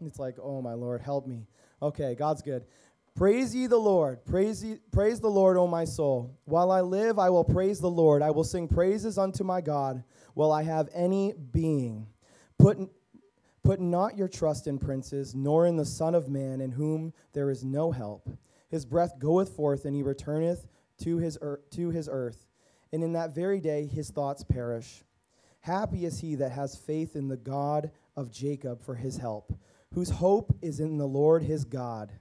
It's 0.05 0.19
like, 0.19 0.35
oh 0.39 0.61
my 0.61 0.73
Lord, 0.73 1.01
help 1.01 1.25
me. 1.25 1.47
Okay, 1.81 2.13
God's 2.13 2.43
good. 2.43 2.65
Praise 3.17 3.55
ye 3.55 3.65
the 3.65 3.77
Lord. 3.77 4.23
Praise, 4.25 4.63
ye, 4.63 4.77
praise 4.91 5.19
the 5.19 5.27
Lord, 5.27 5.57
O 5.57 5.65
my 5.65 5.85
soul. 5.85 6.37
While 6.45 6.69
I 6.69 6.81
live, 6.81 7.17
I 7.17 7.31
will 7.31 7.43
praise 7.43 7.79
the 7.79 7.89
Lord. 7.89 8.21
I 8.21 8.29
will 8.29 8.43
sing 8.43 8.67
praises 8.67 9.17
unto 9.17 9.43
my 9.43 9.59
God 9.59 10.03
while 10.35 10.51
I 10.51 10.61
have 10.61 10.87
any 10.93 11.33
being. 11.33 12.05
Put, 12.59 12.77
put 13.63 13.79
not 13.79 14.19
your 14.19 14.27
trust 14.27 14.67
in 14.67 14.77
princes, 14.77 15.33
nor 15.33 15.65
in 15.65 15.77
the 15.77 15.85
Son 15.85 16.13
of 16.13 16.29
Man, 16.29 16.61
in 16.61 16.69
whom 16.69 17.11
there 17.33 17.49
is 17.49 17.65
no 17.65 17.91
help. 17.91 18.29
His 18.69 18.85
breath 18.85 19.17
goeth 19.17 19.49
forth, 19.49 19.85
and 19.85 19.95
he 19.95 20.03
returneth 20.03 20.67
to 20.99 21.17
his, 21.17 21.39
ear- 21.41 21.61
to 21.71 21.89
his 21.89 22.07
earth. 22.11 22.45
And 22.93 23.03
in 23.03 23.13
that 23.13 23.33
very 23.33 23.59
day 23.59 23.87
his 23.87 24.11
thoughts 24.11 24.43
perish. 24.43 25.03
Happy 25.61 26.05
is 26.05 26.19
he 26.19 26.35
that 26.35 26.51
has 26.51 26.75
faith 26.77 27.15
in 27.15 27.29
the 27.29 27.35
God 27.35 27.89
of 28.15 28.31
Jacob 28.31 28.83
for 28.83 28.93
his 28.93 29.17
help 29.17 29.57
whose 29.93 30.09
hope 30.09 30.55
is 30.61 30.79
in 30.79 30.97
the 30.97 31.07
Lord 31.07 31.43
his 31.43 31.63
God, 31.63 32.11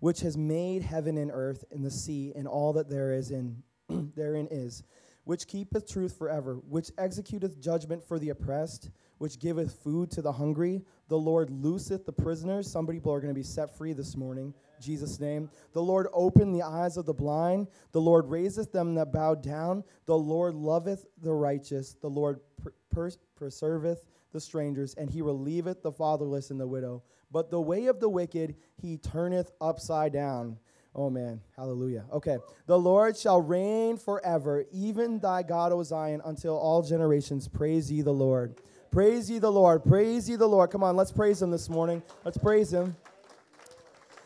which 0.00 0.20
has 0.20 0.36
made 0.36 0.82
heaven 0.82 1.16
and 1.16 1.30
earth 1.32 1.64
and 1.70 1.84
the 1.84 1.90
sea 1.90 2.32
and 2.36 2.46
all 2.46 2.72
that 2.72 2.88
there 2.88 3.12
is 3.12 3.30
in 3.30 3.62
therein 3.88 4.48
is, 4.50 4.82
which 5.24 5.46
keepeth 5.46 5.88
truth 5.88 6.16
forever, 6.16 6.60
which 6.68 6.90
executeth 6.98 7.60
judgment 7.60 8.02
for 8.06 8.18
the 8.18 8.30
oppressed, 8.30 8.90
which 9.18 9.38
giveth 9.38 9.72
food 9.82 10.10
to 10.10 10.22
the 10.22 10.32
hungry. 10.32 10.82
The 11.08 11.18
Lord 11.18 11.50
looseth 11.50 12.04
the 12.04 12.12
prisoners. 12.12 12.70
Some 12.70 12.86
people 12.86 13.12
are 13.12 13.20
going 13.20 13.34
to 13.34 13.38
be 13.38 13.42
set 13.42 13.76
free 13.76 13.92
this 13.92 14.16
morning. 14.16 14.54
Jesus' 14.80 15.18
name. 15.18 15.50
The 15.72 15.82
Lord 15.82 16.08
opened 16.12 16.54
the 16.54 16.62
eyes 16.62 16.96
of 16.96 17.06
the 17.06 17.14
blind. 17.14 17.68
The 17.92 18.00
Lord 18.00 18.28
raiseth 18.28 18.72
them 18.72 18.94
that 18.96 19.12
bow 19.12 19.34
down. 19.34 19.84
The 20.04 20.18
Lord 20.18 20.54
loveth 20.54 21.06
the 21.22 21.32
righteous. 21.32 21.96
The 22.00 22.10
Lord 22.10 22.40
preserveth 23.34 24.04
the 24.32 24.40
strangers, 24.40 24.94
and 24.94 25.08
he 25.08 25.22
relieveth 25.22 25.82
the 25.82 25.92
fatherless 25.92 26.50
and 26.50 26.60
the 26.60 26.66
widow. 26.66 27.02
But 27.30 27.50
the 27.50 27.60
way 27.60 27.86
of 27.86 28.00
the 28.00 28.08
wicked 28.08 28.54
he 28.80 28.98
turneth 28.98 29.50
upside 29.60 30.12
down. 30.12 30.58
Oh 30.94 31.10
man, 31.10 31.40
hallelujah. 31.56 32.06
Okay. 32.12 32.38
The 32.66 32.78
Lord 32.78 33.16
shall 33.16 33.42
reign 33.42 33.98
forever, 33.98 34.64
even 34.72 35.18
thy 35.18 35.42
God, 35.42 35.72
O 35.72 35.82
Zion, 35.82 36.22
until 36.24 36.56
all 36.56 36.82
generations. 36.82 37.48
Praise 37.48 37.92
ye 37.92 38.00
the 38.00 38.12
Lord. 38.12 38.56
Praise 38.90 39.30
ye 39.30 39.38
the 39.38 39.52
Lord. 39.52 39.84
Praise 39.84 40.28
ye 40.30 40.36
the 40.36 40.48
Lord. 40.48 40.70
Come 40.70 40.82
on, 40.82 40.96
let's 40.96 41.12
praise 41.12 41.42
him 41.42 41.50
this 41.50 41.68
morning. 41.68 42.02
Let's 42.24 42.38
praise 42.38 42.72
him. 42.72 42.96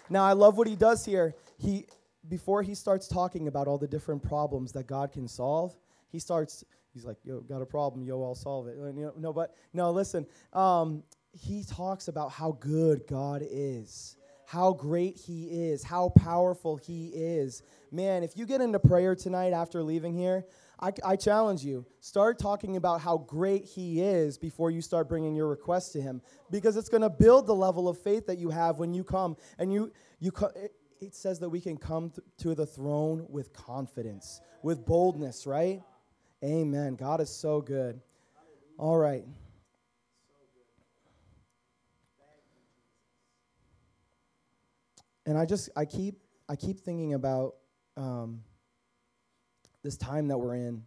Now, 0.09 0.25
I 0.25 0.33
love 0.33 0.59
what 0.59 0.69
he 0.69 0.77
does 0.77 1.05
here. 1.05 1.35
He 1.59 1.87
before 2.29 2.63
he 2.63 2.75
starts 2.75 3.09
talking 3.09 3.49
about 3.49 3.67
all 3.67 3.79
the 3.79 3.89
different 3.89 4.23
problems 4.23 4.73
that 4.73 4.87
God 4.87 5.11
can 5.11 5.27
solve, 5.27 5.77
he 6.13 6.19
starts 6.19 6.65
he's 6.93 7.05
like, 7.05 7.17
"Yo, 7.25 7.41
got 7.41 7.63
a 7.63 7.67
problem? 7.67 8.05
Yo, 8.05 8.23
I'll 8.23 8.35
solve 8.35 8.69
it." 8.69 8.77
No, 9.19 9.33
but 9.33 9.55
no, 9.73 9.91
listen. 9.91 10.27
Um, 10.53 11.03
he 11.33 11.65
talks 11.65 12.09
about 12.09 12.33
how 12.33 12.53
good 12.61 13.07
God 13.07 13.43
is, 13.49 14.17
how 14.47 14.73
great 14.73 15.17
He 15.17 15.45
is, 15.45 15.85
how 15.85 16.09
powerful 16.09 16.77
He 16.77 17.09
is. 17.09 17.63
Man, 17.93 18.25
if 18.25 18.37
you 18.37 18.47
get 18.47 18.61
into 18.61 18.81
prayer 18.81 19.15
tonight 19.15 19.53
after 19.53 19.83
leaving 19.83 20.13
here, 20.13 20.45
I, 20.81 20.93
I 21.05 21.17
challenge 21.17 21.65
you 21.65 21.87
start 22.01 22.39
talking 22.39 22.77
about 22.77 23.01
how 23.01 23.19
great 23.19 23.65
He 23.65 24.01
is 24.01 24.39
before 24.39 24.73
you 24.73 24.83
start 24.83 25.09
bringing 25.09 25.37
your 25.37 25.47
request 25.47 25.93
to 25.93 26.01
Him, 26.01 26.21
because 26.51 26.77
it's 26.77 26.89
going 26.89 27.03
to 27.03 27.11
build 27.11 27.47
the 27.47 27.55
level 27.55 27.89
of 27.89 27.97
faith 27.99 28.27
that 28.27 28.39
you 28.39 28.51
have 28.51 28.79
when 28.79 28.93
you 28.93 29.05
come 29.05 29.37
and 29.59 29.73
you 29.73 29.93
you. 30.19 30.33
Co- 30.33 30.53
it, 30.57 30.73
it 31.01 31.15
says 31.15 31.39
that 31.39 31.49
we 31.49 31.61
can 31.61 31.79
come 31.79 32.11
th- 32.11 32.27
to 32.39 32.55
the 32.55 32.67
throne 32.67 33.25
with 33.31 33.53
confidence, 33.55 34.41
with 34.63 34.85
boldness, 34.85 35.47
right? 35.47 35.81
Amen. 36.45 36.97
God 36.97 37.21
is 37.21 37.31
so 37.31 37.61
good. 37.61 38.01
All 38.79 38.99
right. 38.99 39.25
And 45.27 45.37
I 45.37 45.45
just 45.45 45.71
I 45.77 45.85
keep 45.85 46.17
I 46.49 46.57
keep 46.57 46.81
thinking 46.81 47.15
about 47.15 47.57
um, 47.97 48.43
this 49.83 49.97
time 49.97 50.29
that 50.29 50.39
we're 50.39 50.57
in, 50.57 50.83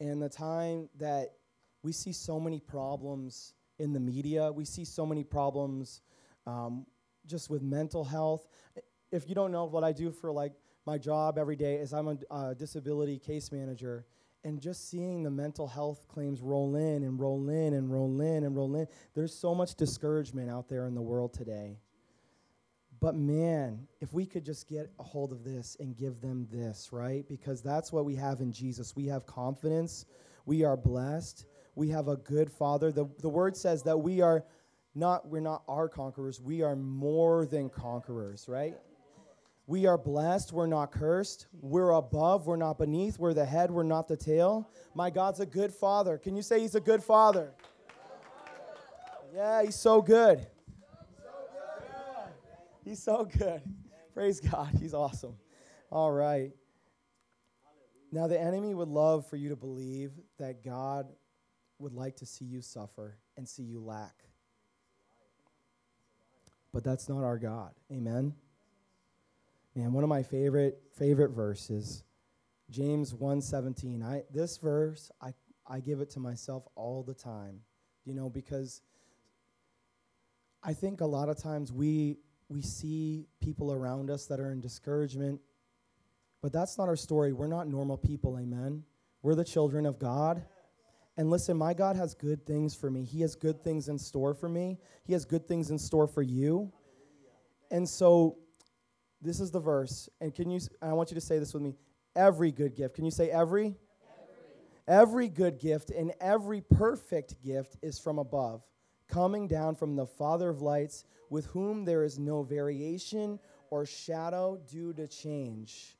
and 0.00 0.20
the 0.20 0.28
time 0.28 0.88
that 0.98 1.34
we 1.82 1.92
see 1.92 2.12
so 2.12 2.38
many 2.38 2.60
problems 2.60 3.54
in 3.78 3.92
the 3.92 4.00
media. 4.00 4.50
We 4.52 4.64
see 4.64 4.84
so 4.84 5.06
many 5.06 5.24
problems 5.24 6.00
um, 6.46 6.86
just 7.26 7.50
with 7.50 7.62
mental 7.62 8.04
health. 8.04 8.46
If 9.10 9.28
you 9.28 9.34
don't 9.34 9.52
know 9.52 9.64
what 9.64 9.84
I 9.84 9.92
do 9.92 10.10
for 10.10 10.32
like 10.32 10.52
my 10.86 10.98
job 10.98 11.38
every 11.38 11.56
day 11.56 11.76
is 11.76 11.92
I'm 11.92 12.08
a 12.08 12.16
uh, 12.30 12.54
disability 12.54 13.18
case 13.18 13.52
manager, 13.52 14.04
and 14.44 14.60
just 14.60 14.90
seeing 14.90 15.22
the 15.22 15.30
mental 15.30 15.68
health 15.68 16.06
claims 16.08 16.40
roll 16.40 16.74
in 16.76 17.04
and 17.04 17.20
roll 17.20 17.48
in 17.48 17.74
and 17.74 17.92
roll 17.92 18.20
in 18.20 18.44
and 18.44 18.56
roll 18.56 18.74
in. 18.74 18.86
There's 19.14 19.34
so 19.34 19.54
much 19.54 19.76
discouragement 19.76 20.50
out 20.50 20.68
there 20.68 20.86
in 20.86 20.94
the 20.94 21.02
world 21.02 21.32
today. 21.32 21.78
But 23.02 23.16
man, 23.16 23.88
if 24.00 24.12
we 24.12 24.24
could 24.24 24.44
just 24.44 24.68
get 24.68 24.88
a 25.00 25.02
hold 25.02 25.32
of 25.32 25.42
this 25.42 25.76
and 25.80 25.96
give 25.96 26.20
them 26.20 26.46
this, 26.52 26.90
right? 26.92 27.26
Because 27.28 27.60
that's 27.60 27.92
what 27.92 28.04
we 28.04 28.14
have 28.14 28.40
in 28.40 28.52
Jesus. 28.52 28.94
We 28.94 29.06
have 29.06 29.26
confidence. 29.26 30.06
We 30.46 30.62
are 30.62 30.76
blessed. 30.76 31.46
We 31.74 31.88
have 31.88 32.06
a 32.06 32.16
good 32.16 32.48
father. 32.48 32.92
The, 32.92 33.08
the 33.18 33.28
word 33.28 33.56
says 33.56 33.82
that 33.82 33.98
we 33.98 34.20
are 34.20 34.44
not, 34.94 35.26
we're 35.26 35.40
not 35.40 35.64
our 35.66 35.88
conquerors. 35.88 36.40
We 36.40 36.62
are 36.62 36.76
more 36.76 37.44
than 37.44 37.70
conquerors, 37.70 38.48
right? 38.48 38.76
We 39.66 39.86
are 39.86 39.98
blessed. 39.98 40.52
We're 40.52 40.68
not 40.68 40.92
cursed. 40.92 41.48
We're 41.60 41.90
above. 41.90 42.46
We're 42.46 42.54
not 42.54 42.78
beneath. 42.78 43.18
We're 43.18 43.34
the 43.34 43.44
head. 43.44 43.72
We're 43.72 43.82
not 43.82 44.06
the 44.06 44.16
tail. 44.16 44.70
My 44.94 45.10
God's 45.10 45.40
a 45.40 45.46
good 45.46 45.74
father. 45.74 46.18
Can 46.18 46.36
you 46.36 46.42
say 46.42 46.60
he's 46.60 46.76
a 46.76 46.80
good 46.80 47.02
father? 47.02 47.50
Yeah, 49.34 49.64
he's 49.64 49.74
so 49.74 50.00
good. 50.00 50.46
He's 52.84 53.02
so 53.02 53.24
good. 53.24 53.62
Praise 54.14 54.40
God. 54.40 54.70
He's 54.78 54.94
awesome. 54.94 55.36
All 55.90 56.10
right. 56.10 56.52
Now, 58.10 58.26
the 58.26 58.38
enemy 58.38 58.74
would 58.74 58.88
love 58.88 59.26
for 59.26 59.36
you 59.36 59.48
to 59.48 59.56
believe 59.56 60.12
that 60.38 60.62
God 60.62 61.06
would 61.78 61.94
like 61.94 62.16
to 62.16 62.26
see 62.26 62.44
you 62.44 62.60
suffer 62.60 63.16
and 63.36 63.48
see 63.48 63.62
you 63.62 63.80
lack. 63.80 64.14
But 66.72 66.84
that's 66.84 67.08
not 67.08 67.24
our 67.24 67.38
God. 67.38 67.72
Amen. 67.90 68.34
Man, 69.74 69.92
one 69.92 70.04
of 70.04 70.08
my 70.08 70.22
favorite 70.22 70.82
favorite 70.96 71.30
verses, 71.30 72.04
James 72.70 73.14
1:17. 73.14 74.02
I 74.02 74.24
this 74.30 74.58
verse 74.58 75.10
I 75.20 75.32
I 75.66 75.80
give 75.80 76.00
it 76.00 76.10
to 76.10 76.20
myself 76.20 76.66
all 76.74 77.02
the 77.02 77.14
time. 77.14 77.60
You 78.04 78.14
know, 78.14 78.28
because 78.28 78.82
I 80.62 80.74
think 80.74 81.00
a 81.00 81.06
lot 81.06 81.28
of 81.28 81.38
times 81.38 81.72
we 81.72 82.18
we 82.52 82.62
see 82.62 83.26
people 83.40 83.72
around 83.72 84.10
us 84.10 84.26
that 84.26 84.38
are 84.38 84.52
in 84.52 84.60
discouragement, 84.60 85.40
but 86.42 86.52
that's 86.52 86.76
not 86.76 86.88
our 86.88 86.96
story. 86.96 87.32
We're 87.32 87.46
not 87.46 87.66
normal 87.66 87.96
people, 87.96 88.38
amen. 88.38 88.84
We're 89.22 89.34
the 89.34 89.44
children 89.44 89.86
of 89.86 89.98
God. 89.98 90.44
And 91.16 91.30
listen, 91.30 91.56
my 91.56 91.74
God 91.74 91.96
has 91.96 92.14
good 92.14 92.46
things 92.46 92.74
for 92.74 92.90
me. 92.90 93.04
He 93.04 93.20
has 93.20 93.34
good 93.34 93.62
things 93.62 93.88
in 93.88 93.98
store 93.98 94.34
for 94.34 94.48
me. 94.48 94.78
He 95.04 95.12
has 95.12 95.24
good 95.24 95.46
things 95.46 95.70
in 95.70 95.78
store 95.78 96.06
for 96.06 96.22
you. 96.22 96.72
And 97.70 97.88
so 97.88 98.38
this 99.20 99.40
is 99.40 99.50
the 99.50 99.60
verse. 99.60 100.08
And 100.20 100.34
can 100.34 100.50
you 100.50 100.60
I 100.80 100.92
want 100.92 101.10
you 101.10 101.14
to 101.14 101.20
say 101.20 101.38
this 101.38 101.54
with 101.54 101.62
me. 101.62 101.74
Every 102.16 102.50
good 102.50 102.74
gift. 102.74 102.94
Can 102.94 103.04
you 103.04 103.10
say 103.10 103.30
every? 103.30 103.76
Every, 104.88 105.00
every 105.00 105.28
good 105.28 105.58
gift 105.58 105.90
and 105.90 106.12
every 106.20 106.60
perfect 106.60 107.42
gift 107.42 107.76
is 107.82 107.98
from 107.98 108.18
above, 108.18 108.62
coming 109.08 109.46
down 109.46 109.74
from 109.74 109.96
the 109.96 110.06
Father 110.06 110.48
of 110.48 110.62
lights, 110.62 111.04
with 111.30 111.46
whom 111.46 111.84
there 111.84 112.04
is 112.04 112.18
no 112.18 112.42
variation 112.42 113.38
or 113.70 113.86
shadow 113.86 114.60
due 114.70 114.92
to 114.92 115.06
change. 115.06 115.96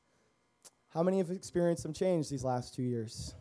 How 0.89 1.01
many 1.01 1.17
have 1.17 1.31
experienced 1.31 1.81
some 1.81 1.93
change 1.93 2.29
these 2.29 2.43
last 2.43 2.75
two 2.75 2.83
years? 2.83 3.33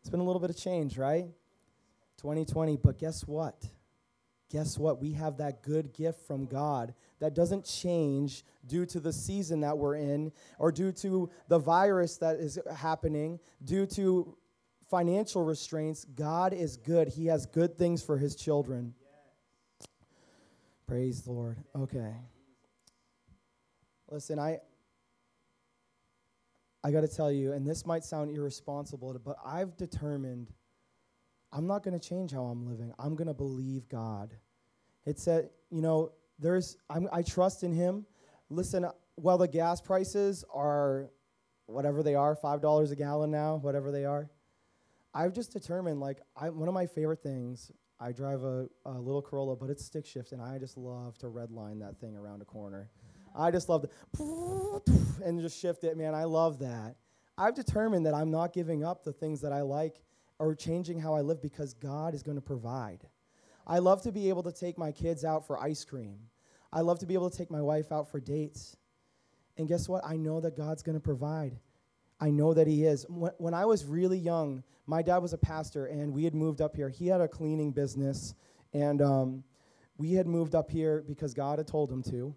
It's 0.00 0.10
been 0.10 0.20
a 0.20 0.24
little 0.24 0.40
bit 0.40 0.50
of 0.50 0.56
change, 0.56 0.96
right? 0.96 1.26
2020, 2.18 2.76
but 2.76 2.98
guess 2.98 3.26
what? 3.26 3.66
Guess 4.50 4.78
what? 4.78 5.00
We 5.00 5.12
have 5.12 5.36
that 5.38 5.62
good 5.62 5.92
gift 5.92 6.26
from 6.26 6.46
God 6.46 6.94
that 7.20 7.34
doesn't 7.34 7.64
change 7.64 8.44
due 8.66 8.86
to 8.86 9.00
the 9.00 9.12
season 9.12 9.60
that 9.60 9.76
we're 9.76 9.96
in 9.96 10.32
or 10.58 10.72
due 10.72 10.92
to 10.92 11.28
the 11.48 11.58
virus 11.58 12.16
that 12.18 12.36
is 12.36 12.58
happening, 12.74 13.40
due 13.62 13.84
to 13.86 14.36
financial 14.90 15.44
restraints. 15.44 16.04
God 16.04 16.52
is 16.52 16.76
good. 16.76 17.08
He 17.08 17.26
has 17.26 17.46
good 17.46 17.76
things 17.76 18.02
for 18.02 18.18
his 18.18 18.34
children. 18.34 18.94
Praise 20.86 21.22
the 21.22 21.32
Lord. 21.32 21.58
Okay. 21.76 22.14
Listen, 24.10 24.38
I 24.38 24.58
I 26.82 26.90
got 26.90 27.00
to 27.02 27.08
tell 27.08 27.30
you, 27.30 27.52
and 27.52 27.66
this 27.66 27.84
might 27.84 28.04
sound 28.04 28.30
irresponsible, 28.30 29.20
but 29.24 29.36
I've 29.44 29.76
determined 29.76 30.52
I'm 31.52 31.66
not 31.66 31.82
going 31.82 31.98
to 31.98 32.08
change 32.08 32.32
how 32.32 32.44
I'm 32.44 32.66
living. 32.66 32.92
I'm 32.98 33.16
going 33.16 33.26
to 33.26 33.34
believe 33.34 33.88
God. 33.88 34.34
It 35.04 35.18
said, 35.18 35.50
you 35.70 35.82
know, 35.82 36.12
there's 36.38 36.76
I'm, 36.88 37.08
I 37.12 37.22
trust 37.22 37.64
in 37.64 37.72
Him. 37.72 38.06
Listen, 38.48 38.86
while 39.16 39.38
the 39.38 39.48
gas 39.48 39.80
prices 39.80 40.44
are 40.54 41.10
whatever 41.66 42.02
they 42.02 42.14
are, 42.14 42.34
five 42.34 42.62
dollars 42.62 42.90
a 42.90 42.96
gallon 42.96 43.30
now, 43.30 43.56
whatever 43.56 43.90
they 43.90 44.04
are, 44.06 44.30
I've 45.18 45.32
just 45.32 45.52
determined 45.52 45.98
like 45.98 46.20
I, 46.36 46.48
one 46.48 46.68
of 46.68 46.74
my 46.74 46.86
favorite 46.86 47.24
things. 47.24 47.72
I 47.98 48.12
drive 48.12 48.44
a, 48.44 48.68
a 48.86 48.92
little 48.92 49.20
Corolla, 49.20 49.56
but 49.56 49.68
it's 49.68 49.84
stick 49.84 50.06
shift, 50.06 50.30
and 50.30 50.40
I 50.40 50.58
just 50.58 50.76
love 50.78 51.18
to 51.18 51.26
redline 51.26 51.80
that 51.80 51.98
thing 51.98 52.16
around 52.16 52.40
a 52.40 52.44
corner. 52.44 52.88
I 53.34 53.50
just 53.50 53.68
love 53.68 53.82
to 53.82 54.82
and 55.24 55.40
just 55.40 55.60
shift 55.60 55.82
it, 55.82 55.96
man. 55.96 56.14
I 56.14 56.22
love 56.22 56.60
that. 56.60 56.94
I've 57.36 57.56
determined 57.56 58.06
that 58.06 58.14
I'm 58.14 58.30
not 58.30 58.52
giving 58.52 58.84
up 58.84 59.02
the 59.02 59.12
things 59.12 59.40
that 59.40 59.52
I 59.52 59.62
like 59.62 60.00
or 60.38 60.54
changing 60.54 61.00
how 61.00 61.14
I 61.14 61.22
live 61.22 61.42
because 61.42 61.74
God 61.74 62.14
is 62.14 62.22
going 62.22 62.36
to 62.36 62.42
provide. 62.42 63.00
I 63.66 63.80
love 63.80 64.02
to 64.02 64.12
be 64.12 64.28
able 64.28 64.44
to 64.44 64.52
take 64.52 64.78
my 64.78 64.92
kids 64.92 65.24
out 65.24 65.48
for 65.48 65.60
ice 65.60 65.84
cream. 65.84 66.20
I 66.72 66.82
love 66.82 67.00
to 67.00 67.06
be 67.06 67.14
able 67.14 67.28
to 67.28 67.36
take 67.36 67.50
my 67.50 67.60
wife 67.60 67.90
out 67.90 68.08
for 68.08 68.20
dates. 68.20 68.76
And 69.56 69.66
guess 69.66 69.88
what? 69.88 70.04
I 70.06 70.16
know 70.16 70.40
that 70.40 70.56
God's 70.56 70.84
going 70.84 70.96
to 70.96 71.02
provide. 71.02 71.58
I 72.20 72.30
know 72.30 72.54
that 72.54 72.66
He 72.66 72.84
is. 72.84 73.06
When, 73.08 73.54
I 73.54 73.64
was 73.64 73.84
really 73.84 74.18
young, 74.18 74.62
my 74.86 75.02
dad 75.02 75.18
was 75.18 75.32
a 75.32 75.38
pastor, 75.38 75.86
and 75.86 76.12
we 76.12 76.24
had 76.24 76.34
moved 76.34 76.60
up 76.60 76.74
here. 76.74 76.88
He 76.88 77.06
had 77.06 77.20
a 77.20 77.28
cleaning 77.28 77.72
business, 77.72 78.34
and 78.72 79.00
um, 79.02 79.44
we 79.96 80.12
had 80.12 80.26
moved 80.26 80.54
up 80.54 80.70
here 80.70 81.04
because 81.06 81.34
God 81.34 81.58
had 81.58 81.66
told 81.66 81.90
him 81.90 82.02
to. 82.04 82.34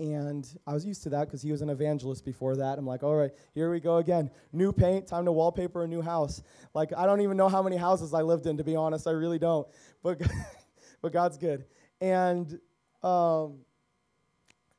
And 0.00 0.48
I 0.66 0.72
was 0.72 0.86
used 0.86 1.02
to 1.02 1.10
that 1.10 1.26
because 1.26 1.42
he 1.42 1.52
was 1.52 1.60
an 1.60 1.68
evangelist 1.68 2.24
before 2.24 2.56
that. 2.56 2.78
I'm 2.78 2.86
like, 2.86 3.02
all 3.02 3.14
right, 3.14 3.32
here 3.52 3.70
we 3.70 3.80
go 3.80 3.98
again. 3.98 4.30
New 4.50 4.72
paint, 4.72 5.06
time 5.06 5.26
to 5.26 5.32
wallpaper 5.32 5.84
a 5.84 5.86
new 5.86 6.00
house. 6.00 6.42
Like, 6.72 6.90
I 6.96 7.04
don't 7.04 7.20
even 7.20 7.36
know 7.36 7.50
how 7.50 7.62
many 7.62 7.76
houses 7.76 8.14
I 8.14 8.22
lived 8.22 8.46
in, 8.46 8.56
to 8.56 8.64
be 8.64 8.74
honest. 8.76 9.06
I 9.06 9.10
really 9.10 9.38
don't. 9.38 9.68
But, 10.02 10.22
but 11.02 11.12
God's 11.12 11.36
good. 11.36 11.66
And 12.00 12.58
um, 13.02 13.58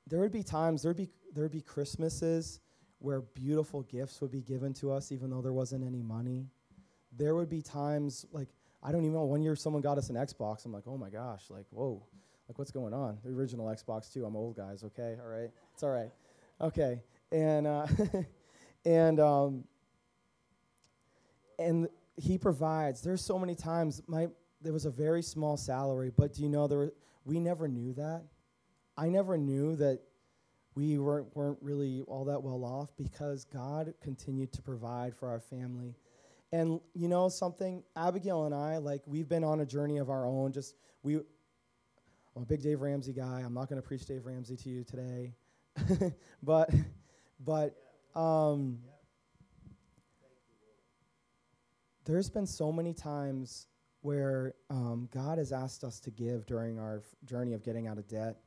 there 0.07 0.19
would 0.22 0.32
be 0.32 0.41
times, 0.41 0.82
there'd 0.82 0.97
be, 0.97 1.09
there'd 1.36 1.51
be 1.51 1.61
Christmases 1.61 2.59
where 3.02 3.22
beautiful 3.22 3.84
gifts 3.84 4.22
would 4.22 4.32
be 4.32 4.41
given 4.41 4.74
to 4.76 4.91
us, 4.91 5.12
even 5.12 5.30
though 5.30 5.41
there 5.41 5.54
wasn't 5.54 5.86
any 5.86 6.02
money. 6.02 6.47
There 7.18 7.36
would 7.36 7.49
be 7.49 7.62
times, 7.62 8.26
like, 8.32 8.47
I 8.82 8.91
don't 8.91 9.02
even 9.02 9.14
know, 9.14 9.26
one 9.26 9.41
year 9.41 9.56
someone 9.56 9.82
got 9.82 9.97
us 9.97 10.10
an 10.10 10.16
Xbox. 10.16 10.66
I'm 10.66 10.72
like, 10.72 10.88
oh 10.88 10.97
my 10.97 11.10
gosh, 11.10 11.49
like, 11.49 11.66
whoa 11.72 12.02
like, 12.52 12.60
what's 12.60 12.72
going 12.72 12.93
on? 12.93 13.18
The 13.24 13.30
original 13.30 13.68
Xbox 13.68 14.12
too. 14.12 14.26
I'm 14.26 14.36
old, 14.36 14.58
guys. 14.58 14.84
Okay, 14.84 15.16
all 15.24 15.30
right, 15.30 15.49
it's 15.74 15.84
all 15.84 15.89
right. 15.89 16.12
Okay, 16.60 17.02
and 17.32 17.66
uh, 17.66 17.88
and 18.86 19.22
um, 19.22 19.64
and 21.58 21.88
he 22.18 22.38
provides. 22.38 22.99
There's 22.99 23.24
so 23.24 23.39
many 23.39 23.56
times 23.56 24.02
my 24.06 24.28
there 24.62 24.74
was 24.74 24.84
a 24.84 24.89
very 24.89 25.22
small 25.22 25.56
salary, 25.56 26.12
but 26.14 26.34
do 26.34 26.43
you 26.43 26.49
know 26.49 26.68
there 26.68 26.78
were, 26.78 26.93
we 27.24 27.39
never 27.39 27.70
knew 27.70 27.93
that. 27.93 28.24
I 28.97 29.08
never 29.08 29.38
knew 29.38 29.78
that 29.78 30.02
we 30.76 30.97
weren't 30.97 31.36
weren't 31.36 31.57
really 31.61 32.01
all 32.07 32.26
that 32.26 32.41
well 32.41 32.63
off 32.63 32.89
because 32.97 33.45
God 33.45 33.93
continued 34.01 34.51
to 34.53 34.61
provide 34.61 35.15
for 35.15 35.28
our 35.30 35.39
family. 35.39 35.95
And 36.53 36.80
you 36.93 37.07
know 37.07 37.30
something, 37.30 37.84
Abigail 37.95 38.45
and 38.45 38.53
I, 38.53 38.78
like 38.78 39.01
we've 39.05 39.28
been 39.30 39.43
on 39.43 39.61
a 39.61 39.65
journey 39.65 39.97
of 39.97 40.09
our 40.09 40.26
own. 40.26 40.51
Just 40.51 40.76
we 41.03 41.15
I'm 42.36 42.43
a 42.43 42.45
big 42.45 42.61
Dave 42.61 42.82
Ramsey 42.82 43.13
guy. 43.13 43.41
I'm 43.45 43.53
not 43.53 43.67
going 43.69 43.82
to 43.82 43.88
preach 43.88 44.05
Dave 44.05 44.26
Ramsey 44.26 44.55
to 44.57 44.69
you 44.69 44.84
today, 44.84 45.34
but 46.43 46.69
but 47.39 47.76
um, 48.15 48.80
there's 52.05 52.30
been 52.30 52.47
so 52.47 52.72
many 52.72 52.93
times 52.93 53.67
where 54.01 54.53
um, 54.69 55.09
God 55.13 55.38
has 55.38 55.51
asked 55.51 55.84
us 55.84 55.99
to 56.01 56.11
give 56.11 56.45
during 56.45 56.80
our 56.80 57.03
journey 57.26 57.53
of 57.53 57.63
getting 57.63 57.88
out 57.88 57.97
of 57.97 58.07
debt, 58.07 58.38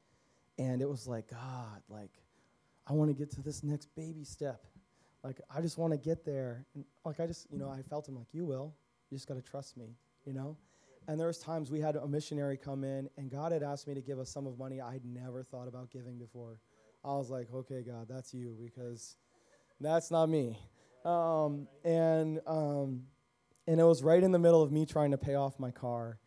and 0.59 0.81
it 0.81 0.89
was 0.89 1.07
like 1.07 1.31
God, 1.31 1.83
like 1.89 2.13
I 2.87 2.93
want 2.93 3.11
to 3.11 3.15
get 3.15 3.31
to 3.33 3.43
this 3.43 3.63
next 3.63 3.95
baby 3.97 4.25
step, 4.25 4.65
like 5.23 5.41
I 5.55 5.61
just 5.61 5.79
want 5.79 5.93
to 5.93 5.99
get 5.99 6.25
there, 6.25 6.67
and 6.75 6.85
like 7.05 7.21
I 7.21 7.27
just 7.27 7.47
you 7.51 7.59
know 7.59 7.69
I 7.69 7.83
felt 7.83 8.09
him 8.09 8.17
like 8.17 8.29
you 8.33 8.45
will, 8.45 8.75
you 9.11 9.17
just 9.17 9.29
got 9.29 9.35
to 9.35 9.43
trust 9.43 9.77
me, 9.77 9.97
you 10.25 10.33
know. 10.33 10.57
And 11.07 11.21
there 11.21 11.27
was 11.27 11.39
times 11.39 11.71
we 11.71 11.81
had 11.81 11.97
a 11.97 12.07
missionary 12.07 12.57
come 12.57 12.83
in, 12.83 13.11
and 13.19 13.31
God 13.31 13.53
had 13.53 13.63
asked 13.63 13.87
me 13.87 13.95
to 13.95 14.01
give 14.01 14.19
a 14.19 14.27
sum 14.27 14.47
of 14.47 14.59
money 14.59 14.81
I'd 14.81 15.05
never 15.05 15.43
thought 15.43 15.69
about 15.69 15.91
giving 15.91 16.17
before. 16.19 16.61
I 17.05 17.09
was 17.09 17.29
like, 17.29 17.49
okay, 17.55 17.83
God, 17.83 18.07
that's 18.09 18.33
you 18.33 18.57
because 18.59 19.17
that's 19.81 20.11
not 20.11 20.31
me. 20.31 20.59
Um, 21.05 21.69
and 21.85 22.41
um, 22.47 23.03
and 23.67 23.81
it 23.81 23.85
was 23.85 24.03
right 24.03 24.23
in 24.23 24.33
the 24.33 24.39
middle 24.39 24.63
of 24.63 24.73
me 24.73 24.87
trying 24.87 25.11
to 25.11 25.19
pay 25.19 25.35
off 25.35 25.59
my 25.59 25.71
car, 25.71 26.19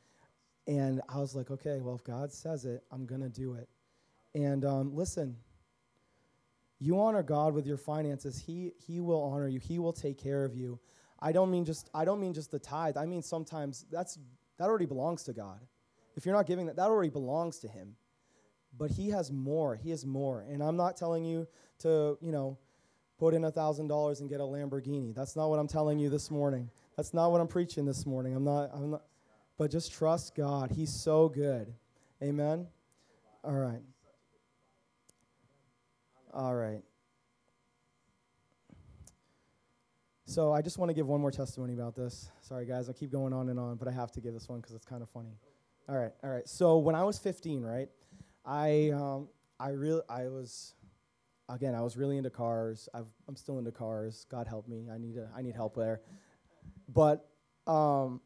and 0.67 1.01
I 1.09 1.17
was 1.17 1.35
like, 1.35 1.49
okay, 1.49 1.79
well, 1.81 1.95
if 1.95 2.03
God 2.03 2.31
says 2.31 2.65
it, 2.65 2.83
I'm 2.91 3.05
gonna 3.05 3.29
do 3.29 3.53
it. 3.53 3.69
And 4.35 4.65
um, 4.65 4.95
listen, 4.95 5.35
you 6.79 6.99
honor 6.99 7.23
God 7.23 7.53
with 7.53 7.65
your 7.65 7.77
finances. 7.77 8.37
He 8.37 8.71
He 8.85 8.99
will 8.99 9.23
honor 9.23 9.47
you. 9.47 9.59
He 9.59 9.79
will 9.79 9.93
take 9.93 10.17
care 10.17 10.45
of 10.45 10.55
you. 10.55 10.79
I 11.19 11.31
don't 11.31 11.49
mean 11.49 11.65
just 11.65 11.89
I 11.93 12.05
don't 12.05 12.19
mean 12.19 12.33
just 12.33 12.51
the 12.51 12.59
tithe. 12.59 12.97
I 12.97 13.05
mean 13.05 13.21
sometimes 13.21 13.85
that's 13.91 14.19
that 14.57 14.65
already 14.65 14.85
belongs 14.85 15.23
to 15.23 15.33
God. 15.33 15.59
If 16.15 16.25
you're 16.25 16.35
not 16.35 16.47
giving 16.47 16.65
that, 16.65 16.75
that 16.75 16.87
already 16.87 17.09
belongs 17.09 17.59
to 17.59 17.67
Him. 17.67 17.95
But 18.77 18.91
He 18.91 19.09
has 19.09 19.31
more. 19.31 19.75
He 19.75 19.91
has 19.91 20.05
more. 20.05 20.45
And 20.49 20.61
I'm 20.63 20.77
not 20.77 20.97
telling 20.97 21.23
you 21.25 21.47
to, 21.79 22.17
you 22.21 22.31
know, 22.31 22.57
put 23.17 23.33
in 23.33 23.43
a 23.43 23.51
$1,000 23.51 24.19
and 24.19 24.29
get 24.29 24.39
a 24.39 24.43
Lamborghini. 24.43 25.13
That's 25.13 25.35
not 25.35 25.49
what 25.49 25.59
I'm 25.59 25.67
telling 25.67 25.99
you 25.99 26.09
this 26.09 26.29
morning. 26.29 26.69
That's 26.95 27.13
not 27.13 27.31
what 27.31 27.41
I'm 27.41 27.47
preaching 27.47 27.85
this 27.85 28.05
morning. 28.05 28.35
I'm 28.35 28.43
not, 28.43 28.69
I'm 28.73 28.91
not, 28.91 29.03
but 29.57 29.71
just 29.71 29.91
trust 29.91 30.35
God. 30.35 30.71
He's 30.71 30.93
so 30.93 31.29
good. 31.29 31.73
Amen? 32.21 32.67
All 33.43 33.53
right. 33.53 33.81
All 36.33 36.53
right. 36.53 36.81
So 40.25 40.51
I 40.51 40.61
just 40.61 40.77
want 40.77 40.89
to 40.89 40.93
give 40.93 41.07
one 41.07 41.21
more 41.21 41.31
testimony 41.31 41.73
about 41.73 41.95
this. 41.95 42.29
Sorry, 42.41 42.65
guys, 42.65 42.89
I 42.89 42.93
keep 42.93 43.11
going 43.11 43.31
on 43.31 43.47
and 43.47 43.57
on, 43.57 43.77
but 43.77 43.87
I 43.87 43.91
have 43.91 44.11
to 44.11 44.21
give 44.21 44.33
this 44.33 44.49
one 44.49 44.59
because 44.59 44.75
it's 44.75 44.85
kind 44.85 45.01
of 45.01 45.09
funny. 45.09 45.37
All 45.87 45.95
right, 45.95 46.11
all 46.21 46.29
right. 46.29 46.47
So 46.47 46.79
when 46.79 46.95
I 46.95 47.03
was 47.05 47.17
15, 47.17 47.61
right, 47.61 47.87
I 48.45 48.91
um, 48.93 49.29
I 49.57 49.69
really 49.69 50.01
I 50.09 50.27
was 50.27 50.73
again 51.47 51.73
I 51.75 51.81
was 51.81 51.95
really 51.95 52.17
into 52.17 52.29
cars. 52.29 52.89
i 52.93 52.99
am 52.99 53.35
still 53.37 53.57
into 53.57 53.71
cars. 53.71 54.25
God 54.29 54.47
help 54.47 54.67
me. 54.67 54.87
I 54.93 54.97
need 54.97 55.15
a, 55.15 55.29
I 55.35 55.41
need 55.41 55.55
help 55.55 55.75
there. 55.75 56.01
But 56.89 57.25
um, 57.65 58.19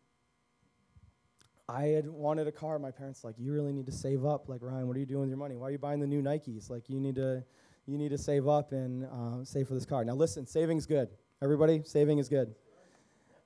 I 1.69 1.83
had 1.83 2.07
wanted 2.07 2.47
a 2.47 2.51
car. 2.51 2.79
My 2.79 2.91
parents 2.91 3.23
like, 3.23 3.35
you 3.37 3.53
really 3.53 3.71
need 3.71 3.85
to 3.85 3.91
save 3.91 4.25
up. 4.25 4.49
Like 4.49 4.61
Ryan, 4.61 4.87
what 4.87 4.97
are 4.97 4.99
you 4.99 5.05
doing 5.05 5.21
with 5.21 5.29
your 5.29 5.37
money? 5.37 5.55
Why 5.55 5.67
are 5.67 5.71
you 5.71 5.77
buying 5.77 5.99
the 5.99 6.07
new 6.07 6.21
Nikes? 6.21 6.69
Like 6.69 6.89
you 6.89 6.99
need 6.99 7.15
to 7.15 7.43
you 7.85 7.97
need 7.97 8.09
to 8.09 8.17
save 8.17 8.47
up 8.47 8.71
and 8.71 9.05
uh, 9.05 9.43
save 9.43 9.67
for 9.67 9.73
this 9.73 9.85
car. 9.85 10.05
Now 10.05 10.13
listen, 10.13 10.45
saving's 10.45 10.85
good. 10.85 11.09
Everybody, 11.41 11.81
saving 11.85 12.19
is 12.19 12.29
good. 12.29 12.53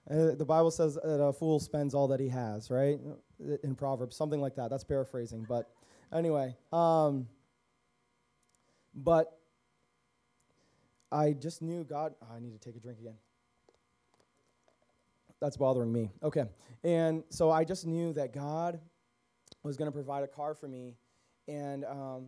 Uh, 0.09 0.35
the 0.35 0.45
Bible 0.45 0.69
says 0.69 0.95
that 0.95 1.21
a 1.21 1.33
fool 1.33 1.59
spends 1.59 1.95
all 1.95 2.07
that 2.09 2.19
he 2.19 2.29
has, 2.29 2.69
right? 2.69 2.99
In 3.63 3.73
Proverbs, 3.75 4.15
something 4.15 4.39
like 4.39 4.55
that. 4.55 4.69
That's 4.69 4.83
paraphrasing, 4.83 5.45
but 5.49 5.71
anyway. 6.13 6.55
Um, 6.71 7.27
but 8.93 9.39
I 11.11 11.33
just 11.33 11.61
knew 11.61 11.83
God. 11.83 12.13
Oh, 12.21 12.35
I 12.35 12.39
need 12.39 12.53
to 12.53 12.59
take 12.59 12.75
a 12.75 12.79
drink 12.79 12.99
again. 12.99 13.15
That's 15.41 15.57
bothering 15.57 15.91
me. 15.91 16.11
Okay. 16.23 16.45
And 16.83 17.23
so 17.29 17.51
I 17.51 17.63
just 17.63 17.85
knew 17.85 18.13
that 18.13 18.33
God 18.33 18.79
was 19.63 19.77
going 19.77 19.87
to 19.87 19.91
provide 19.91 20.23
a 20.23 20.27
car 20.27 20.53
for 20.53 20.67
me. 20.67 20.95
And 21.47 21.83
um, 21.85 22.27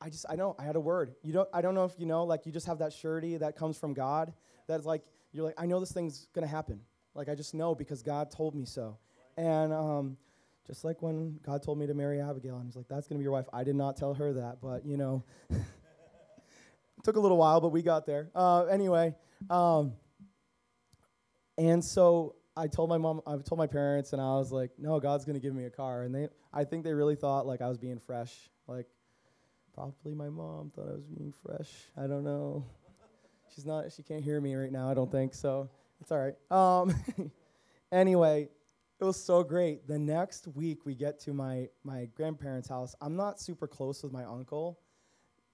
I 0.00 0.08
just, 0.08 0.26
I 0.28 0.36
know, 0.36 0.56
I 0.58 0.64
had 0.64 0.76
a 0.76 0.80
word. 0.80 1.14
You 1.22 1.32
don't, 1.32 1.48
I 1.52 1.60
don't 1.60 1.74
know 1.74 1.84
if 1.84 1.92
you 1.98 2.06
know, 2.06 2.24
like 2.24 2.46
you 2.46 2.52
just 2.52 2.66
have 2.66 2.78
that 2.78 2.92
surety 2.92 3.36
that 3.36 3.56
comes 3.56 3.78
from 3.78 3.94
God 3.94 4.32
that's 4.70 4.86
like 4.86 5.02
you're 5.32 5.44
like 5.44 5.54
I 5.58 5.66
know 5.66 5.80
this 5.80 5.92
thing's 5.92 6.28
gonna 6.34 6.46
happen. 6.46 6.80
Like 7.14 7.28
I 7.28 7.34
just 7.34 7.54
know 7.54 7.74
because 7.74 8.02
God 8.02 8.30
told 8.30 8.54
me 8.54 8.64
so. 8.64 8.98
And 9.36 9.72
um, 9.72 10.16
just 10.66 10.84
like 10.84 11.02
when 11.02 11.38
God 11.44 11.62
told 11.62 11.78
me 11.78 11.86
to 11.86 11.94
marry 11.94 12.20
Abigail, 12.20 12.56
and 12.56 12.66
He's 12.66 12.76
like, 12.76 12.88
"That's 12.88 13.08
gonna 13.08 13.18
be 13.18 13.24
your 13.24 13.32
wife." 13.32 13.46
I 13.52 13.64
did 13.64 13.76
not 13.76 13.96
tell 13.96 14.14
her 14.14 14.32
that, 14.34 14.58
but 14.62 14.84
you 14.86 14.96
know, 14.96 15.24
took 17.04 17.16
a 17.16 17.20
little 17.20 17.36
while, 17.36 17.60
but 17.60 17.70
we 17.70 17.82
got 17.82 18.06
there. 18.06 18.30
Uh, 18.34 18.64
anyway, 18.64 19.14
um, 19.48 19.94
and 21.58 21.84
so 21.84 22.36
I 22.56 22.66
told 22.66 22.88
my 22.88 22.98
mom, 22.98 23.22
I 23.26 23.36
told 23.36 23.58
my 23.58 23.66
parents, 23.66 24.12
and 24.12 24.20
I 24.20 24.34
was 24.34 24.52
like, 24.52 24.70
"No, 24.78 25.00
God's 25.00 25.24
gonna 25.24 25.40
give 25.40 25.54
me 25.54 25.64
a 25.64 25.70
car." 25.70 26.02
And 26.02 26.14
they, 26.14 26.28
I 26.52 26.64
think 26.64 26.84
they 26.84 26.92
really 26.92 27.16
thought 27.16 27.46
like 27.46 27.60
I 27.60 27.68
was 27.68 27.78
being 27.78 27.98
fresh. 27.98 28.50
Like, 28.66 28.86
probably 29.74 30.14
my 30.14 30.28
mom 30.28 30.70
thought 30.74 30.88
I 30.88 30.92
was 30.92 31.06
being 31.06 31.32
fresh. 31.44 31.70
I 31.96 32.06
don't 32.06 32.24
know. 32.24 32.64
She's 33.54 33.66
not. 33.66 33.92
She 33.92 34.02
can't 34.02 34.22
hear 34.22 34.40
me 34.40 34.54
right 34.54 34.70
now. 34.70 34.90
I 34.90 34.94
don't 34.94 35.10
think 35.10 35.34
so. 35.34 35.68
It's 36.00 36.12
all 36.12 36.18
right. 36.18 36.34
Um, 36.50 36.94
anyway, 37.92 38.48
it 39.00 39.04
was 39.04 39.22
so 39.22 39.42
great. 39.42 39.86
The 39.86 39.98
next 39.98 40.46
week 40.48 40.84
we 40.84 40.94
get 40.94 41.18
to 41.20 41.32
my 41.32 41.68
my 41.84 42.08
grandparents' 42.14 42.68
house. 42.68 42.94
I'm 43.00 43.16
not 43.16 43.40
super 43.40 43.66
close 43.66 44.02
with 44.02 44.12
my 44.12 44.24
uncle, 44.24 44.78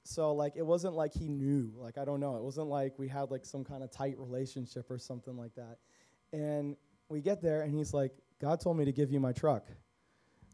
so 0.04 0.34
like 0.34 0.54
it 0.56 0.66
wasn't 0.66 0.94
like 0.94 1.14
he 1.14 1.28
knew. 1.28 1.72
Like 1.76 1.98
I 1.98 2.04
don't 2.04 2.20
know. 2.20 2.36
It 2.36 2.42
wasn't 2.42 2.68
like 2.68 2.98
we 2.98 3.08
had 3.08 3.30
like 3.30 3.44
some 3.44 3.64
kind 3.64 3.82
of 3.82 3.90
tight 3.90 4.18
relationship 4.18 4.90
or 4.90 4.98
something 4.98 5.36
like 5.36 5.54
that. 5.54 5.78
And 6.32 6.76
we 7.08 7.20
get 7.20 7.40
there 7.40 7.62
and 7.62 7.74
he's 7.74 7.94
like, 7.94 8.12
"God 8.40 8.60
told 8.60 8.76
me 8.76 8.84
to 8.84 8.92
give 8.92 9.10
you 9.10 9.20
my 9.20 9.32
truck." 9.32 9.66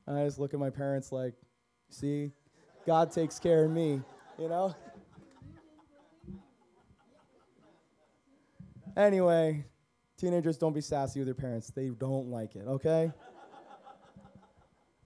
And 0.06 0.18
I 0.18 0.24
just 0.24 0.38
look 0.38 0.52
at 0.54 0.60
my 0.60 0.70
parents 0.70 1.12
like, 1.12 1.34
"See, 1.88 2.32
God 2.86 3.12
takes 3.12 3.38
care 3.38 3.64
of 3.64 3.70
me," 3.70 4.00
you 4.38 4.48
know. 4.48 4.74
Anyway, 8.96 9.64
teenagers, 10.18 10.58
don't 10.58 10.74
be 10.74 10.80
sassy 10.82 11.18
with 11.18 11.26
your 11.26 11.34
parents. 11.34 11.70
They 11.70 11.88
don't 11.88 12.28
like 12.28 12.56
it, 12.56 12.66
okay? 12.66 13.10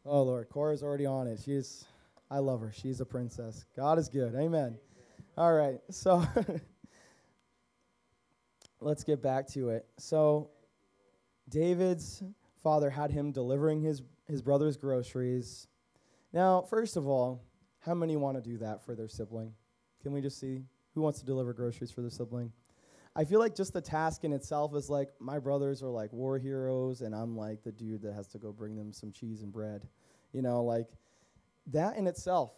oh, 0.05 0.23
Lord. 0.23 0.49
Cora's 0.49 0.83
already 0.83 1.07
on 1.07 1.29
it. 1.29 1.41
She's, 1.45 1.85
I 2.29 2.39
love 2.39 2.61
her. 2.61 2.73
She's 2.73 3.01
a 3.01 3.07
princess. 3.07 3.65
God 3.77 3.99
is 3.99 4.09
good. 4.09 4.35
Amen. 4.35 4.77
All 5.39 5.53
right. 5.53 5.79
So, 5.91 6.27
let's 8.81 9.05
get 9.05 9.23
back 9.23 9.47
to 9.51 9.71
it. 9.71 9.87
So, 9.99 10.51
David's 11.49 12.25
father 12.61 12.91
had 12.91 13.13
him 13.13 13.31
delivering 13.31 13.81
his, 13.81 14.03
his 14.27 14.43
brother's 14.43 14.77
groceries. 14.77 15.69
Now, 16.33 16.63
first 16.63 16.97
of 16.97 17.07
all, 17.07 17.45
how 17.87 17.95
many 17.95 18.17
want 18.17 18.37
to 18.37 18.43
do 18.43 18.59
that 18.59 18.85
for 18.85 18.95
their 18.95 19.09
sibling? 19.09 19.53
Can 20.03 20.13
we 20.13 20.21
just 20.21 20.39
see 20.39 20.65
who 20.95 21.01
wants 21.01 21.21
to 21.21 21.27
deliver 21.27 21.53
groceries 21.53 21.91
for 21.91 22.01
their 22.01 22.11
sibling? 22.11 22.53
I 23.15 23.25
feel 23.25 23.41
like 23.41 23.55
just 23.55 23.73
the 23.73 23.81
task 23.81 24.25
in 24.25 24.33
itself 24.33 24.75
is 24.75 24.91
like 24.91 25.09
my 25.21 25.39
brothers 25.39 25.83
are 25.83 25.89
like 25.89 26.13
war 26.13 26.39
heroes, 26.39 27.01
and 27.01 27.15
I'm 27.15 27.37
like 27.37 27.63
the 27.63 27.73
dude 27.73 28.03
that 28.03 28.13
has 28.13 28.27
to 28.29 28.39
go 28.39 28.53
bring 28.53 28.77
them 28.77 28.93
some 28.93 29.13
cheese 29.13 29.43
and 29.43 29.53
bread. 29.53 29.89
You 30.33 30.43
know, 30.43 30.63
like 30.63 30.89
that 31.69 31.97
in 31.97 32.07
itself, 32.07 32.53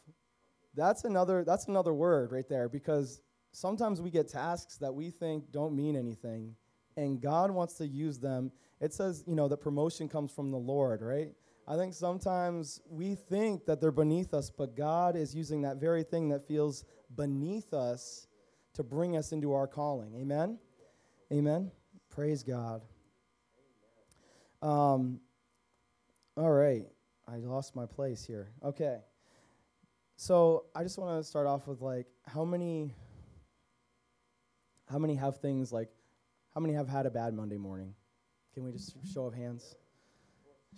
that's 0.74 1.04
another 1.04 1.44
that's 1.44 1.68
another 1.68 1.94
word 1.94 2.32
right 2.32 2.48
there 2.48 2.68
because 2.68 3.20
sometimes 3.52 4.00
we 4.00 4.10
get 4.10 4.28
tasks 4.28 4.78
that 4.78 4.92
we 4.92 5.10
think 5.10 5.52
don't 5.52 5.76
mean 5.76 5.94
anything 5.94 6.56
and 6.98 7.20
God 7.20 7.52
wants 7.52 7.74
to 7.74 7.86
use 7.86 8.18
them. 8.18 8.50
It 8.80 8.92
says, 8.92 9.22
you 9.26 9.36
know, 9.36 9.46
the 9.46 9.56
promotion 9.56 10.08
comes 10.08 10.32
from 10.32 10.50
the 10.50 10.58
Lord, 10.58 11.00
right? 11.00 11.32
I 11.70 11.76
think 11.76 11.92
sometimes 11.92 12.80
we 12.88 13.14
think 13.14 13.66
that 13.66 13.78
they're 13.78 13.90
beneath 13.90 14.32
us, 14.32 14.48
but 14.48 14.74
God 14.74 15.16
is 15.16 15.34
using 15.34 15.60
that 15.62 15.76
very 15.76 16.02
thing 16.02 16.30
that 16.30 16.48
feels 16.48 16.86
beneath 17.14 17.74
us 17.74 18.26
to 18.72 18.82
bring 18.82 19.18
us 19.18 19.32
into 19.32 19.52
our 19.52 19.66
calling. 19.66 20.14
Amen? 20.14 20.58
Amen? 21.30 21.70
Praise 22.08 22.42
God. 22.42 22.80
Um, 24.62 25.20
all 26.38 26.50
right. 26.50 26.86
I 27.30 27.36
lost 27.36 27.76
my 27.76 27.84
place 27.84 28.24
here. 28.24 28.48
Okay. 28.64 29.00
So 30.16 30.64
I 30.74 30.82
just 30.84 30.96
want 30.96 31.22
to 31.22 31.28
start 31.28 31.46
off 31.46 31.66
with 31.66 31.82
like 31.82 32.06
how 32.26 32.46
many 32.46 32.94
how 34.88 34.98
many 34.98 35.14
have 35.16 35.36
things 35.36 35.70
like 35.70 35.90
how 36.54 36.62
many 36.62 36.72
have 36.72 36.88
had 36.88 37.04
a 37.04 37.10
bad 37.10 37.34
Monday 37.34 37.58
morning? 37.58 37.94
Can 38.54 38.64
we 38.64 38.72
just 38.72 38.96
show 39.12 39.26
of 39.26 39.34
hands? 39.34 39.74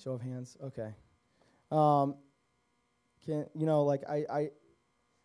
Show 0.02 0.12
of 0.12 0.22
hands. 0.22 0.56
Okay. 0.62 0.94
Um, 1.70 2.16
can 3.24 3.46
you 3.54 3.66
know 3.66 3.84
like 3.84 4.02
I 4.08 4.24
I 4.30 4.50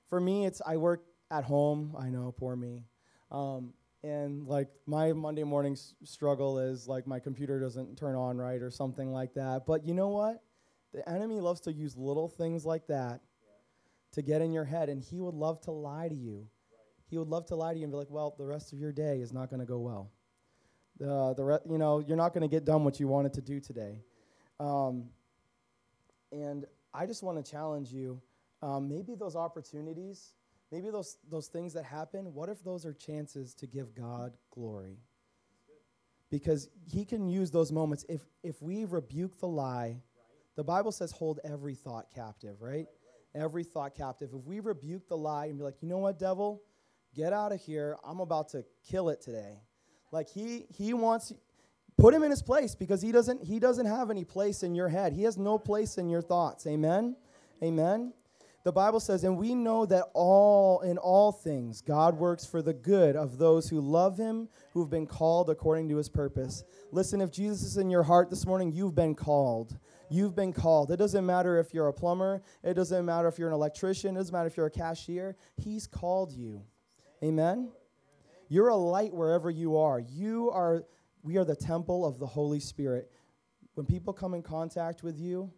for 0.09 0.19
me 0.19 0.45
it's 0.45 0.61
I 0.65 0.77
work 0.77 1.03
at 1.31 1.43
home. 1.43 1.95
I 1.97 2.09
know, 2.09 2.33
poor 2.37 2.55
me. 2.55 2.83
Um, 3.31 3.73
and 4.03 4.45
like 4.47 4.67
my 4.85 5.13
Monday 5.13 5.43
morning 5.43 5.73
s- 5.73 5.95
struggle 6.03 6.59
is 6.59 6.87
like 6.87 7.07
my 7.07 7.19
computer 7.19 7.59
doesn't 7.59 7.97
turn 7.97 8.15
on 8.15 8.37
right 8.37 8.61
or 8.61 8.69
something 8.69 9.11
like 9.11 9.33
that. 9.33 9.65
But 9.65 9.85
you 9.85 9.93
know 9.93 10.09
what? 10.09 10.43
The 10.93 11.07
enemy 11.09 11.39
loves 11.39 11.61
to 11.61 11.73
use 11.73 11.97
little 11.97 12.27
things 12.27 12.65
like 12.65 12.87
that 12.87 13.21
to 14.11 14.21
get 14.21 14.41
in 14.41 14.51
your 14.53 14.63
head, 14.65 14.89
and 14.89 15.01
he 15.01 15.19
would 15.19 15.33
love 15.33 15.59
to 15.61 15.71
lie 15.71 16.07
to 16.07 16.15
you. 16.15 16.47
He 17.07 17.17
would 17.17 17.27
love 17.27 17.45
to 17.47 17.55
lie 17.55 17.73
to 17.73 17.79
you 17.79 17.83
and 17.85 17.91
be 17.91 17.97
like, 17.97 18.09
"Well, 18.09 18.35
the 18.37 18.45
rest 18.45 18.73
of 18.73 18.79
your 18.79 18.91
day 18.91 19.21
is 19.21 19.33
not 19.33 19.49
going 19.49 19.59
to 19.61 19.65
go 19.65 19.79
well. 19.79 20.11
The 20.97 21.33
the 21.35 21.43
re- 21.43 21.59
you 21.69 21.77
know 21.77 21.99
you're 21.99 22.17
not 22.17 22.33
going 22.33 22.43
to 22.43 22.47
get 22.47 22.65
done 22.65 22.83
what 22.83 22.99
you 22.99 23.07
wanted 23.07 23.33
to 23.33 23.41
do 23.41 23.59
today." 23.59 24.03
Um, 24.59 25.05
and 26.31 26.65
I 26.93 27.05
just 27.05 27.23
want 27.23 27.43
to 27.43 27.49
challenge 27.49 27.91
you. 27.91 28.21
Um, 28.61 28.87
maybe 28.87 29.15
those 29.15 29.35
opportunities, 29.35 30.33
maybe 30.71 30.89
those 30.89 31.17
those 31.29 31.47
things 31.47 31.73
that 31.73 31.83
happen. 31.83 32.33
What 32.33 32.49
if 32.49 32.63
those 32.63 32.85
are 32.85 32.93
chances 32.93 33.53
to 33.55 33.67
give 33.67 33.93
God 33.93 34.33
glory? 34.51 34.97
Because 36.31 36.69
He 36.85 37.05
can 37.05 37.27
use 37.27 37.51
those 37.51 37.71
moments. 37.71 38.05
If 38.09 38.21
if 38.43 38.61
we 38.61 38.85
rebuke 38.85 39.39
the 39.39 39.47
lie, 39.47 40.01
the 40.55 40.63
Bible 40.63 40.91
says, 40.91 41.11
"Hold 41.11 41.39
every 41.43 41.75
thought 41.75 42.09
captive." 42.13 42.61
Right? 42.61 42.87
Every 43.35 43.65
thought 43.65 43.93
captive. 43.95 44.29
If 44.33 44.45
we 44.45 44.61
rebuke 44.61 45.09
the 45.09 45.17
lie 45.17 45.47
and 45.47 45.57
be 45.57 45.63
like, 45.65 45.81
you 45.81 45.89
know 45.89 45.97
what, 45.97 46.17
devil, 46.17 46.61
get 47.13 47.33
out 47.33 47.51
of 47.51 47.59
here. 47.59 47.97
I'm 48.05 48.21
about 48.21 48.47
to 48.49 48.63
kill 48.89 49.09
it 49.09 49.21
today. 49.21 49.59
Like 50.11 50.29
he 50.29 50.65
he 50.69 50.93
wants 50.93 51.33
put 51.97 52.13
him 52.13 52.23
in 52.23 52.29
his 52.29 52.41
place 52.41 52.75
because 52.75 53.01
he 53.01 53.11
doesn't 53.11 53.43
he 53.43 53.59
doesn't 53.59 53.85
have 53.85 54.09
any 54.09 54.23
place 54.23 54.63
in 54.63 54.75
your 54.75 54.89
head. 54.89 55.13
He 55.13 55.23
has 55.23 55.37
no 55.37 55.57
place 55.57 55.97
in 55.97 56.09
your 56.09 56.21
thoughts. 56.21 56.67
Amen. 56.67 57.15
Amen. 57.63 58.13
The 58.63 58.71
Bible 58.71 58.99
says, 58.99 59.23
and 59.23 59.37
we 59.37 59.53
know 59.53 59.85
that 59.85 60.05
all 60.15 60.81
in 60.81 60.97
all 60.97 61.31
things 61.31 61.81
God 61.81 62.17
works 62.17 62.47
for 62.47 62.63
the 62.63 62.73
good 62.73 63.15
of 63.15 63.37
those 63.37 63.69
who 63.69 63.79
love 63.79 64.17
him, 64.17 64.49
who've 64.73 64.89
been 64.89 65.05
called 65.05 65.51
according 65.51 65.87
to 65.89 65.97
his 65.97 66.09
purpose. 66.09 66.63
Listen, 66.91 67.21
if 67.21 67.31
Jesus 67.31 67.61
is 67.61 67.77
in 67.77 67.91
your 67.91 68.01
heart 68.01 68.31
this 68.31 68.45
morning, 68.47 68.71
you've 68.71 68.95
been 68.95 69.13
called. 69.13 69.77
You've 70.09 70.35
been 70.35 70.51
called. 70.51 70.91
It 70.91 70.97
doesn't 70.97 71.25
matter 71.25 71.59
if 71.59 71.75
you're 71.75 71.87
a 71.87 71.93
plumber, 71.93 72.41
it 72.63 72.73
doesn't 72.73 73.05
matter 73.05 73.27
if 73.27 73.37
you're 73.37 73.49
an 73.49 73.53
electrician, 73.53 74.15
it 74.15 74.19
doesn't 74.19 74.33
matter 74.33 74.47
if 74.47 74.57
you're 74.57 74.65
a 74.65 74.71
cashier. 74.71 75.35
He's 75.57 75.85
called 75.85 76.31
you. 76.31 76.63
Amen. 77.23 77.71
You're 78.49 78.69
a 78.69 78.75
light 78.75 79.13
wherever 79.13 79.49
you 79.51 79.77
are. 79.77 79.99
You 79.99 80.49
are 80.51 80.85
we 81.25 81.37
are 81.37 81.43
the 81.43 81.55
temple 81.55 82.05
of 82.05 82.19
the 82.19 82.27
Holy 82.27 82.59
Spirit. 82.59 83.11
When 83.73 83.87
people 83.87 84.13
come 84.13 84.35
in 84.35 84.43
contact 84.43 85.01
with 85.01 85.19
you, 85.19 85.51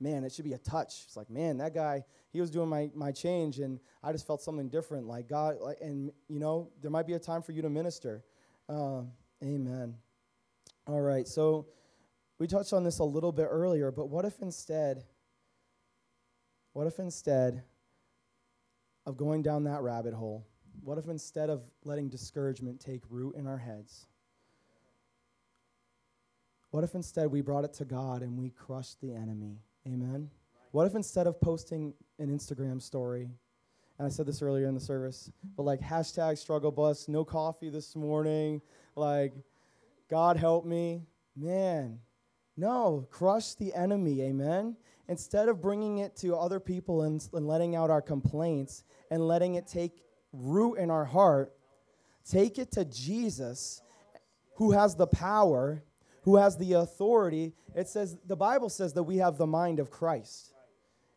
man, 0.00 0.24
it 0.24 0.32
should 0.32 0.44
be 0.44 0.54
a 0.54 0.58
touch. 0.58 1.02
It's 1.06 1.16
like, 1.16 1.30
man, 1.30 1.58
that 1.58 1.72
guy, 1.72 2.02
he 2.32 2.40
was 2.40 2.50
doing 2.50 2.68
my, 2.68 2.90
my 2.92 3.12
change, 3.12 3.60
and 3.60 3.78
I 4.02 4.10
just 4.10 4.26
felt 4.26 4.42
something 4.42 4.68
different. 4.68 5.06
Like 5.06 5.28
God, 5.28 5.58
like, 5.60 5.78
and 5.80 6.10
you 6.28 6.40
know, 6.40 6.70
there 6.82 6.90
might 6.90 7.06
be 7.06 7.12
a 7.12 7.20
time 7.20 7.40
for 7.40 7.52
you 7.52 7.62
to 7.62 7.70
minister. 7.70 8.24
Uh, 8.68 9.02
amen. 9.44 9.94
All 10.88 11.00
right, 11.00 11.28
so 11.28 11.68
we 12.40 12.48
touched 12.48 12.72
on 12.72 12.82
this 12.82 12.98
a 12.98 13.04
little 13.04 13.30
bit 13.30 13.46
earlier, 13.48 13.92
but 13.92 14.08
what 14.08 14.24
if 14.24 14.42
instead, 14.42 15.04
what 16.72 16.88
if 16.88 16.98
instead 16.98 17.62
of 19.06 19.16
going 19.16 19.42
down 19.42 19.62
that 19.64 19.82
rabbit 19.82 20.14
hole, 20.14 20.48
what 20.82 20.98
if 20.98 21.06
instead 21.06 21.48
of 21.48 21.62
letting 21.84 22.08
discouragement 22.08 22.80
take 22.80 23.02
root 23.08 23.36
in 23.36 23.46
our 23.46 23.58
heads, 23.58 24.06
what 26.72 26.84
if 26.84 26.94
instead 26.94 27.30
we 27.30 27.42
brought 27.42 27.64
it 27.64 27.74
to 27.74 27.84
God 27.84 28.22
and 28.22 28.36
we 28.36 28.48
crushed 28.48 28.98
the 29.02 29.12
enemy? 29.12 29.58
Amen. 29.86 30.30
What 30.70 30.86
if 30.86 30.94
instead 30.94 31.26
of 31.26 31.38
posting 31.38 31.92
an 32.18 32.28
Instagram 32.28 32.80
story, 32.80 33.28
and 33.98 34.06
I 34.06 34.08
said 34.08 34.24
this 34.24 34.40
earlier 34.40 34.66
in 34.68 34.74
the 34.74 34.80
service, 34.80 35.30
but 35.54 35.64
like 35.64 35.80
hashtag 35.80 36.38
struggle 36.38 36.72
bus, 36.72 37.08
no 37.08 37.26
coffee 37.26 37.68
this 37.68 37.94
morning, 37.94 38.62
like 38.96 39.34
God 40.08 40.38
help 40.38 40.64
me, 40.64 41.02
man, 41.36 41.98
no, 42.56 43.06
crush 43.10 43.52
the 43.54 43.74
enemy, 43.74 44.22
amen. 44.22 44.74
Instead 45.08 45.50
of 45.50 45.60
bringing 45.60 45.98
it 45.98 46.16
to 46.16 46.34
other 46.34 46.58
people 46.58 47.02
and, 47.02 47.28
and 47.34 47.46
letting 47.46 47.76
out 47.76 47.90
our 47.90 48.00
complaints 48.00 48.84
and 49.10 49.28
letting 49.28 49.56
it 49.56 49.66
take 49.66 50.02
root 50.32 50.76
in 50.76 50.90
our 50.90 51.04
heart, 51.04 51.52
take 52.26 52.58
it 52.58 52.72
to 52.72 52.86
Jesus 52.86 53.82
who 54.54 54.70
has 54.70 54.94
the 54.94 55.06
power, 55.06 55.82
who 56.22 56.36
has 56.36 56.56
the 56.56 56.74
authority. 56.74 57.54
It 57.74 57.88
says, 57.88 58.16
the 58.26 58.36
Bible 58.36 58.68
says 58.68 58.92
that 58.94 59.02
we 59.02 59.18
have 59.18 59.38
the 59.38 59.46
mind 59.46 59.78
of 59.78 59.90
Christ. 59.90 60.52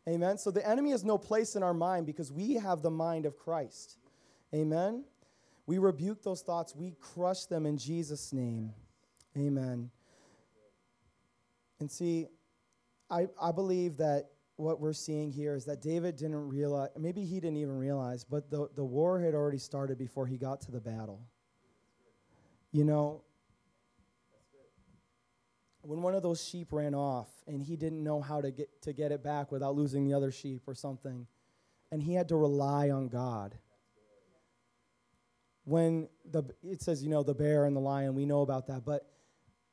Amen. 0.07 0.37
So 0.37 0.51
the 0.51 0.67
enemy 0.67 0.91
has 0.91 1.03
no 1.03 1.17
place 1.17 1.55
in 1.55 1.63
our 1.63 1.73
mind 1.73 2.05
because 2.05 2.31
we 2.31 2.53
have 2.53 2.81
the 2.81 2.91
mind 2.91 3.25
of 3.25 3.37
Christ. 3.37 3.97
Amen. 4.53 5.03
We 5.65 5.79
rebuke 5.79 6.21
those 6.23 6.41
thoughts, 6.41 6.75
we 6.75 6.93
crush 6.99 7.45
them 7.45 7.65
in 7.65 7.77
Jesus' 7.77 8.31
name. 8.31 8.71
Amen. 9.35 9.89
And 11.79 11.91
see, 11.91 12.27
I, 13.09 13.27
I 13.41 13.51
believe 13.51 13.97
that 13.97 14.29
what 14.57 14.79
we're 14.79 14.93
seeing 14.93 15.31
here 15.31 15.55
is 15.55 15.65
that 15.65 15.81
David 15.81 16.15
didn't 16.15 16.47
realize, 16.47 16.89
maybe 16.97 17.25
he 17.25 17.39
didn't 17.39 17.57
even 17.57 17.77
realize, 17.77 18.23
but 18.23 18.49
the, 18.49 18.69
the 18.75 18.83
war 18.83 19.19
had 19.19 19.33
already 19.33 19.57
started 19.57 19.97
before 19.97 20.25
he 20.27 20.37
got 20.37 20.61
to 20.61 20.71
the 20.71 20.79
battle. 20.79 21.19
You 22.71 22.85
know, 22.85 23.23
when 25.87 26.01
one 26.01 26.15
of 26.15 26.23
those 26.23 26.43
sheep 26.43 26.71
ran 26.71 26.95
off 26.95 27.29
and 27.47 27.61
he 27.61 27.75
didn't 27.75 28.03
know 28.03 28.21
how 28.21 28.41
to 28.41 28.51
get, 28.51 28.81
to 28.81 28.93
get 28.93 29.11
it 29.11 29.23
back 29.23 29.51
without 29.51 29.75
losing 29.75 30.05
the 30.05 30.13
other 30.13 30.31
sheep 30.31 30.63
or 30.67 30.73
something, 30.73 31.27
and 31.91 32.01
he 32.01 32.13
had 32.13 32.29
to 32.29 32.35
rely 32.35 32.89
on 32.89 33.07
God. 33.07 33.57
When 35.63 36.09
the, 36.29 36.43
it 36.63 36.81
says, 36.81 37.03
you 37.03 37.09
know, 37.09 37.23
the 37.23 37.33
bear 37.33 37.65
and 37.65 37.75
the 37.75 37.79
lion, 37.81 38.15
we 38.15 38.25
know 38.25 38.41
about 38.41 38.67
that, 38.67 38.85
but 38.85 39.07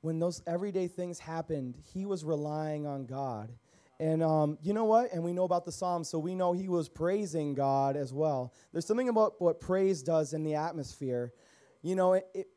when 0.01 0.19
those 0.19 0.43
everyday 0.47 0.89
things 0.89 1.19
happened, 1.19 1.77
he 1.95 2.07
was 2.07 2.25
relying 2.25 2.87
on 2.87 3.07
God. 3.07 3.53
And 4.01 4.23
um, 4.23 4.59
you 4.63 4.73
know 4.73 4.85
what? 4.85 5.13
And 5.13 5.23
we 5.23 5.33
know 5.33 5.45
about 5.45 5.65
the 5.65 5.71
Psalms, 5.71 6.09
so 6.09 6.19
we 6.19 6.35
know 6.35 6.53
he 6.53 6.69
was 6.69 6.89
praising 6.89 7.55
God 7.55 7.97
as 7.97 8.13
well. 8.13 8.53
There's 8.73 8.87
something 8.87 9.09
about 9.09 9.41
what 9.41 9.61
praise 9.61 10.03
does 10.03 10.33
in 10.33 10.43
the 10.43 10.57
atmosphere. 10.57 11.33
You 11.83 11.95
know, 11.95 12.15
it, 12.15 12.27
it, 12.35 12.49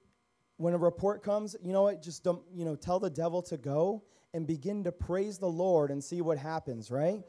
when 0.58 0.74
a 0.74 0.78
report 0.78 1.24
comes, 1.24 1.56
you 1.64 1.74
know 1.74 1.84
what? 1.84 2.02
Just 2.02 2.24
don't, 2.24 2.42
you 2.54 2.66
know, 2.66 2.76
tell 2.76 3.00
the 3.00 3.10
devil 3.10 3.42
to 3.44 3.58
go 3.58 4.04
and 4.34 4.46
begin 4.48 4.84
to 4.84 4.92
praise 4.92 5.38
the 5.38 5.50
Lord 5.50 5.92
and 5.92 6.04
see 6.04 6.22
what 6.22 6.38
happens, 6.38 6.92
right? 6.92 7.22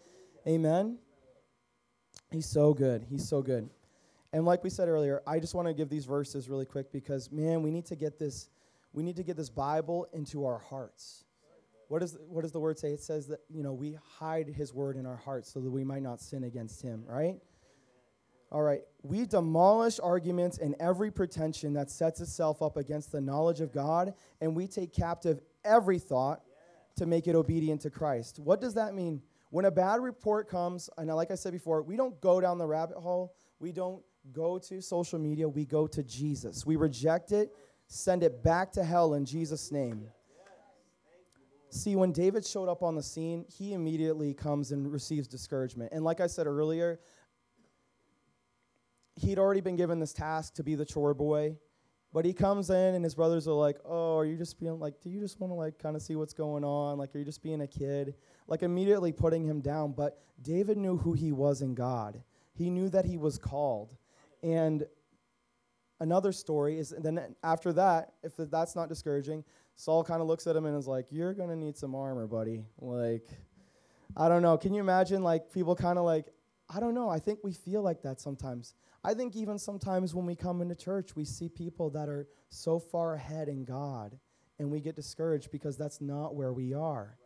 Amen. 0.46 0.98
He's 2.30 2.46
so 2.46 2.74
good. 2.74 3.04
He's 3.08 3.28
so 3.28 3.42
good. 3.42 3.68
And 4.32 4.44
like 4.44 4.62
we 4.64 4.70
said 4.70 4.88
earlier, 4.88 5.22
I 5.26 5.38
just 5.38 5.54
want 5.54 5.68
to 5.68 5.74
give 5.74 5.88
these 5.88 6.04
verses 6.04 6.48
really 6.48 6.66
quick 6.66 6.92
because 6.92 7.30
man, 7.30 7.62
we 7.62 7.70
need 7.70 7.86
to 7.86 7.96
get 7.96 8.18
this 8.18 8.48
we 8.96 9.02
need 9.02 9.16
to 9.16 9.22
get 9.22 9.36
this 9.36 9.50
Bible 9.50 10.08
into 10.14 10.46
our 10.46 10.58
hearts. 10.58 11.24
What, 11.88 12.02
is, 12.02 12.16
what 12.28 12.42
does 12.42 12.52
the 12.52 12.58
word 12.58 12.78
say? 12.78 12.92
It 12.92 13.02
says 13.02 13.26
that, 13.28 13.40
you 13.48 13.62
know, 13.62 13.74
we 13.74 13.98
hide 14.18 14.48
his 14.48 14.72
word 14.72 14.96
in 14.96 15.04
our 15.04 15.16
hearts 15.16 15.52
so 15.52 15.60
that 15.60 15.70
we 15.70 15.84
might 15.84 16.02
not 16.02 16.18
sin 16.18 16.44
against 16.44 16.80
him, 16.80 17.04
right? 17.06 17.36
All 18.52 18.62
right. 18.62 18.82
We 19.02 19.26
demolish 19.26 19.98
arguments 20.02 20.58
and 20.58 20.74
every 20.78 21.10
pretension 21.10 21.72
that 21.74 21.90
sets 21.90 22.20
itself 22.20 22.62
up 22.62 22.76
against 22.76 23.12
the 23.12 23.20
knowledge 23.20 23.60
of 23.60 23.72
God, 23.72 24.14
and 24.40 24.54
we 24.54 24.66
take 24.66 24.92
captive 24.92 25.40
every 25.64 25.98
thought 25.98 26.42
to 26.96 27.06
make 27.06 27.26
it 27.26 27.34
obedient 27.34 27.80
to 27.82 27.90
Christ. 27.90 28.38
What 28.38 28.60
does 28.60 28.74
that 28.74 28.94
mean? 28.94 29.22
When 29.50 29.64
a 29.64 29.70
bad 29.70 30.00
report 30.00 30.48
comes, 30.48 30.90
and 30.98 31.08
like 31.08 31.30
I 31.30 31.34
said 31.34 31.52
before, 31.52 31.82
we 31.82 31.96
don't 31.96 32.20
go 32.20 32.40
down 32.40 32.58
the 32.58 32.66
rabbit 32.66 32.96
hole. 32.96 33.34
We 33.60 33.72
don't 33.72 34.02
go 34.32 34.58
to 34.58 34.80
social 34.80 35.18
media. 35.18 35.48
We 35.48 35.64
go 35.64 35.86
to 35.86 36.02
Jesus. 36.02 36.66
We 36.66 36.76
reject 36.76 37.32
it, 37.32 37.52
send 37.86 38.22
it 38.22 38.42
back 38.42 38.72
to 38.72 38.84
hell 38.84 39.14
in 39.14 39.24
Jesus' 39.24 39.70
name. 39.70 40.08
see, 41.70 41.94
when 41.96 42.12
David 42.12 42.44
showed 42.46 42.68
up 42.68 42.82
on 42.82 42.94
the 42.94 43.02
scene, 43.02 43.44
he 43.48 43.72
immediately 43.72 44.34
comes 44.34 44.72
and 44.72 44.90
receives 44.90 45.28
discouragement. 45.28 45.92
And 45.92 46.04
like 46.04 46.20
I 46.20 46.26
said 46.26 46.46
earlier, 46.46 46.98
he'd 49.16 49.38
already 49.38 49.60
been 49.60 49.76
given 49.76 49.98
this 49.98 50.12
task 50.12 50.54
to 50.54 50.62
be 50.62 50.74
the 50.74 50.84
chore 50.84 51.14
boy. 51.14 51.56
But 52.12 52.24
he 52.24 52.32
comes 52.32 52.70
in 52.70 52.94
and 52.94 53.04
his 53.04 53.14
brothers 53.14 53.46
are 53.46 53.52
like, 53.52 53.78
"Oh, 53.84 54.16
are 54.16 54.24
you 54.24 54.36
just 54.36 54.58
being 54.58 54.78
like, 54.78 55.00
do 55.02 55.10
you 55.10 55.20
just 55.20 55.38
want 55.40 55.50
to 55.50 55.54
like 55.54 55.78
kind 55.78 55.96
of 55.96 56.02
see 56.02 56.16
what's 56.16 56.32
going 56.32 56.64
on? 56.64 56.96
Like, 56.96 57.14
are 57.14 57.18
you 57.18 57.24
just 57.24 57.42
being 57.42 57.60
a 57.60 57.66
kid?" 57.66 58.14
Like 58.46 58.62
immediately 58.62 59.12
putting 59.12 59.44
him 59.44 59.60
down. 59.60 59.92
But 59.92 60.22
David 60.40 60.78
knew 60.78 60.96
who 60.96 61.12
he 61.12 61.32
was 61.32 61.60
in 61.60 61.74
God. 61.74 62.22
He 62.54 62.70
knew 62.70 62.88
that 62.88 63.04
he 63.04 63.18
was 63.18 63.36
called. 63.36 63.96
And 64.42 64.86
another 66.00 66.32
story 66.32 66.78
is 66.78 66.94
then 66.96 67.34
after 67.42 67.72
that, 67.74 68.14
if 68.22 68.36
that's 68.36 68.76
not 68.76 68.88
discouraging, 68.88 69.44
Saul 69.74 70.02
kind 70.02 70.22
of 70.22 70.26
looks 70.26 70.46
at 70.46 70.56
him 70.56 70.64
and 70.64 70.76
is 70.76 70.86
like, 70.86 71.06
"You're 71.10 71.34
gonna 71.34 71.56
need 71.56 71.76
some 71.76 71.94
armor, 71.94 72.26
buddy." 72.26 72.64
Like, 72.78 73.28
I 74.16 74.28
don't 74.28 74.42
know. 74.42 74.56
Can 74.56 74.72
you 74.72 74.80
imagine 74.80 75.22
like 75.22 75.52
people 75.52 75.74
kind 75.74 75.98
of 75.98 76.04
like, 76.04 76.32
I 76.68 76.80
don't 76.80 76.94
know. 76.94 77.08
I 77.10 77.18
think 77.18 77.40
we 77.42 77.52
feel 77.52 77.82
like 77.82 78.02
that 78.02 78.20
sometimes. 78.20 78.74
I 79.06 79.14
think 79.14 79.36
even 79.36 79.56
sometimes 79.56 80.16
when 80.16 80.26
we 80.26 80.34
come 80.34 80.60
into 80.60 80.74
church, 80.74 81.14
we 81.14 81.24
see 81.24 81.48
people 81.48 81.90
that 81.90 82.08
are 82.08 82.26
so 82.48 82.80
far 82.80 83.14
ahead 83.14 83.48
in 83.48 83.64
God 83.64 84.18
and 84.58 84.68
we 84.68 84.80
get 84.80 84.96
discouraged 84.96 85.52
because 85.52 85.76
that's 85.76 86.00
not 86.00 86.34
where 86.34 86.52
we 86.52 86.74
are. 86.74 87.16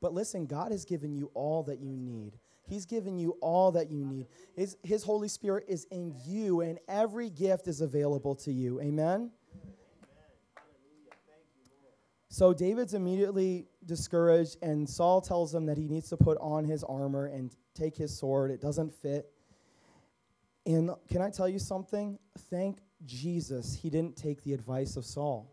But 0.00 0.14
listen, 0.14 0.46
God 0.46 0.70
has 0.70 0.84
given 0.84 1.12
you 1.12 1.32
all 1.34 1.64
that 1.64 1.80
you 1.80 1.96
need. 1.96 2.38
He's 2.68 2.86
given 2.86 3.18
you 3.18 3.36
all 3.40 3.72
that 3.72 3.90
you 3.90 4.04
need. 4.04 4.28
His, 4.54 4.76
his 4.84 5.02
Holy 5.02 5.26
Spirit 5.26 5.64
is 5.66 5.84
in 5.90 6.14
you, 6.24 6.60
and 6.60 6.78
every 6.86 7.28
gift 7.28 7.66
is 7.66 7.80
available 7.80 8.36
to 8.36 8.52
you. 8.52 8.80
Amen? 8.80 9.32
So 12.28 12.54
David's 12.54 12.94
immediately 12.94 13.66
discouraged, 13.84 14.58
and 14.62 14.88
Saul 14.88 15.20
tells 15.20 15.52
him 15.52 15.66
that 15.66 15.76
he 15.76 15.88
needs 15.88 16.08
to 16.10 16.16
put 16.16 16.38
on 16.40 16.64
his 16.64 16.84
armor 16.84 17.26
and 17.26 17.52
take 17.74 17.96
his 17.96 18.16
sword. 18.16 18.52
It 18.52 18.60
doesn't 18.60 18.94
fit. 18.94 19.26
And 20.66 20.90
can 21.08 21.22
I 21.22 21.30
tell 21.30 21.48
you 21.48 21.58
something? 21.58 22.18
Thank 22.50 22.78
Jesus 23.04 23.74
he 23.74 23.90
didn't 23.90 24.16
take 24.16 24.42
the 24.42 24.52
advice 24.52 24.96
of 24.96 25.04
Saul. 25.04 25.52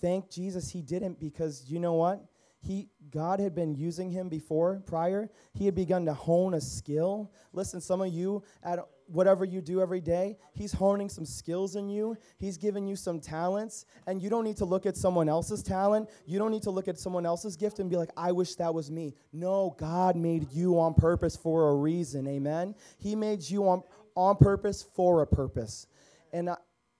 Thank 0.00 0.30
Jesus 0.30 0.70
he 0.70 0.82
didn't 0.82 1.18
because 1.18 1.64
you 1.68 1.78
know 1.80 1.94
what? 1.94 2.24
He 2.60 2.88
God 3.10 3.40
had 3.40 3.54
been 3.54 3.74
using 3.74 4.10
him 4.10 4.28
before 4.28 4.82
prior. 4.86 5.30
He 5.54 5.64
had 5.64 5.74
begun 5.74 6.04
to 6.06 6.14
hone 6.14 6.54
a 6.54 6.60
skill. 6.60 7.32
Listen, 7.52 7.80
some 7.80 8.00
of 8.00 8.12
you 8.12 8.42
at 8.62 8.80
whatever 9.08 9.44
you 9.44 9.60
do 9.60 9.80
every 9.80 10.00
day, 10.00 10.36
he's 10.52 10.72
honing 10.72 11.08
some 11.08 11.24
skills 11.24 11.76
in 11.76 11.88
you. 11.88 12.16
He's 12.38 12.56
giving 12.56 12.86
you 12.86 12.94
some 12.94 13.20
talents, 13.20 13.86
and 14.06 14.22
you 14.22 14.28
don't 14.30 14.44
need 14.44 14.56
to 14.58 14.64
look 14.64 14.86
at 14.86 14.96
someone 14.96 15.28
else's 15.28 15.62
talent. 15.62 16.08
You 16.26 16.38
don't 16.38 16.50
need 16.50 16.62
to 16.62 16.70
look 16.70 16.88
at 16.88 16.98
someone 16.98 17.26
else's 17.26 17.56
gift 17.56 17.78
and 17.78 17.88
be 17.88 17.96
like, 17.96 18.10
"I 18.16 18.32
wish 18.32 18.54
that 18.56 18.72
was 18.72 18.90
me." 18.90 19.14
No, 19.32 19.74
God 19.78 20.16
made 20.16 20.52
you 20.52 20.78
on 20.78 20.94
purpose 20.94 21.36
for 21.36 21.70
a 21.70 21.74
reason. 21.74 22.26
Amen. 22.28 22.74
He 22.98 23.16
made 23.16 23.48
you 23.48 23.68
on 23.68 23.82
on 24.14 24.36
purpose 24.36 24.82
for 24.82 25.22
a 25.22 25.26
purpose. 25.26 25.86
And 26.32 26.48
uh, 26.50 26.56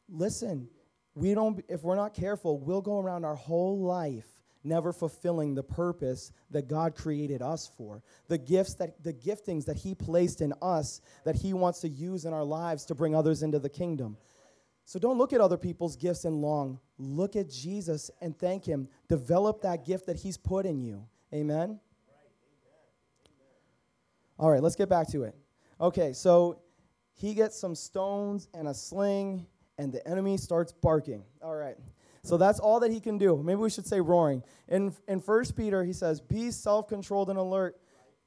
listen, 0.09 0.69
we 1.15 1.35
don't 1.35 1.63
if 1.69 1.83
we're 1.83 1.97
not 1.97 2.15
careful, 2.15 2.59
we'll 2.59 2.83
go 2.83 2.99
around 2.99 3.25
our 3.25 3.35
whole 3.35 3.81
life 3.81 4.38
never 4.69 4.93
fulfilling 4.93 5.55
the 5.55 5.63
purpose 5.63 6.33
that 6.51 6.69
God 6.69 6.95
created 6.95 7.43
us 7.43 7.71
for. 7.77 8.03
The 8.29 8.39
gifts 8.39 8.75
that 8.75 9.03
the 9.03 9.13
giftings 9.13 9.65
that 9.65 9.77
he 9.77 9.95
placed 9.95 10.41
in 10.41 10.53
us 10.61 11.01
that 11.25 11.37
he 11.37 11.53
wants 11.53 11.81
to 11.81 11.89
use 11.89 12.25
in 12.25 12.33
our 12.33 12.45
lives 12.45 12.85
to 12.87 12.95
bring 12.95 13.15
others 13.15 13.43
into 13.43 13.59
the 13.59 13.69
kingdom. 13.69 14.17
So 14.85 14.99
don't 14.99 15.19
look 15.19 15.33
at 15.33 15.41
other 15.41 15.59
people's 15.59 15.97
gifts 15.97 16.25
and 16.25 16.41
long. 16.41 16.81
Look 16.99 17.37
at 17.37 17.51
Jesus 17.51 18.11
and 18.21 18.39
thank 18.39 18.65
him. 18.65 18.89
Develop 19.09 19.63
that 19.63 19.85
gift 19.85 20.07
that 20.07 20.17
he's 20.17 20.37
put 20.37 20.65
in 20.65 20.81
you. 20.81 21.05
Amen. 21.35 21.79
All 24.39 24.51
right, 24.51 24.63
let's 24.63 24.77
get 24.77 24.89
back 24.89 25.09
to 25.09 25.25
it. 25.25 25.35
Okay, 25.81 26.13
so 26.13 26.61
he 27.15 27.35
gets 27.35 27.59
some 27.59 27.75
stones 27.75 28.49
and 28.55 28.69
a 28.69 28.75
sling 28.75 29.47
and 29.79 29.93
the 29.93 30.07
enemy 30.09 30.37
starts 30.37 30.73
barking. 30.73 31.23
All 31.43 31.55
right. 31.55 31.77
So 32.23 32.37
that's 32.37 32.59
all 32.59 32.81
that 32.81 32.91
he 32.91 33.01
can 33.01 33.19
do. 33.19 33.43
Maybe 33.43 33.57
we 33.57 33.71
should 33.71 33.87
say 33.87 34.01
roaring. 34.01 34.43
In, 34.69 34.95
in 35.07 35.21
1 35.21 35.45
Peter, 35.57 35.85
he 35.85 35.93
says, 35.93 36.21
Be 36.21 36.51
self 36.51 36.89
controlled 36.89 37.31
and 37.31 37.39
alert. 37.39 37.77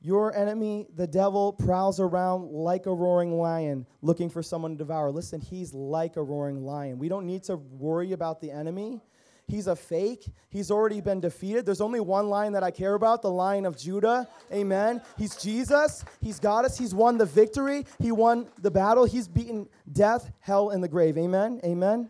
Your 0.03 0.35
enemy, 0.35 0.87
the 0.95 1.05
devil, 1.05 1.53
prowls 1.53 1.99
around 1.99 2.49
like 2.49 2.87
a 2.87 2.93
roaring 2.93 3.37
lion 3.37 3.85
looking 4.01 4.31
for 4.31 4.41
someone 4.41 4.71
to 4.71 4.77
devour. 4.77 5.11
Listen, 5.11 5.39
he's 5.39 5.75
like 5.75 6.17
a 6.17 6.23
roaring 6.23 6.65
lion. 6.65 6.97
We 6.97 7.07
don't 7.07 7.27
need 7.27 7.43
to 7.43 7.57
worry 7.57 8.13
about 8.13 8.41
the 8.41 8.49
enemy. 8.49 8.99
He's 9.47 9.67
a 9.67 9.75
fake. 9.75 10.25
He's 10.49 10.71
already 10.71 11.01
been 11.01 11.19
defeated. 11.19 11.65
There's 11.65 11.81
only 11.81 11.99
one 11.99 12.29
lion 12.29 12.53
that 12.53 12.63
I 12.63 12.71
care 12.71 12.93
about 12.93 13.21
the 13.21 13.29
lion 13.29 13.65
of 13.65 13.77
Judah. 13.77 14.27
Amen. 14.51 15.01
He's 15.17 15.35
Jesus. 15.35 16.05
He's 16.21 16.39
got 16.39 16.63
us. 16.63 16.77
He's 16.77 16.95
won 16.95 17.17
the 17.17 17.25
victory. 17.25 17.85
He 17.99 18.11
won 18.11 18.47
the 18.59 18.71
battle. 18.71 19.03
He's 19.05 19.27
beaten 19.27 19.67
death, 19.91 20.31
hell, 20.39 20.69
and 20.69 20.83
the 20.83 20.87
grave. 20.87 21.17
Amen. 21.17 21.59
Amen. 21.65 22.09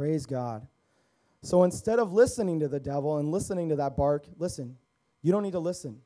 Praise 0.00 0.24
God. 0.24 0.66
So 1.42 1.62
instead 1.62 1.98
of 1.98 2.10
listening 2.10 2.60
to 2.60 2.68
the 2.68 2.80
devil 2.80 3.18
and 3.18 3.30
listening 3.30 3.68
to 3.68 3.76
that 3.76 3.98
bark, 3.98 4.24
listen. 4.38 4.78
You 5.20 5.30
don't 5.30 5.42
need 5.42 5.52
to 5.52 5.58
listen. 5.58 6.00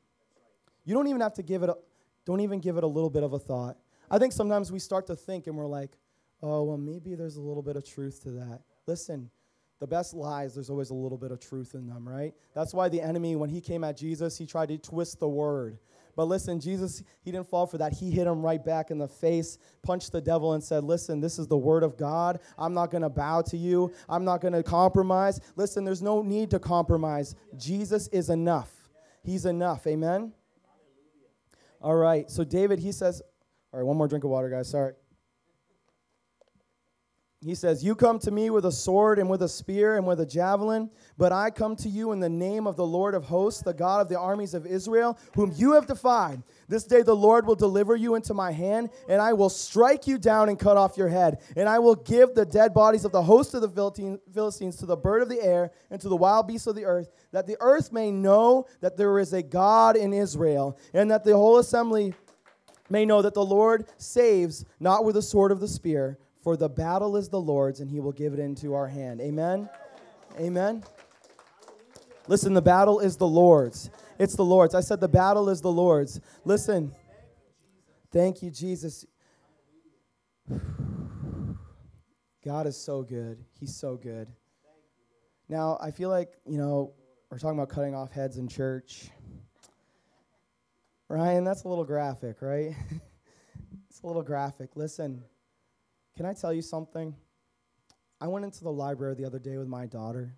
You 0.83 0.93
don't 0.93 1.07
even 1.07 1.21
have 1.21 1.35
to 1.35 1.43
give 1.43 1.63
it 1.63 1.69
a, 1.69 1.77
don't 2.25 2.41
even 2.41 2.59
give 2.59 2.75
it 2.75 2.83
a 2.83 2.87
little 2.87 3.09
bit 3.09 3.23
of 3.23 3.31
a 3.31 3.39
thought. 3.39 3.77
I 4.11 4.19
think 4.19 4.33
sometimes 4.33 4.69
we 4.69 4.79
start 4.79 5.07
to 5.07 5.15
think 5.15 5.47
and 5.47 5.55
we're 5.55 5.65
like, 5.65 5.97
"Oh, 6.43 6.63
well 6.63 6.77
maybe 6.77 7.15
there's 7.15 7.37
a 7.37 7.41
little 7.41 7.63
bit 7.63 7.77
of 7.77 7.85
truth 7.85 8.21
to 8.23 8.31
that." 8.31 8.63
Listen. 8.85 9.29
The 9.79 9.87
best 9.87 10.13
lies, 10.13 10.55
there's 10.55 10.69
always 10.69 10.89
a 10.89 10.93
little 10.93 11.17
bit 11.17 11.31
of 11.31 11.39
truth 11.39 11.73
in 11.73 11.87
them, 11.87 12.07
right? 12.07 12.33
That's 12.53 12.73
why 12.73 12.89
the 12.89 13.01
enemy, 13.01 13.35
when 13.35 13.49
he 13.49 13.61
came 13.61 13.83
at 13.83 13.95
Jesus, 13.95 14.37
he 14.37 14.45
tried 14.45 14.69
to 14.69 14.77
twist 14.77 15.19
the 15.19 15.27
word. 15.27 15.77
But 16.15 16.25
listen, 16.25 16.59
Jesus, 16.59 17.03
he 17.21 17.31
didn't 17.31 17.47
fall 17.47 17.67
for 17.67 17.77
that. 17.77 17.93
He 17.93 18.09
hit 18.09 18.25
him 18.25 18.41
right 18.41 18.63
back 18.63 18.89
in 18.89 18.97
the 18.97 19.07
face, 19.07 19.57
punched 19.83 20.11
the 20.11 20.21
devil, 20.21 20.53
and 20.53 20.63
said, 20.63 20.83
Listen, 20.83 21.19
this 21.19 21.37
is 21.37 21.47
the 21.47 21.57
word 21.57 21.83
of 21.83 21.97
God. 21.97 22.39
I'm 22.57 22.73
not 22.73 22.89
going 22.91 23.03
to 23.03 23.09
bow 23.09 23.41
to 23.43 23.57
you. 23.57 23.91
I'm 24.07 24.23
not 24.23 24.39
going 24.41 24.53
to 24.53 24.63
compromise. 24.63 25.41
Listen, 25.55 25.83
there's 25.83 26.01
no 26.01 26.21
need 26.21 26.49
to 26.51 26.59
compromise. 26.59 27.35
Jesus 27.57 28.07
is 28.09 28.29
enough. 28.29 28.71
He's 29.23 29.45
enough. 29.45 29.85
Amen? 29.87 30.31
All 31.81 31.95
right. 31.95 32.29
So, 32.29 32.43
David, 32.43 32.79
he 32.79 32.91
says, 32.91 33.21
All 33.73 33.79
right, 33.79 33.85
one 33.85 33.97
more 33.97 34.07
drink 34.07 34.23
of 34.23 34.29
water, 34.29 34.49
guys. 34.49 34.69
Sorry. 34.69 34.93
He 37.41 37.53
says, 37.53 37.83
You 37.83 37.93
come 37.95 38.17
to 38.19 38.31
me 38.31 38.49
with 38.49 38.65
a 38.65 38.71
sword 38.71 39.19
and 39.19 39.29
with 39.29 39.43
a 39.43 39.49
spear 39.49 39.97
and 39.97 40.07
with 40.07 40.19
a 40.19 40.25
javelin, 40.25 40.89
but 41.15 41.31
I 41.31 41.51
come 41.51 41.75
to 41.77 41.89
you 41.89 42.11
in 42.11 42.19
the 42.19 42.29
name 42.29 42.65
of 42.65 42.75
the 42.75 42.85
Lord 42.85 43.13
of 43.13 43.25
hosts, 43.25 43.61
the 43.61 43.73
God 43.73 44.01
of 44.01 44.09
the 44.09 44.17
armies 44.17 44.55
of 44.55 44.65
Israel, 44.65 45.17
whom 45.35 45.51
you 45.55 45.73
have 45.73 45.85
defied. 45.85 46.41
This 46.67 46.85
day 46.85 47.03
the 47.03 47.15
Lord 47.15 47.45
will 47.45 47.55
deliver 47.55 47.95
you 47.95 48.15
into 48.15 48.33
my 48.33 48.51
hand, 48.51 48.89
and 49.07 49.21
I 49.21 49.33
will 49.33 49.49
strike 49.49 50.07
you 50.07 50.17
down 50.17 50.49
and 50.49 50.57
cut 50.57 50.77
off 50.77 50.97
your 50.97 51.07
head. 51.07 51.39
And 51.55 51.69
I 51.69 51.77
will 51.77 51.95
give 51.95 52.33
the 52.33 52.45
dead 52.45 52.73
bodies 52.73 53.05
of 53.05 53.11
the 53.11 53.21
host 53.21 53.53
of 53.53 53.61
the 53.61 54.19
Philistines 54.33 54.77
to 54.77 54.87
the 54.87 54.97
bird 54.97 55.21
of 55.21 55.29
the 55.29 55.41
air 55.41 55.71
and 55.91 56.01
to 56.01 56.09
the 56.09 56.15
wild 56.15 56.47
beasts 56.47 56.67
of 56.67 56.75
the 56.75 56.85
earth, 56.85 57.11
that 57.31 57.45
the 57.45 57.57
earth 57.59 57.91
may 57.91 58.09
know 58.09 58.65
that 58.81 58.97
there 58.97 59.19
is 59.19 59.33
a 59.33 59.43
God 59.43 59.97
in 59.97 60.13
Israel, 60.13 60.79
and 60.93 61.11
that 61.11 61.23
the 61.23 61.35
whole 61.35 61.59
assembly 61.59 62.15
may 62.89 63.05
know 63.05 63.21
that 63.21 63.33
the 63.35 63.45
Lord 63.45 63.85
saves 63.97 64.65
not 64.79 65.05
with 65.05 65.13
the 65.13 65.21
sword 65.21 65.51
of 65.51 65.59
the 65.59 65.67
spear 65.67 66.17
for 66.45 66.55
the 66.55 66.69
battle 66.69 67.17
is 67.17 67.27
the 67.27 67.41
Lord's, 67.41 67.79
and 67.79 67.89
he 67.89 67.99
will 67.99 68.11
give 68.11 68.31
it 68.31 68.39
into 68.39 68.75
our 68.75 68.87
hand. 68.87 69.19
Amen? 69.19 69.67
Amen? 70.39 70.83
Listen, 72.27 72.53
the 72.53 72.61
battle 72.61 72.99
is 72.99 73.17
the 73.17 73.25
Lord's. 73.25 73.89
It's 74.19 74.35
the 74.35 74.45
Lord's. 74.45 74.75
I 74.75 74.81
said 74.81 75.01
the 75.01 75.07
battle 75.07 75.49
is 75.49 75.59
the 75.59 75.71
Lord's. 75.71 76.21
Listen. 76.43 76.91
Thank 78.11 78.43
you, 78.43 78.51
Jesus. 78.51 79.07
God 82.45 82.67
is 82.67 82.77
so 82.77 83.01
good. 83.01 83.43
He's 83.59 83.75
so 83.75 83.95
good. 83.95 84.27
Now, 85.49 85.79
I 85.81 85.89
feel 85.89 86.09
like, 86.09 86.29
you 86.45 86.59
know, 86.59 86.93
we're 87.31 87.39
talking 87.39 87.57
about 87.57 87.69
cutting 87.69 87.95
off 87.95 88.11
heads 88.11 88.37
in 88.37 88.47
church. 88.47 89.09
Ryan, 91.09 91.43
that's 91.43 91.63
a 91.63 91.67
little 91.67 91.85
graphic, 91.85 92.43
right? 92.43 92.75
it's 93.89 94.01
a 94.03 94.05
little 94.05 94.21
graphic. 94.21 94.75
Listen. 94.75 95.23
Can 96.15 96.25
I 96.25 96.33
tell 96.33 96.53
you 96.53 96.61
something? 96.61 97.13
I 98.21 98.27
went 98.27 98.45
into 98.45 98.63
the 98.63 98.71
library 98.71 99.15
the 99.15 99.25
other 99.25 99.39
day 99.39 99.57
with 99.57 99.67
my 99.67 99.85
daughter, 99.85 100.33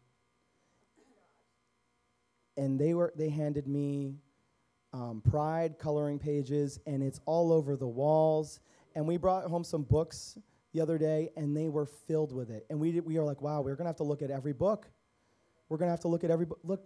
and 2.58 2.80
they 2.80 2.96
were 2.96 3.14
they 3.16 3.30
handed 3.30 3.68
me 3.68 4.16
um, 4.94 5.22
Pride 5.22 5.78
coloring 5.78 6.18
pages, 6.18 6.80
and 6.88 7.04
it's 7.04 7.20
all 7.26 7.54
over 7.54 7.76
the 7.76 7.88
walls. 7.88 8.60
And 8.96 9.08
we 9.08 9.18
brought 9.18 9.46
home 9.46 9.64
some 9.64 9.84
books 9.84 10.40
the 10.74 10.82
other 10.82 10.98
day, 10.98 11.30
and 11.38 11.56
they 11.56 11.70
were 11.70 11.86
filled 11.86 12.34
with 12.34 12.50
it. 12.50 12.66
And 12.72 12.80
we 12.80 12.94
did, 12.94 13.06
we 13.06 13.18
were 13.20 13.24
like, 13.24 13.42
wow, 13.42 13.62
we're 13.62 13.76
gonna 13.76 13.90
have 13.90 13.98
to 13.98 14.04
look 14.04 14.24
at 14.24 14.32
every 14.32 14.54
book. 14.54 14.90
We're 15.70 15.78
gonna 15.78 15.92
have 15.92 16.02
to 16.02 16.08
look 16.08 16.24
at 16.24 16.32
every 16.32 16.46
book. 16.46 16.60
Look 16.64 16.86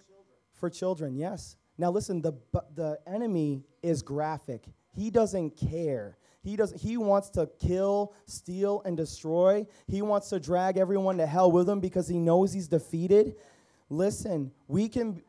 for 0.54 0.70
children, 0.70 1.16
yes. 1.16 1.56
Now 1.78 1.92
listen, 1.92 2.22
the 2.22 2.34
the 2.76 3.00
enemy 3.08 3.64
is 3.82 4.02
graphic. 4.02 4.66
He 4.94 5.10
doesn't 5.10 5.56
care. 5.56 6.18
He 6.44 6.56
does 6.56 6.74
he 6.74 6.98
wants 6.98 7.30
to 7.32 7.50
kill, 7.60 8.14
steal 8.26 8.82
and 8.86 8.98
destroy. 8.98 9.66
He 9.88 10.02
wants 10.02 10.30
to 10.30 10.40
drag 10.40 10.78
everyone 10.78 11.18
to 11.18 11.26
hell 11.26 11.52
with 11.52 11.70
him 11.70 11.80
because 11.80 12.08
he 12.08 12.18
knows 12.20 12.54
he's 12.54 12.68
defeated. 12.68 13.36
Listen, 13.90 14.52
we 14.68 14.90
can 14.90 15.22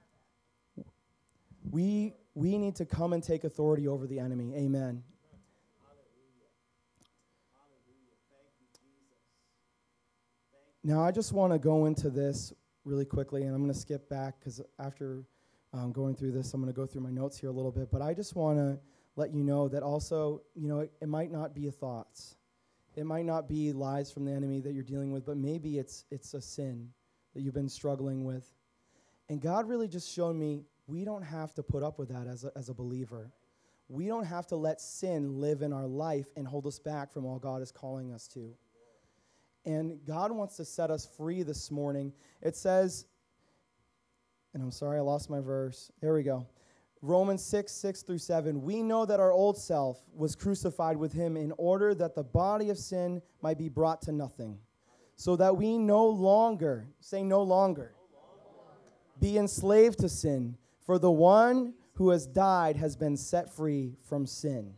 We, 1.71 2.15
we 2.35 2.59
need 2.59 2.75
to 2.77 2.85
come 2.85 3.13
and 3.13 3.23
take 3.23 3.45
authority 3.45 3.87
over 3.87 4.07
the 4.07 4.19
enemy. 4.19 4.53
Amen. 4.57 5.05
Now, 10.83 11.05
I 11.05 11.13
just 11.13 11.33
want 11.33 11.53
to 11.53 11.59
go 11.61 11.87
into 11.87 12.11
this 12.11 12.53
really 12.85 13.05
quickly, 13.05 13.43
and 13.45 13.55
I'm 13.55 13.63
going 13.63 13.73
to 13.73 13.79
skip 13.79 14.09
back 14.09 14.41
because 14.41 14.61
after 14.79 15.23
um, 15.73 15.93
going 15.93 16.17
through 16.17 16.33
this, 16.33 16.53
I'm 16.53 16.61
going 16.61 16.73
to 16.73 16.77
go 16.77 16.87
through 16.87 17.03
my 17.03 17.11
notes 17.11 17.39
here 17.39 17.49
a 17.49 17.53
little 17.53 17.71
bit. 17.71 17.91
But 17.93 18.03
I 18.03 18.13
just 18.13 18.35
want 18.35 18.59
to 18.59 18.79
let 19.17 19.33
you 19.33 19.43
know 19.45 19.69
that 19.69 19.83
also, 19.83 20.43
you 20.55 20.69
know, 20.69 20.81
it, 20.81 20.93
it 21.01 21.09
might 21.09 21.31
not 21.31 21.55
be 21.55 21.69
thoughts, 21.71 22.37
it 22.97 23.05
might 23.05 23.25
not 23.25 23.49
be 23.49 23.73
lies 23.73 24.11
from 24.13 24.25
the 24.25 24.33
enemy 24.33 24.61
that 24.61 24.73
you're 24.73 24.83
dealing 24.83 25.13
with, 25.13 25.25
but 25.25 25.37
maybe 25.37 25.79
it's 25.79 26.05
it's 26.11 26.35
a 26.35 26.41
sin 26.41 26.89
that 27.35 27.41
you've 27.41 27.55
been 27.55 27.69
struggling 27.69 28.25
with. 28.25 28.53
And 29.29 29.41
God 29.41 29.69
really 29.69 29.89
just 29.89 30.13
showed 30.13 30.37
me 30.37 30.65
we 30.87 31.05
don't 31.05 31.23
have 31.23 31.55
to 31.55 31.63
put 31.63 31.83
up 31.83 31.99
with 31.99 32.09
that 32.11 32.27
as 32.27 32.45
a, 32.45 32.53
as 32.57 32.69
a 32.69 32.75
believer. 32.75 33.33
We 33.89 34.07
don't 34.07 34.25
have 34.25 34.47
to 34.49 34.57
let 34.57 34.81
sin 34.81 35.41
live 35.41 35.63
in 35.63 35.73
our 35.73 35.87
life 35.87 36.29
and 36.37 36.47
hold 36.47 36.67
us 36.67 36.79
back 36.79 37.13
from 37.13 37.25
all 37.25 37.39
God 37.39 37.63
is 37.63 37.71
calling 37.71 38.13
us 38.13 38.27
to. 38.29 38.55
And 39.65 40.01
God 40.07 40.33
wants 40.33 40.57
to 40.57 40.65
set 40.65 40.91
us 40.91 41.07
free 41.17 41.43
this 41.43 41.71
morning. 41.71 42.13
It 42.41 42.57
says, 42.57 43.07
and 44.55 44.63
I'm 44.63 44.71
sorry, 44.71 44.99
I 44.99 45.03
lost 45.03 45.31
my 45.31 45.41
verse. 45.41 45.91
There 46.01 46.15
we 46.15 46.23
go. 46.23 46.47
Romans 47.03 47.45
6, 47.45 47.73
6 47.73 48.03
through 48.03 48.19
7. 48.19 48.63
We 48.63 48.81
know 48.81 49.05
that 49.05 49.19
our 49.19 49.33
old 49.33 49.59
self 49.59 50.01
was 50.15 50.37
crucified 50.37 50.97
with 50.97 51.13
him 51.13 51.37
in 51.37 51.53
order 51.59 51.95
that 51.97 52.15
the 52.15 52.23
body 52.23 52.71
of 52.71 52.79
sin 52.79 53.21
might 53.43 53.59
be 53.59 53.69
brought 53.69 54.01
to 54.03 54.13
nothing, 54.13 54.59
so 55.17 55.35
that 55.37 55.57
we 55.57 55.79
no 55.79 56.07
longer, 56.07 56.87
say 57.01 57.25
no 57.25 57.43
longer, 57.43 57.93
be 59.21 59.37
enslaved 59.37 59.99
to 59.99 60.09
sin, 60.09 60.57
for 60.87 60.99
the 60.99 61.11
one 61.11 61.75
who 61.95 62.11
has 62.11 62.27
died 62.27 62.77
has 62.77 62.97
been 62.97 63.17
set 63.17 63.53
free 63.53 63.97
from 64.05 64.25
sin. 64.25 64.75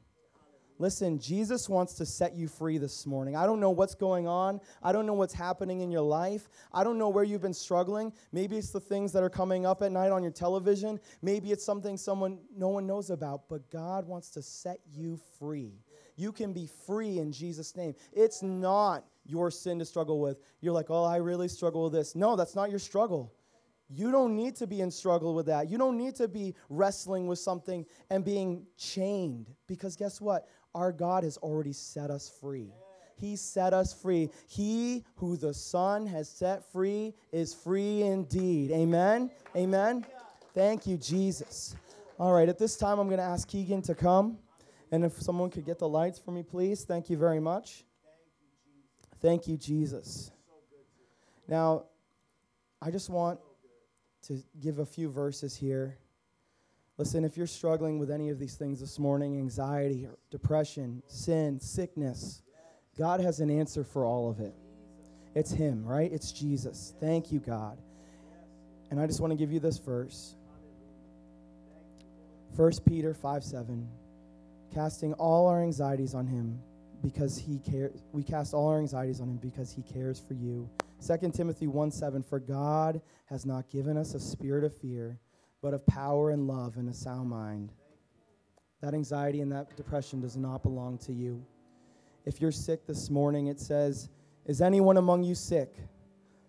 Listen, 0.84 1.18
Jesus 1.18 1.66
wants 1.66 1.94
to 1.94 2.04
set 2.04 2.34
you 2.34 2.46
free 2.46 2.76
this 2.76 3.06
morning. 3.06 3.36
I 3.36 3.46
don't 3.46 3.58
know 3.58 3.70
what's 3.70 3.94
going 3.94 4.28
on. 4.28 4.60
I 4.82 4.92
don't 4.92 5.06
know 5.06 5.14
what's 5.14 5.32
happening 5.32 5.80
in 5.80 5.90
your 5.90 6.02
life. 6.02 6.50
I 6.74 6.84
don't 6.84 6.98
know 6.98 7.08
where 7.08 7.24
you've 7.24 7.40
been 7.40 7.54
struggling. 7.54 8.12
Maybe 8.32 8.58
it's 8.58 8.68
the 8.68 8.80
things 8.80 9.10
that 9.12 9.22
are 9.22 9.30
coming 9.30 9.64
up 9.64 9.80
at 9.80 9.92
night 9.92 10.12
on 10.12 10.22
your 10.22 10.30
television. 10.30 11.00
Maybe 11.22 11.52
it's 11.52 11.64
something 11.64 11.96
someone 11.96 12.38
no 12.54 12.68
one 12.68 12.86
knows 12.86 13.08
about, 13.08 13.48
but 13.48 13.70
God 13.70 14.06
wants 14.06 14.28
to 14.32 14.42
set 14.42 14.78
you 14.92 15.18
free. 15.38 15.72
You 16.16 16.32
can 16.32 16.52
be 16.52 16.66
free 16.66 17.18
in 17.18 17.32
Jesus 17.32 17.74
name. 17.74 17.94
It's 18.12 18.42
not 18.42 19.06
your 19.24 19.50
sin 19.50 19.78
to 19.78 19.86
struggle 19.86 20.20
with. 20.20 20.38
You're 20.60 20.74
like, 20.74 20.90
"Oh, 20.90 21.04
I 21.04 21.16
really 21.16 21.48
struggle 21.48 21.84
with 21.84 21.94
this." 21.94 22.14
No, 22.14 22.36
that's 22.36 22.54
not 22.54 22.68
your 22.68 22.78
struggle. 22.78 23.32
You 23.88 24.10
don't 24.10 24.34
need 24.34 24.56
to 24.56 24.66
be 24.66 24.80
in 24.80 24.90
struggle 24.90 25.34
with 25.34 25.46
that. 25.46 25.70
You 25.70 25.78
don't 25.78 25.96
need 25.96 26.14
to 26.16 26.26
be 26.26 26.54
wrestling 26.68 27.26
with 27.26 27.38
something 27.38 27.84
and 28.10 28.24
being 28.24 28.66
chained 28.76 29.54
because 29.66 29.94
guess 29.94 30.20
what? 30.20 30.48
Our 30.74 30.92
God 30.92 31.24
has 31.24 31.36
already 31.38 31.72
set 31.72 32.10
us 32.10 32.30
free. 32.40 32.72
He 33.16 33.36
set 33.36 33.72
us 33.72 33.92
free. 33.92 34.30
He 34.48 35.04
who 35.16 35.36
the 35.36 35.54
Son 35.54 36.06
has 36.06 36.28
set 36.28 36.70
free 36.72 37.14
is 37.32 37.54
free 37.54 38.02
indeed. 38.02 38.70
Amen. 38.72 39.30
Amen. 39.56 40.04
Thank 40.52 40.86
you, 40.86 40.96
Jesus. 40.96 41.76
All 42.18 42.32
right, 42.32 42.48
at 42.48 42.58
this 42.58 42.76
time, 42.76 42.98
I'm 42.98 43.08
going 43.08 43.18
to 43.18 43.24
ask 43.24 43.48
Keegan 43.48 43.82
to 43.82 43.94
come. 43.94 44.38
And 44.92 45.04
if 45.04 45.20
someone 45.20 45.50
could 45.50 45.64
get 45.64 45.78
the 45.78 45.88
lights 45.88 46.18
for 46.18 46.30
me, 46.30 46.42
please. 46.42 46.84
Thank 46.84 47.10
you 47.10 47.16
very 47.16 47.40
much. 47.40 47.84
Thank 49.20 49.48
you, 49.48 49.56
Jesus. 49.56 50.30
Now, 51.48 51.84
I 52.80 52.90
just 52.90 53.10
want 53.10 53.40
to 54.26 54.42
give 54.60 54.78
a 54.78 54.86
few 54.86 55.10
verses 55.10 55.56
here. 55.56 55.98
Listen, 56.96 57.24
if 57.24 57.36
you're 57.36 57.46
struggling 57.46 57.98
with 57.98 58.10
any 58.10 58.30
of 58.30 58.38
these 58.38 58.54
things 58.54 58.80
this 58.80 58.98
morning 58.98 59.36
anxiety, 59.38 60.08
depression, 60.30 61.02
sin, 61.08 61.60
sickness 61.60 62.42
God 62.96 63.20
has 63.20 63.40
an 63.40 63.50
answer 63.50 63.82
for 63.84 64.04
all 64.04 64.30
of 64.30 64.40
it. 64.40 64.54
It's 65.34 65.52
Him, 65.52 65.84
right? 65.84 66.12
It's 66.12 66.30
Jesus. 66.30 66.94
Thank 67.00 67.32
you, 67.32 67.40
God. 67.40 67.78
And 68.90 69.00
I 69.00 69.06
just 69.06 69.20
want 69.20 69.32
to 69.32 69.36
give 69.36 69.50
you 69.52 69.58
this 69.58 69.78
verse 69.78 70.36
1 72.56 72.72
Peter 72.86 73.14
5 73.14 73.42
7. 73.42 73.88
Casting 74.72 75.12
all 75.14 75.46
our 75.46 75.62
anxieties 75.62 76.14
on 76.14 76.26
Him 76.26 76.60
because 77.02 77.36
He 77.36 77.58
cares. 77.58 78.00
We 78.12 78.22
cast 78.22 78.54
all 78.54 78.68
our 78.68 78.78
anxieties 78.78 79.20
on 79.20 79.28
Him 79.28 79.38
because 79.38 79.72
He 79.72 79.82
cares 79.82 80.20
for 80.20 80.34
you. 80.34 80.68
2 81.04 81.30
Timothy 81.32 81.66
1 81.66 81.90
7. 81.90 82.22
For 82.22 82.38
God 82.38 83.00
has 83.26 83.44
not 83.44 83.68
given 83.70 83.96
us 83.96 84.14
a 84.14 84.20
spirit 84.20 84.62
of 84.62 84.76
fear 84.76 85.18
but 85.64 85.72
of 85.72 85.86
power 85.86 86.28
and 86.28 86.46
love 86.46 86.76
and 86.76 86.90
a 86.90 86.92
sound 86.92 87.30
mind. 87.30 87.72
That 88.82 88.92
anxiety 88.92 89.40
and 89.40 89.50
that 89.52 89.74
depression 89.78 90.20
does 90.20 90.36
not 90.36 90.62
belong 90.62 90.98
to 90.98 91.12
you. 91.14 91.42
If 92.26 92.38
you're 92.38 92.52
sick 92.52 92.86
this 92.86 93.08
morning, 93.08 93.46
it 93.46 93.58
says, 93.58 94.10
Is 94.44 94.60
anyone 94.60 94.98
among 94.98 95.24
you 95.24 95.34
sick? 95.34 95.74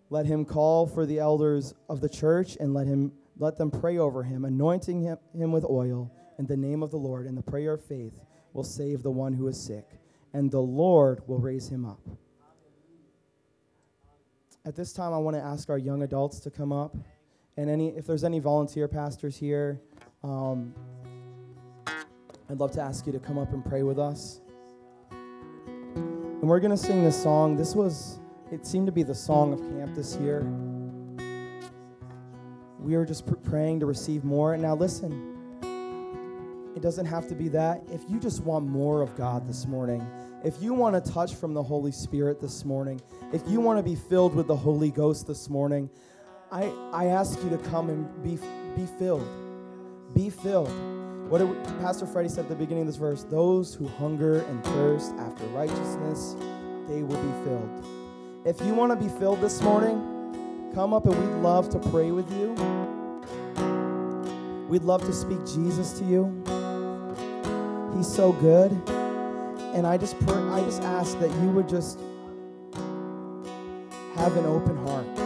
Let 0.09 0.25
him 0.25 0.43
call 0.43 0.85
for 0.85 1.05
the 1.05 1.19
elders 1.19 1.73
of 1.87 2.01
the 2.01 2.09
church 2.09 2.57
and 2.59 2.73
let 2.73 2.87
him 2.87 3.13
let 3.37 3.55
them 3.55 3.71
pray 3.71 3.97
over 3.99 4.21
him, 4.21 4.43
anointing 4.43 5.01
him, 5.01 5.17
him 5.33 5.53
with 5.53 5.63
oil 5.63 6.11
in 6.37 6.45
the 6.45 6.57
name 6.57 6.83
of 6.83 6.91
the 6.91 6.97
Lord, 6.97 7.25
and 7.25 7.37
the 7.37 7.41
prayer 7.41 7.73
of 7.73 7.85
faith 7.85 8.19
will 8.51 8.65
save 8.65 9.01
the 9.01 9.11
one 9.11 9.31
who 9.31 9.47
is 9.47 9.57
sick, 9.57 9.87
and 10.33 10.51
the 10.51 10.59
Lord 10.59 11.21
will 11.25 11.39
raise 11.39 11.69
him 11.69 11.85
up. 11.85 12.01
At 14.65 14.75
this 14.75 14.91
time, 14.91 15.13
I 15.13 15.19
want 15.19 15.37
to 15.37 15.41
ask 15.41 15.69
our 15.69 15.77
young 15.77 16.03
adults 16.03 16.39
to 16.41 16.51
come 16.51 16.73
up. 16.73 16.97
And 17.57 17.69
any, 17.69 17.89
if 17.89 18.05
there's 18.05 18.25
any 18.25 18.39
volunteer 18.39 18.87
pastors 18.87 19.37
here, 19.37 19.79
um, 20.23 20.73
I'd 22.49 22.59
love 22.59 22.71
to 22.71 22.81
ask 22.81 23.05
you 23.05 23.13
to 23.13 23.19
come 23.19 23.37
up 23.37 23.53
and 23.53 23.63
pray 23.63 23.81
with 23.83 23.97
us. 23.97 24.41
And 25.11 26.43
we're 26.43 26.59
going 26.59 26.71
to 26.71 26.77
sing 26.77 27.03
this 27.03 27.21
song. 27.21 27.55
This 27.55 27.73
was, 27.73 28.19
it 28.51 28.67
seemed 28.67 28.87
to 28.87 28.91
be 28.91 29.03
the 29.03 29.15
song 29.15 29.53
of 29.53 29.59
camp 29.59 29.95
this 29.95 30.17
year. 30.17 30.41
We 32.77 32.97
were 32.97 33.05
just 33.05 33.25
pr- 33.25 33.35
praying 33.35 33.79
to 33.79 33.85
receive 33.85 34.25
more. 34.25 34.53
And 34.53 34.61
now, 34.61 34.75
listen, 34.75 35.33
it 36.75 36.81
doesn't 36.81 37.05
have 37.05 37.27
to 37.29 37.35
be 37.35 37.47
that. 37.49 37.81
If 37.89 38.01
you 38.09 38.19
just 38.19 38.43
want 38.43 38.67
more 38.67 39.01
of 39.01 39.15
God 39.15 39.47
this 39.47 39.65
morning, 39.65 40.05
if 40.43 40.61
you 40.61 40.73
want 40.73 41.03
to 41.03 41.11
touch 41.11 41.33
from 41.35 41.53
the 41.53 41.63
Holy 41.63 41.93
Spirit 41.93 42.41
this 42.41 42.65
morning, 42.65 43.01
if 43.31 43.41
you 43.47 43.61
want 43.61 43.79
to 43.79 43.83
be 43.83 43.95
filled 43.95 44.35
with 44.35 44.47
the 44.47 44.55
Holy 44.55 44.91
Ghost 44.91 45.25
this 45.25 45.49
morning, 45.49 45.89
I, 46.55 46.71
I 46.93 47.05
ask 47.07 47.43
you 47.43 47.49
to 47.49 47.57
come 47.57 47.89
and 47.89 48.23
be, 48.23 48.39
be 48.77 48.87
filled. 48.97 49.27
Be 50.13 50.29
filled. 50.29 50.71
What 51.29 51.39
did 51.39 51.53
Pastor 51.81 52.05
Freddie 52.07 52.29
said 52.29 52.45
at 52.45 52.49
the 52.49 52.55
beginning 52.55 52.83
of 52.83 52.87
this 52.87 52.95
verse? 52.95 53.23
Those 53.23 53.75
who 53.75 53.89
hunger 53.89 54.39
and 54.39 54.63
thirst 54.63 55.13
after 55.15 55.43
righteousness, 55.47 56.37
they 56.87 57.03
will 57.03 57.21
be 57.21 57.43
filled. 57.43 57.85
If 58.45 58.65
you 58.65 58.73
want 58.73 58.97
to 58.97 59.05
be 59.05 59.09
filled 59.19 59.41
this 59.41 59.61
morning, 59.61 60.71
come 60.73 60.93
up 60.93 61.05
and 61.05 61.19
we'd 61.19 61.41
love 61.41 61.67
to 61.71 61.79
pray 61.89 62.11
with 62.11 62.31
you. 62.31 62.53
We'd 64.69 64.83
love 64.83 65.01
to 65.01 65.11
speak 65.11 65.45
Jesus 65.45 65.91
to 65.99 66.05
you. 66.05 66.41
He's 67.97 68.07
so 68.07 68.31
good. 68.31 68.71
And 69.75 69.85
I 69.85 69.97
just 69.97 70.17
pray, 70.21 70.37
I 70.37 70.61
just 70.61 70.81
ask 70.83 71.19
that 71.19 71.31
you 71.41 71.49
would 71.49 71.67
just 71.67 71.99
have 74.15 74.37
an 74.37 74.45
open 74.45 74.77
heart. 74.87 75.24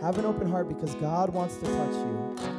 Have 0.00 0.16
an 0.16 0.26
open 0.26 0.48
heart 0.48 0.68
because 0.68 0.94
God 0.94 1.30
wants 1.30 1.56
to 1.56 1.64
touch 1.66 1.92
you. 1.92 2.57